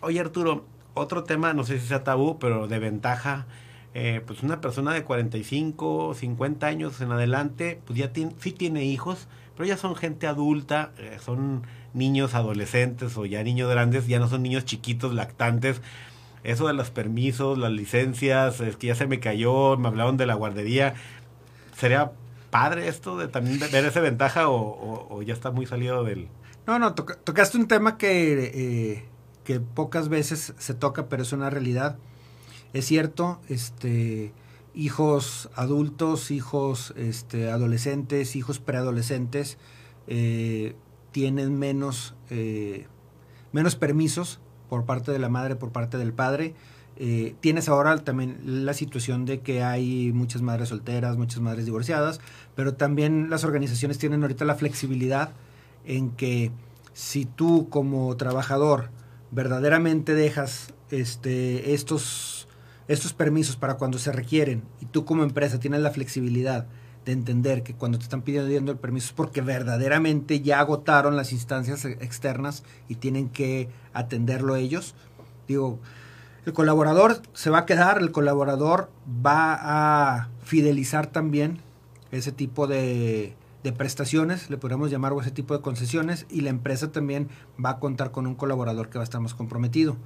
Oye, 0.00 0.18
Arturo, 0.18 0.64
otro 0.94 1.24
tema, 1.24 1.52
no 1.54 1.64
sé 1.64 1.78
si 1.78 1.86
sea 1.86 2.02
tabú, 2.04 2.38
pero 2.38 2.66
de 2.66 2.78
ventaja 2.78 3.46
eh, 3.98 4.20
pues 4.26 4.42
una 4.42 4.60
persona 4.60 4.92
de 4.92 5.04
45, 5.04 6.12
50 6.12 6.66
años 6.66 7.00
en 7.00 7.12
adelante, 7.12 7.80
pues 7.86 7.98
ya 7.98 8.12
tiene, 8.12 8.34
sí 8.38 8.52
tiene 8.52 8.84
hijos, 8.84 9.26
pero 9.56 9.66
ya 9.66 9.76
son 9.76 9.96
gente 9.96 10.26
adulta, 10.26 10.92
eh, 10.98 11.18
son 11.24 11.62
niños 11.94 12.34
adolescentes 12.34 13.16
o 13.16 13.24
ya 13.24 13.42
niños 13.42 13.70
grandes, 13.70 14.06
ya 14.06 14.18
no 14.18 14.28
son 14.28 14.42
niños 14.42 14.64
chiquitos, 14.66 15.14
lactantes. 15.14 15.80
eso 16.44 16.66
de 16.66 16.74
los 16.74 16.90
permisos, 16.90 17.58
las 17.58 17.72
licencias, 17.72 18.60
es 18.60 18.76
que 18.76 18.88
ya 18.88 18.94
se 18.94 19.06
me 19.06 19.18
cayó, 19.18 19.76
me 19.78 19.88
hablaron 19.88 20.16
de 20.16 20.26
la 20.26 20.34
guardería. 20.34 20.94
¿Sería 21.76 22.12
padre 22.50 22.88
esto 22.88 23.16
de 23.16 23.28
también 23.28 23.58
ver 23.58 23.84
esa 23.84 24.00
ventaja 24.00 24.48
o, 24.48 25.22
ya 25.22 25.32
está 25.32 25.50
muy 25.50 25.66
salido 25.66 26.04
del... 26.04 26.28
No, 26.66 26.78
no, 26.78 26.94
tocaste 26.94 27.58
un 27.58 27.68
tema 27.68 27.96
que, 27.96 28.52
eh, 28.54 29.04
que 29.44 29.60
pocas 29.60 30.08
veces 30.08 30.52
se 30.58 30.74
toca, 30.74 31.08
pero 31.08 31.22
es 31.22 31.32
una 31.32 31.48
realidad. 31.48 31.96
Es 32.72 32.86
cierto, 32.86 33.40
este, 33.48 34.32
hijos 34.76 35.48
adultos, 35.56 36.30
hijos 36.30 36.92
este, 36.96 37.50
adolescentes, 37.50 38.36
hijos 38.36 38.60
preadolescentes 38.60 39.56
eh, 40.06 40.76
tienen 41.10 41.58
menos, 41.58 42.14
eh, 42.30 42.86
menos 43.52 43.74
permisos 43.74 44.38
por 44.68 44.84
parte 44.84 45.10
de 45.10 45.18
la 45.18 45.30
madre, 45.30 45.56
por 45.56 45.72
parte 45.72 45.96
del 45.96 46.12
padre. 46.12 46.54
Eh, 46.98 47.34
tienes 47.40 47.68
ahora 47.68 47.96
también 48.04 48.38
la 48.44 48.74
situación 48.74 49.24
de 49.24 49.40
que 49.40 49.62
hay 49.62 50.12
muchas 50.12 50.42
madres 50.42 50.68
solteras, 50.68 51.16
muchas 51.16 51.40
madres 51.40 51.64
divorciadas, 51.64 52.20
pero 52.54 52.74
también 52.74 53.30
las 53.30 53.44
organizaciones 53.44 53.98
tienen 53.98 54.22
ahorita 54.22 54.44
la 54.44 54.54
flexibilidad 54.54 55.32
en 55.86 56.10
que 56.10 56.52
si 56.92 57.24
tú 57.24 57.68
como 57.70 58.14
trabajador 58.16 58.90
verdaderamente 59.30 60.14
dejas 60.14 60.74
este, 60.90 61.74
estos, 61.74 62.35
estos 62.88 63.12
permisos 63.12 63.56
para 63.56 63.74
cuando 63.74 63.98
se 63.98 64.12
requieren 64.12 64.62
y 64.80 64.86
tú 64.86 65.04
como 65.04 65.22
empresa 65.22 65.58
tienes 65.58 65.80
la 65.80 65.90
flexibilidad 65.90 66.66
de 67.04 67.12
entender 67.12 67.62
que 67.62 67.74
cuando 67.74 67.98
te 67.98 68.04
están 68.04 68.22
pidiendo 68.22 68.72
el 68.72 68.78
permiso 68.78 69.06
es 69.06 69.12
porque 69.12 69.40
verdaderamente 69.40 70.40
ya 70.40 70.58
agotaron 70.58 71.16
las 71.16 71.32
instancias 71.32 71.84
externas 71.84 72.64
y 72.88 72.96
tienen 72.96 73.28
que 73.28 73.68
atenderlo 73.92 74.56
ellos. 74.56 74.94
Digo, 75.46 75.78
el 76.46 76.52
colaborador 76.52 77.22
se 77.32 77.50
va 77.50 77.58
a 77.58 77.66
quedar, 77.66 77.98
el 77.98 78.10
colaborador 78.10 78.90
va 79.24 79.56
a 80.18 80.28
fidelizar 80.42 81.06
también 81.08 81.60
ese 82.12 82.32
tipo 82.32 82.66
de, 82.66 83.36
prestaciones, 83.76 84.48
le 84.48 84.56
podríamos 84.56 84.92
llamar 84.92 85.12
o 85.12 85.20
ese 85.20 85.32
tipo 85.32 85.56
de 85.56 85.60
concesiones, 85.60 86.24
y 86.30 86.42
la 86.42 86.50
empresa 86.50 86.92
también 86.92 87.28
va 87.62 87.70
a 87.70 87.78
contar 87.80 88.12
con 88.12 88.28
un 88.28 88.36
colaborador 88.36 88.88
que 88.88 88.98
va 88.98 89.02
a 89.02 89.04
estar 89.04 89.20
más 89.20 89.34
comprometido. 89.34 89.96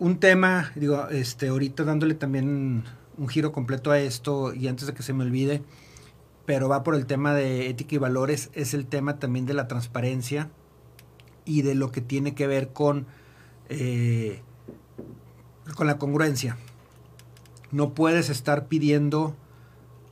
Un 0.00 0.20
tema, 0.20 0.70
digo, 0.76 1.08
este, 1.08 1.48
ahorita 1.48 1.84
dándole 1.84 2.14
también 2.14 2.84
un 3.16 3.28
giro 3.28 3.50
completo 3.50 3.90
a 3.90 3.98
esto, 3.98 4.54
y 4.54 4.68
antes 4.68 4.86
de 4.86 4.94
que 4.94 5.02
se 5.02 5.12
me 5.12 5.24
olvide, 5.24 5.62
pero 6.46 6.68
va 6.68 6.84
por 6.84 6.94
el 6.94 7.06
tema 7.06 7.34
de 7.34 7.68
ética 7.68 7.96
y 7.96 7.98
valores, 7.98 8.50
es 8.54 8.74
el 8.74 8.86
tema 8.86 9.18
también 9.18 9.44
de 9.44 9.54
la 9.54 9.66
transparencia 9.66 10.50
y 11.44 11.62
de 11.62 11.74
lo 11.74 11.90
que 11.90 12.00
tiene 12.00 12.34
que 12.34 12.46
ver 12.46 12.72
con 12.72 13.06
eh, 13.68 14.40
con 15.74 15.86
la 15.86 15.98
congruencia. 15.98 16.56
No 17.70 17.92
puedes 17.92 18.30
estar 18.30 18.66
pidiendo 18.66 19.36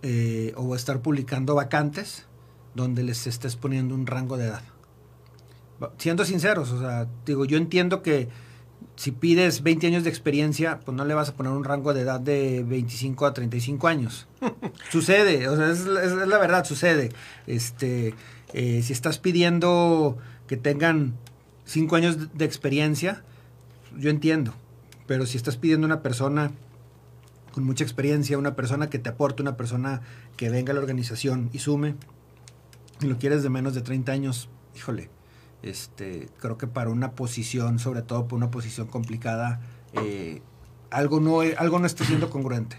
eh, 0.03 0.53
o 0.57 0.75
estar 0.75 1.01
publicando 1.01 1.55
vacantes 1.55 2.27
donde 2.75 3.03
les 3.03 3.27
estés 3.27 3.57
poniendo 3.57 3.95
un 3.95 4.07
rango 4.07 4.37
de 4.37 4.47
edad. 4.47 4.63
Siendo 5.99 6.25
sinceros, 6.25 6.71
o 6.71 6.81
sea, 6.81 7.07
digo, 7.25 7.45
yo 7.45 7.57
entiendo 7.57 8.03
que 8.03 8.29
si 8.97 9.13
pides 9.13 9.63
20 9.63 9.87
años 9.87 10.05
de 10.05 10.11
experiencia, 10.11 10.81
pues 10.85 10.97
no 10.97 11.05
le 11.05 11.15
vas 11.15 11.29
a 11.29 11.35
poner 11.35 11.53
un 11.53 11.65
rango 11.65 11.93
de 11.93 12.01
edad 12.01 12.19
de 12.19 12.65
25 12.67 13.27
a 13.27 13.35
35 13.35 13.89
años. 13.89 14.27
sucede, 14.91 15.49
o 15.49 15.57
sea, 15.57 15.71
es, 15.71 15.85
la 15.85 16.39
verdad, 16.39 16.65
sucede. 16.65 17.11
Este, 17.47 18.15
eh, 18.55 18.83
si 18.83 18.93
estás 18.93 19.19
pidiendo 19.19 20.17
que 20.47 20.57
tengan 20.57 21.15
5 21.67 21.97
años 21.97 22.35
de 22.35 22.45
experiencia, 22.47 23.23
yo 23.97 24.09
entiendo. 24.09 24.55
Pero 25.07 25.27
si 25.27 25.37
estás 25.37 25.57
pidiendo 25.57 25.87
una 25.87 26.03
persona 26.03 26.53
con 27.53 27.65
mucha 27.65 27.85
experiencia, 27.85 28.39
una 28.39 28.57
persona 28.57 28.89
que 28.89 28.99
te 28.99 29.11
aporte, 29.11 29.43
una 29.43 29.57
persona 29.57 30.01
que 30.37 30.49
venga 30.51 30.73
a 30.73 30.75
la 30.75 30.81
organización 30.81 31.51
y 31.53 31.59
sume, 31.59 31.95
y 33.01 33.07
lo 33.07 33.19
quieres 33.19 33.43
de 33.43 33.51
menos 33.51 33.75
de 33.75 33.83
30 33.83 34.13
años, 34.13 34.49
híjole, 34.75 35.11
este, 35.67 36.29
creo 36.39 36.59
que 36.59 36.67
para 36.67 36.91
una 36.91 37.13
posición, 37.13 37.79
sobre 37.79 38.03
todo 38.03 38.25
para 38.25 38.37
una 38.37 38.51
posición 38.51 38.87
complicada, 38.87 39.61
eh, 39.93 40.43
algo, 40.91 41.21
no, 41.21 41.41
algo 41.41 41.79
no 41.79 41.87
está 41.87 42.05
siendo 42.05 42.31
congruente 42.31 42.77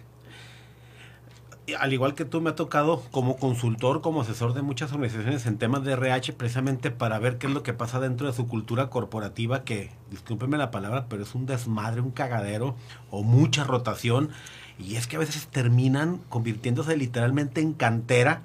al 1.75 1.91
igual 1.91 2.15
que 2.15 2.23
tú 2.23 2.39
me 2.39 2.51
ha 2.51 2.55
tocado 2.55 3.03
como 3.11 3.38
consultor, 3.38 4.01
como 4.01 4.21
asesor 4.21 4.53
de 4.53 4.61
muchas 4.61 4.93
organizaciones 4.93 5.45
en 5.45 5.57
temas 5.57 5.83
de 5.83 5.93
RH, 5.93 6.33
precisamente 6.33 6.91
para 6.91 7.19
ver 7.19 7.38
qué 7.38 7.47
es 7.47 7.53
lo 7.53 7.63
que 7.63 7.73
pasa 7.73 7.99
dentro 7.99 8.27
de 8.27 8.33
su 8.33 8.47
cultura 8.47 8.89
corporativa, 8.89 9.63
que, 9.63 9.91
discúlpenme 10.09 10.57
la 10.57 10.71
palabra, 10.71 11.07
pero 11.09 11.23
es 11.23 11.35
un 11.35 11.45
desmadre, 11.45 12.01
un 12.01 12.11
cagadero 12.11 12.75
o 13.11 13.23
mucha 13.23 13.65
rotación. 13.65 14.29
Y 14.79 14.95
es 14.95 15.07
que 15.07 15.17
a 15.17 15.19
veces 15.19 15.47
terminan 15.47 16.19
convirtiéndose 16.29 16.95
literalmente 16.95 17.59
en 17.61 17.73
cantera 17.73 18.43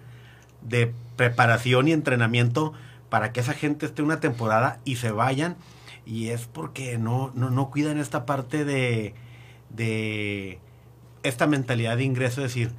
de 0.63 0.93
preparación 1.17 1.89
y 1.89 1.93
entrenamiento 1.93 2.73
para 3.13 3.31
que 3.31 3.41
esa 3.41 3.53
gente 3.53 3.85
esté 3.85 4.01
una 4.01 4.21
temporada 4.21 4.81
y 4.87 4.97
se 4.97 5.11
vayan. 5.11 5.57
Y 6.07 6.29
es 6.29 6.47
porque 6.47 6.97
no, 6.97 7.31
no, 7.35 7.51
no 7.51 7.71
cuidan 7.71 7.99
esta 7.99 8.25
parte 8.25 8.65
de, 8.65 9.13
de 9.69 10.61
esta 11.23 11.47
mentalidad 11.47 11.99
de 11.99 12.05
ingreso, 12.05 12.41
es 12.41 12.55
decir, 12.55 12.73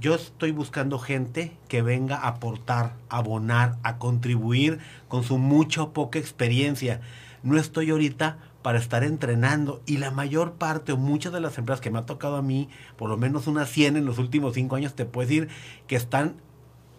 yo 0.00 0.16
estoy 0.16 0.50
buscando 0.50 0.98
gente 0.98 1.56
que 1.68 1.80
venga 1.80 2.16
a 2.16 2.26
aportar, 2.26 2.94
a 3.08 3.18
abonar, 3.18 3.76
a 3.84 3.98
contribuir 3.98 4.80
con 5.06 5.22
su 5.22 5.38
mucha 5.38 5.80
o 5.84 5.92
poca 5.92 6.18
experiencia. 6.18 7.00
No 7.44 7.56
estoy 7.56 7.90
ahorita 7.90 8.38
para 8.62 8.80
estar 8.80 9.04
entrenando 9.04 9.80
y 9.86 9.98
la 9.98 10.10
mayor 10.10 10.54
parte 10.54 10.90
o 10.90 10.96
muchas 10.96 11.32
de 11.32 11.38
las 11.38 11.56
empresas 11.56 11.80
que 11.80 11.92
me 11.92 12.00
ha 12.00 12.04
tocado 12.04 12.34
a 12.34 12.42
mí, 12.42 12.68
por 12.96 13.08
lo 13.08 13.16
menos 13.16 13.46
unas 13.46 13.70
100 13.70 13.96
en 13.96 14.06
los 14.06 14.18
últimos 14.18 14.54
5 14.54 14.74
años, 14.74 14.96
te 14.96 15.04
puedo 15.04 15.28
decir 15.28 15.48
que 15.86 15.94
están 15.94 16.34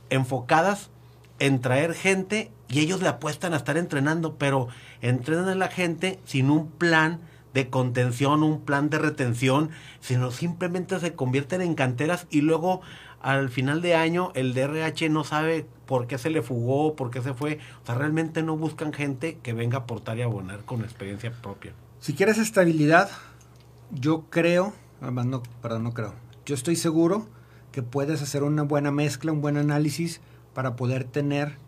enfocadas 0.10 0.92
en 1.40 1.62
traer 1.62 1.94
gente 1.94 2.52
y 2.70 2.80
ellos 2.80 3.02
le 3.02 3.08
apuestan 3.08 3.54
a 3.54 3.58
estar 3.58 3.78
entrenando, 3.78 4.36
pero 4.38 4.68
entrenan 5.02 5.48
a 5.48 5.56
la 5.56 5.68
gente 5.68 6.20
sin 6.26 6.50
un 6.50 6.70
plan 6.70 7.22
de 7.54 7.70
contención, 7.70 8.44
un 8.44 8.62
plan 8.62 8.90
de 8.90 9.00
retención, 9.00 9.70
sino 10.00 10.32
simplemente 10.32 11.00
se 11.00 11.14
convierten 11.14 11.62
en 11.62 11.76
canteras 11.76 12.28
y 12.30 12.42
luego 12.42 12.82
al 13.22 13.50
final 13.50 13.82
de 13.82 13.96
año 13.96 14.32
el 14.36 14.54
DRH 14.54 15.10
no 15.10 15.24
sabe 15.24 15.66
por 15.86 16.08
qué 16.08 16.18
se 16.18 16.30
le 16.30 16.42
fugó, 16.42 16.96
por 16.96 17.10
qué 17.10 17.22
se 17.22 17.34
fue. 17.34 17.60
O 17.82 17.86
sea, 17.86 17.96
realmente 17.96 18.44
no 18.44 18.58
buscan 18.58 18.94
gente 18.94 19.40
que 19.42 19.54
venga 19.54 19.78
a 19.78 19.82
aportar 19.82 20.18
y 20.18 20.22
abonar 20.22 20.66
con 20.66 20.82
experiencia 20.84 21.32
propia. 21.32 21.74
Si 22.00 22.14
quieres 22.14 22.38
estabilidad, 22.38 23.10
yo 23.92 24.26
creo, 24.30 24.74
no, 25.02 25.42
perdón, 25.62 25.84
no 25.84 25.94
creo, 25.94 26.14
yo 26.46 26.54
estoy 26.54 26.76
seguro 26.76 27.28
que 27.72 27.82
puedes 27.82 28.22
hacer 28.22 28.44
una 28.44 28.64
buena 28.64 28.92
mezcla, 28.92 29.32
un 29.32 29.42
buen 29.42 29.58
análisis 29.58 30.22
para 30.58 30.76
poder 30.76 31.04
tener 31.04 31.60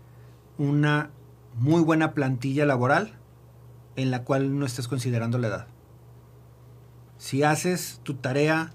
una 0.57 1.11
muy 1.53 1.83
buena 1.83 2.15
plantilla 2.15 2.65
laboral 2.65 3.13
en 3.95 4.09
la 4.09 4.23
cual 4.23 4.57
no 4.57 4.65
estés 4.65 4.87
considerando 4.87 5.37
la 5.37 5.49
edad 5.49 5.67
si 7.19 7.43
haces 7.43 7.99
tu 8.01 8.15
tarea 8.15 8.71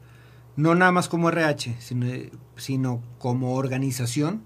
no 0.55 0.77
nada 0.77 0.93
más 0.93 1.09
como 1.09 1.31
RH, 1.31 1.75
sino, 1.81 2.07
sino 2.57 3.03
como 3.19 3.57
organización, 3.57 4.43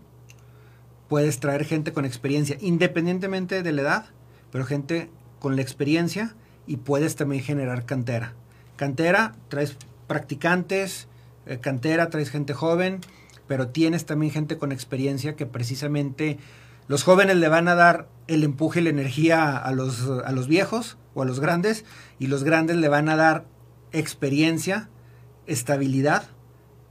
puedes 1.09 1.39
traer 1.41 1.67
gente 1.67 1.93
con 1.93 2.07
experiencia, 2.07 2.57
independientemente 2.61 3.63
de 3.63 3.73
la 3.73 3.83
edad, 3.83 4.07
pero 4.51 4.65
gente 4.65 5.11
con 5.39 5.57
la 5.57 5.63
experiencia 5.63 6.35
y 6.67 6.79
puedes 6.79 7.17
también 7.17 7.43
generar 7.43 7.85
cantera. 7.85 8.33
Cantera, 8.77 9.35
traes 9.49 9.77
practicantes, 10.07 11.09
eh, 11.45 11.59
cantera, 11.59 12.09
traes 12.09 12.31
gente 12.31 12.55
joven, 12.55 13.01
pero 13.49 13.69
tienes 13.69 14.07
también 14.07 14.33
gente 14.33 14.59
con 14.59 14.71
experiencia 14.71 15.35
que 15.35 15.47
precisamente 15.47 16.39
los 16.87 17.03
jóvenes 17.03 17.37
le 17.37 17.49
van 17.49 17.67
a 17.67 17.75
dar 17.75 18.09
el 18.29 18.45
empuje 18.45 18.81
y 18.81 18.85
la 18.85 18.91
energía 18.91 19.57
a 19.57 19.73
los, 19.73 20.09
a 20.25 20.31
los 20.33 20.47
viejos 20.47 20.97
o 21.15 21.23
a 21.23 21.25
los 21.25 21.41
grandes 21.41 21.85
y 22.19 22.29
los 22.29 22.45
grandes 22.45 22.77
le 22.77 22.89
van 22.89 23.09
a 23.09 23.17
dar 23.17 23.45
experiencia, 23.93 24.89
estabilidad, 25.47 26.29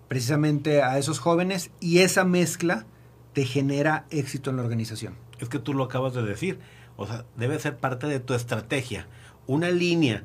precisamente 0.08 0.82
a 0.82 0.98
esos 0.98 1.20
jóvenes 1.20 1.72
y 1.80 2.00
esa 2.00 2.24
mezcla 2.24 2.86
te 3.34 3.46
genera 3.46 4.06
éxito 4.10 4.50
en 4.50 4.58
la 4.58 4.64
organización. 4.64 5.16
Es 5.40 5.50
que 5.50 5.60
tú 5.60 5.74
lo 5.74 5.84
acabas 5.84 6.14
de 6.14 6.24
decir, 6.24 6.60
o 6.96 7.06
sea, 7.06 7.26
debe 7.36 7.60
ser 7.60 7.78
parte 7.78 8.08
de 8.08 8.20
tu 8.20 8.34
estrategia. 8.34 9.08
Una 9.46 9.70
línea 9.70 10.24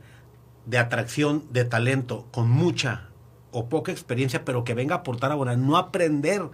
de 0.67 0.79
atracción 0.79 1.45
de 1.51 1.65
talento 1.65 2.27
con 2.31 2.49
mucha 2.51 3.09
o 3.53 3.69
poca 3.69 3.93
experiencia, 3.93 4.45
pero 4.45 4.65
que 4.65 4.75
venga 4.75 4.97
a 4.97 4.99
aportar 4.99 5.31
ahora, 5.31 5.57
no 5.57 5.77
aprender 5.77 6.49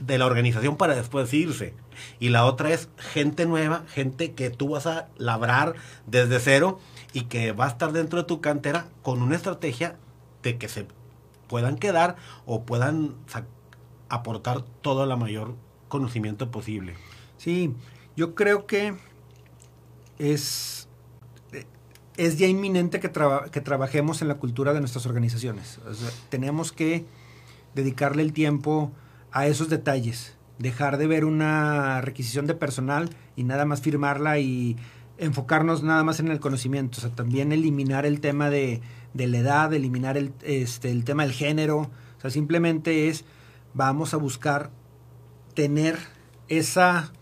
de 0.00 0.18
la 0.18 0.26
organización 0.26 0.76
para 0.76 0.94
después 0.94 1.32
irse. 1.32 1.74
Y 2.20 2.28
la 2.28 2.44
otra 2.44 2.70
es 2.70 2.88
gente 2.96 3.46
nueva, 3.46 3.84
gente 3.88 4.32
que 4.32 4.50
tú 4.50 4.70
vas 4.70 4.86
a 4.86 5.08
labrar 5.16 5.74
desde 6.06 6.40
cero 6.40 6.78
y 7.12 7.22
que 7.22 7.52
va 7.52 7.66
a 7.66 7.68
estar 7.68 7.92
dentro 7.92 8.20
de 8.20 8.26
tu 8.26 8.40
cantera 8.40 8.88
con 9.02 9.22
una 9.22 9.36
estrategia 9.36 9.96
de 10.42 10.58
que 10.58 10.68
se 10.68 10.86
puedan 11.48 11.76
quedar 11.76 12.16
o 12.44 12.64
puedan 12.64 13.14
aportar 14.08 14.62
todo 14.82 15.04
el 15.04 15.16
mayor 15.16 15.54
conocimiento 15.88 16.50
posible. 16.50 16.94
Sí, 17.38 17.74
yo 18.16 18.34
creo 18.34 18.66
que 18.66 18.94
es... 20.18 20.85
Es 22.16 22.38
ya 22.38 22.46
inminente 22.46 23.00
que, 23.00 23.10
que 23.50 23.60
trabajemos 23.60 24.22
en 24.22 24.28
la 24.28 24.36
cultura 24.36 24.72
de 24.72 24.80
nuestras 24.80 25.06
organizaciones. 25.06 25.78
tenemos 26.28 26.72
que 26.72 27.04
dedicarle 27.74 28.22
el 28.22 28.32
tiempo 28.32 28.90
a 29.32 29.46
esos 29.46 29.68
detalles, 29.68 30.36
dejar 30.58 30.96
de 30.96 31.06
ver 31.06 31.24
una 31.24 32.00
requisición 32.00 32.46
de 32.46 32.54
personal 32.54 33.10
y 33.36 33.44
nada 33.44 33.66
más 33.66 33.82
firmarla 33.82 34.38
y 34.38 34.76
enfocarnos 35.18 35.82
nada 35.82 36.02
más 36.02 36.20
en 36.20 36.28
el 36.28 36.40
conocimiento, 36.40 36.98
o 36.98 37.00
sea, 37.00 37.10
también 37.10 37.52
eliminar 37.52 38.06
el 38.06 38.20
tema 38.20 38.50
de, 38.50 38.80
de 39.14 39.26
la 39.26 39.38
edad, 39.38 39.72
eliminar 39.72 40.16
el, 40.16 40.32
este, 40.42 40.90
el 40.90 41.04
tema 41.04 41.22
del 41.22 41.32
género, 41.32 41.78
o 41.78 42.20
sea, 42.20 42.30
simplemente 42.30 43.08
es, 43.08 43.24
vamos 43.74 44.14
a 44.14 44.18
buscar 44.18 44.70
tener 45.54 45.98
esa, 46.48 47.12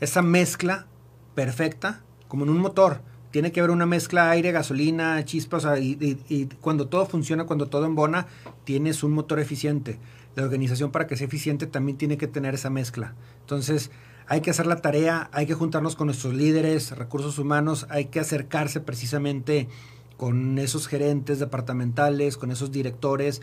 esa 0.00 0.22
mezcla 0.22 0.86
perfecta, 1.34 2.02
como 2.28 2.44
en 2.44 2.50
un 2.50 2.58
motor, 2.58 3.00
tiene 3.34 3.50
que 3.50 3.58
haber 3.58 3.72
una 3.72 3.84
mezcla 3.84 4.30
aire, 4.30 4.52
gasolina, 4.52 5.24
chispas, 5.24 5.66
y, 5.80 6.46
cuando 6.60 6.86
todo 6.86 7.04
funciona, 7.04 7.46
cuando 7.46 7.66
todo 7.66 7.84
embona, 7.84 8.28
tienes 8.62 9.02
un 9.02 9.10
motor 9.10 9.40
eficiente. 9.40 9.98
La 10.36 10.44
organización 10.44 10.92
para 10.92 11.08
que 11.08 11.16
sea 11.16 11.26
eficiente 11.26 11.66
también 11.66 11.98
tiene 11.98 12.16
que 12.16 12.28
tener 12.28 12.54
esa 12.54 12.70
mezcla. 12.70 13.14
Entonces, 13.40 13.90
hay 14.28 14.40
que 14.40 14.50
hacer 14.50 14.66
la 14.66 14.76
tarea, 14.76 15.30
hay 15.32 15.46
que 15.46 15.54
juntarnos 15.54 15.96
con 15.96 16.06
nuestros 16.06 16.32
líderes, 16.32 16.96
recursos 16.96 17.40
humanos, 17.40 17.88
hay 17.90 18.04
que 18.04 18.20
acercarse 18.20 18.80
precisamente 18.80 19.66
con 20.16 20.56
esos 20.60 20.86
gerentes 20.86 21.40
departamentales, 21.40 22.36
con 22.36 22.52
esos 22.52 22.70
directores, 22.70 23.42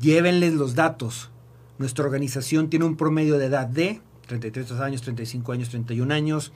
llévenles 0.00 0.54
los 0.54 0.74
datos. 0.74 1.28
Nuestra 1.76 2.06
organización 2.06 2.70
tiene 2.70 2.86
un 2.86 2.96
promedio 2.96 3.36
de 3.36 3.44
edad 3.44 3.66
de 3.66 4.00
33 4.26 4.72
años, 4.80 5.02
35 5.02 5.52
años, 5.52 5.68
31 5.68 6.14
años. 6.14 6.50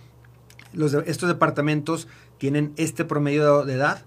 Los 0.72 0.94
estos 0.94 1.28
departamentos 1.28 2.08
tienen 2.42 2.72
este 2.76 3.04
promedio 3.04 3.64
de 3.64 3.74
edad 3.74 4.02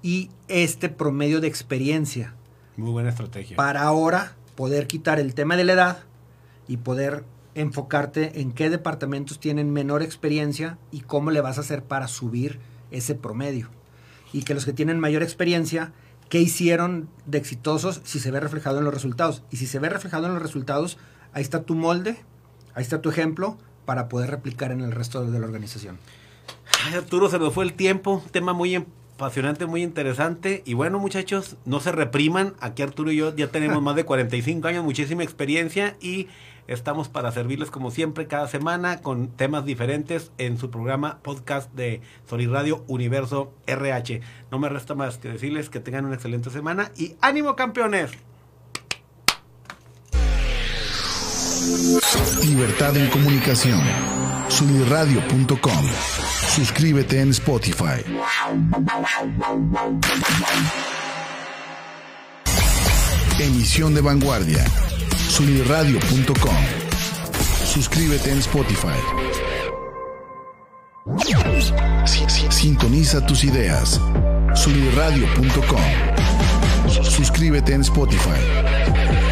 y 0.00 0.30
este 0.46 0.90
promedio 0.90 1.40
de 1.40 1.48
experiencia. 1.48 2.36
Muy 2.76 2.92
buena 2.92 3.08
estrategia. 3.08 3.56
Para 3.56 3.82
ahora 3.82 4.36
poder 4.54 4.86
quitar 4.86 5.18
el 5.18 5.34
tema 5.34 5.56
de 5.56 5.64
la 5.64 5.72
edad 5.72 6.04
y 6.68 6.76
poder 6.76 7.24
enfocarte 7.56 8.42
en 8.42 8.52
qué 8.52 8.70
departamentos 8.70 9.40
tienen 9.40 9.72
menor 9.72 10.04
experiencia 10.04 10.78
y 10.92 11.00
cómo 11.00 11.32
le 11.32 11.40
vas 11.40 11.58
a 11.58 11.62
hacer 11.62 11.82
para 11.82 12.06
subir 12.06 12.60
ese 12.92 13.16
promedio. 13.16 13.70
Y 14.32 14.44
que 14.44 14.54
los 14.54 14.64
que 14.64 14.72
tienen 14.72 15.00
mayor 15.00 15.24
experiencia, 15.24 15.92
qué 16.28 16.38
hicieron 16.38 17.08
de 17.26 17.38
exitosos 17.38 18.02
si 18.04 18.20
se 18.20 18.30
ve 18.30 18.38
reflejado 18.38 18.78
en 18.78 18.84
los 18.84 18.94
resultados. 18.94 19.42
Y 19.50 19.56
si 19.56 19.66
se 19.66 19.80
ve 19.80 19.88
reflejado 19.88 20.28
en 20.28 20.34
los 20.34 20.42
resultados, 20.42 20.96
ahí 21.32 21.42
está 21.42 21.64
tu 21.64 21.74
molde, 21.74 22.22
ahí 22.72 22.84
está 22.84 23.02
tu 23.02 23.10
ejemplo 23.10 23.58
para 23.84 24.08
poder 24.08 24.30
replicar 24.30 24.70
en 24.70 24.80
el 24.82 24.92
resto 24.92 25.28
de 25.28 25.40
la 25.40 25.44
organización. 25.44 25.98
Arturo, 26.94 27.28
se 27.28 27.38
nos 27.38 27.54
fue 27.54 27.64
el 27.64 27.74
tiempo, 27.74 28.22
tema 28.30 28.52
muy 28.52 28.74
apasionante, 29.20 29.66
muy 29.66 29.82
interesante. 29.82 30.62
Y 30.64 30.74
bueno, 30.74 30.98
muchachos, 30.98 31.56
no 31.66 31.80
se 31.80 31.92
repriman. 31.92 32.54
Aquí 32.60 32.82
Arturo 32.82 33.12
y 33.12 33.16
yo 33.16 33.34
ya 33.36 33.48
tenemos 33.48 33.82
más 33.82 33.96
de 33.96 34.04
45 34.04 34.66
años, 34.66 34.84
muchísima 34.84 35.22
experiencia 35.22 35.96
y 36.00 36.28
estamos 36.66 37.08
para 37.08 37.32
servirles 37.32 37.70
como 37.70 37.90
siempre 37.90 38.26
cada 38.26 38.48
semana 38.48 39.02
con 39.02 39.28
temas 39.28 39.64
diferentes 39.64 40.30
en 40.38 40.56
su 40.56 40.70
programa 40.70 41.18
podcast 41.22 41.70
de 41.74 42.00
Radio 42.28 42.84
Universo 42.86 43.52
RH. 43.66 44.20
No 44.50 44.58
me 44.58 44.68
resta 44.68 44.94
más 44.94 45.18
que 45.18 45.28
decirles 45.28 45.68
que 45.68 45.80
tengan 45.80 46.06
una 46.06 46.14
excelente 46.14 46.50
semana 46.50 46.90
y 46.96 47.16
ánimo 47.20 47.56
campeones. 47.56 48.12
Libertad 52.42 52.96
en 52.96 53.10
comunicación. 53.10 54.19
Sunirradio.com. 54.50 55.84
Suscríbete 56.54 57.20
en 57.20 57.30
Spotify. 57.30 58.04
Emisión 63.38 63.94
de 63.94 64.00
vanguardia. 64.00 64.64
Sunirradio.com. 65.28 66.56
Suscríbete 67.64 68.32
en 68.32 68.38
Spotify. 68.38 68.98
Sintoniza 72.50 73.24
tus 73.24 73.44
ideas. 73.44 74.00
Sunirradio.com. 74.54 75.80
Suscríbete 77.02 77.72
en 77.74 77.82
Spotify. 77.82 79.29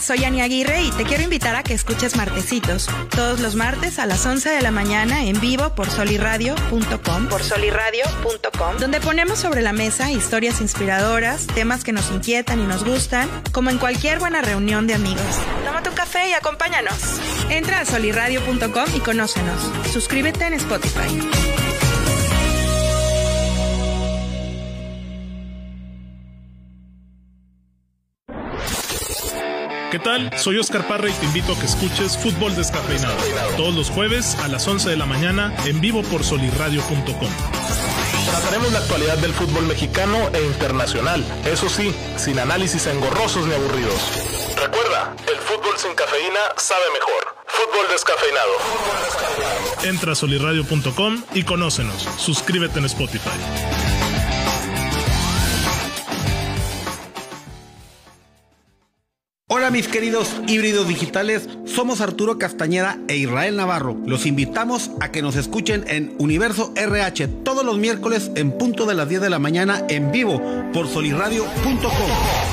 Soy 0.00 0.24
Ani 0.24 0.40
Aguirre 0.40 0.82
y 0.82 0.90
te 0.92 1.04
quiero 1.04 1.22
invitar 1.22 1.56
a 1.56 1.62
que 1.62 1.74
escuches 1.74 2.16
Martecitos, 2.16 2.88
todos 3.10 3.40
los 3.40 3.54
martes 3.54 3.98
a 3.98 4.06
las 4.06 4.24
11 4.24 4.48
de 4.50 4.62
la 4.62 4.70
mañana 4.70 5.24
en 5.24 5.40
vivo 5.40 5.74
por 5.74 5.90
soliradio.com, 5.90 7.28
por 7.28 7.42
soliradio.com, 7.42 8.78
donde 8.78 9.00
ponemos 9.00 9.38
sobre 9.38 9.62
la 9.62 9.72
mesa 9.72 10.12
historias 10.12 10.60
inspiradoras, 10.60 11.46
temas 11.46 11.84
que 11.84 11.92
nos 11.92 12.10
inquietan 12.10 12.60
y 12.60 12.66
nos 12.66 12.84
gustan, 12.84 13.28
como 13.52 13.70
en 13.70 13.78
cualquier 13.78 14.18
buena 14.18 14.42
reunión 14.42 14.86
de 14.86 14.94
amigos. 14.94 15.38
Toma 15.64 15.82
tu 15.82 15.92
café 15.94 16.28
y 16.28 16.32
acompáñanos. 16.32 17.20
Entra 17.50 17.80
a 17.80 17.84
soliradio.com 17.84 18.86
y 18.94 19.00
conócenos. 19.00 19.60
Suscríbete 19.92 20.46
en 20.46 20.54
Spotify. 20.54 21.57
¿Qué 29.90 29.98
tal? 29.98 30.30
Soy 30.36 30.58
Oscar 30.58 30.86
Parra 30.86 31.08
y 31.08 31.12
te 31.14 31.24
invito 31.24 31.54
a 31.54 31.58
que 31.58 31.64
escuches 31.64 32.18
Fútbol 32.18 32.54
Descafeinado 32.54 33.16
todos 33.56 33.74
los 33.74 33.88
jueves 33.88 34.34
a 34.42 34.48
las 34.48 34.68
11 34.68 34.90
de 34.90 34.96
la 34.98 35.06
mañana 35.06 35.54
en 35.64 35.80
vivo 35.80 36.02
por 36.02 36.24
solirradio.com. 36.24 37.30
Trataremos 38.26 38.70
la 38.72 38.80
actualidad 38.80 39.16
del 39.16 39.32
fútbol 39.32 39.64
mexicano 39.66 40.28
e 40.34 40.42
internacional, 40.42 41.24
eso 41.46 41.70
sí, 41.70 41.94
sin 42.18 42.38
análisis 42.38 42.86
engorrosos 42.86 43.46
ni 43.46 43.54
aburridos. 43.54 43.98
Recuerda, 44.60 45.14
el 45.26 45.38
fútbol 45.38 45.78
sin 45.78 45.94
cafeína 45.94 46.40
sabe 46.58 46.84
mejor. 46.92 47.36
Fútbol 47.46 47.86
descafeinado. 47.90 48.52
Entra 49.84 50.12
a 50.12 50.14
solirradio.com 50.14 51.22
y 51.32 51.44
conócenos. 51.44 52.06
Suscríbete 52.18 52.78
en 52.78 52.84
Spotify. 52.84 53.77
Hola 59.58 59.72
mis 59.72 59.88
queridos 59.88 60.36
híbridos 60.46 60.86
digitales, 60.86 61.48
somos 61.64 62.00
Arturo 62.00 62.38
Castañeda 62.38 62.96
e 63.08 63.16
Israel 63.16 63.56
Navarro. 63.56 63.96
Los 64.06 64.24
invitamos 64.24 64.92
a 65.00 65.10
que 65.10 65.20
nos 65.20 65.34
escuchen 65.34 65.84
en 65.88 66.14
Universo 66.18 66.72
RH 66.76 67.26
todos 67.42 67.64
los 67.64 67.76
miércoles 67.76 68.30
en 68.36 68.52
punto 68.52 68.86
de 68.86 68.94
las 68.94 69.08
10 69.08 69.20
de 69.20 69.30
la 69.30 69.40
mañana 69.40 69.82
en 69.88 70.12
vivo 70.12 70.40
por 70.72 70.86
soliradio.com. 70.86 71.90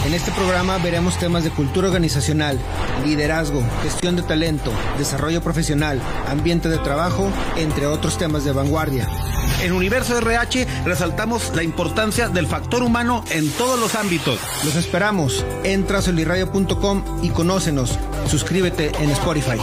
En 0.08 0.16
este 0.16 0.32
programa 0.32 0.80
veremos 0.80 1.20
temas 1.20 1.43
de 1.43 1.51
cultura 1.51 1.89
organizacional, 1.89 2.58
liderazgo, 3.06 3.64
gestión 3.84 4.16
de 4.16 4.24
talento, 4.24 4.72
desarrollo 4.97 5.43
profesional, 5.43 6.01
ambiente 6.28 6.70
de 6.70 6.80
trabajo, 6.80 7.32
entre 7.56 7.86
otros 7.86 8.18
temas 8.18 8.45
de 8.45 8.51
vanguardia. 8.51 9.08
En 9.62 9.72
Universo 9.72 10.18
RH 10.18 10.68
resaltamos 10.86 11.51
la 11.56 11.64
importancia 11.64 12.30
del 12.30 12.47
factor 12.47 12.84
humano 12.84 13.24
en 13.32 13.49
todos 13.51 13.80
los 13.80 13.95
ámbitos. 13.95 14.39
Los 14.64 14.76
esperamos. 14.76 15.45
Entra 15.64 15.99
a 15.99 16.01
soliradio.com 16.01 16.95
y 17.22 17.30
conócenos. 17.30 17.98
Suscríbete 18.28 18.91
en 19.00 19.10
Spotify. 19.12 19.58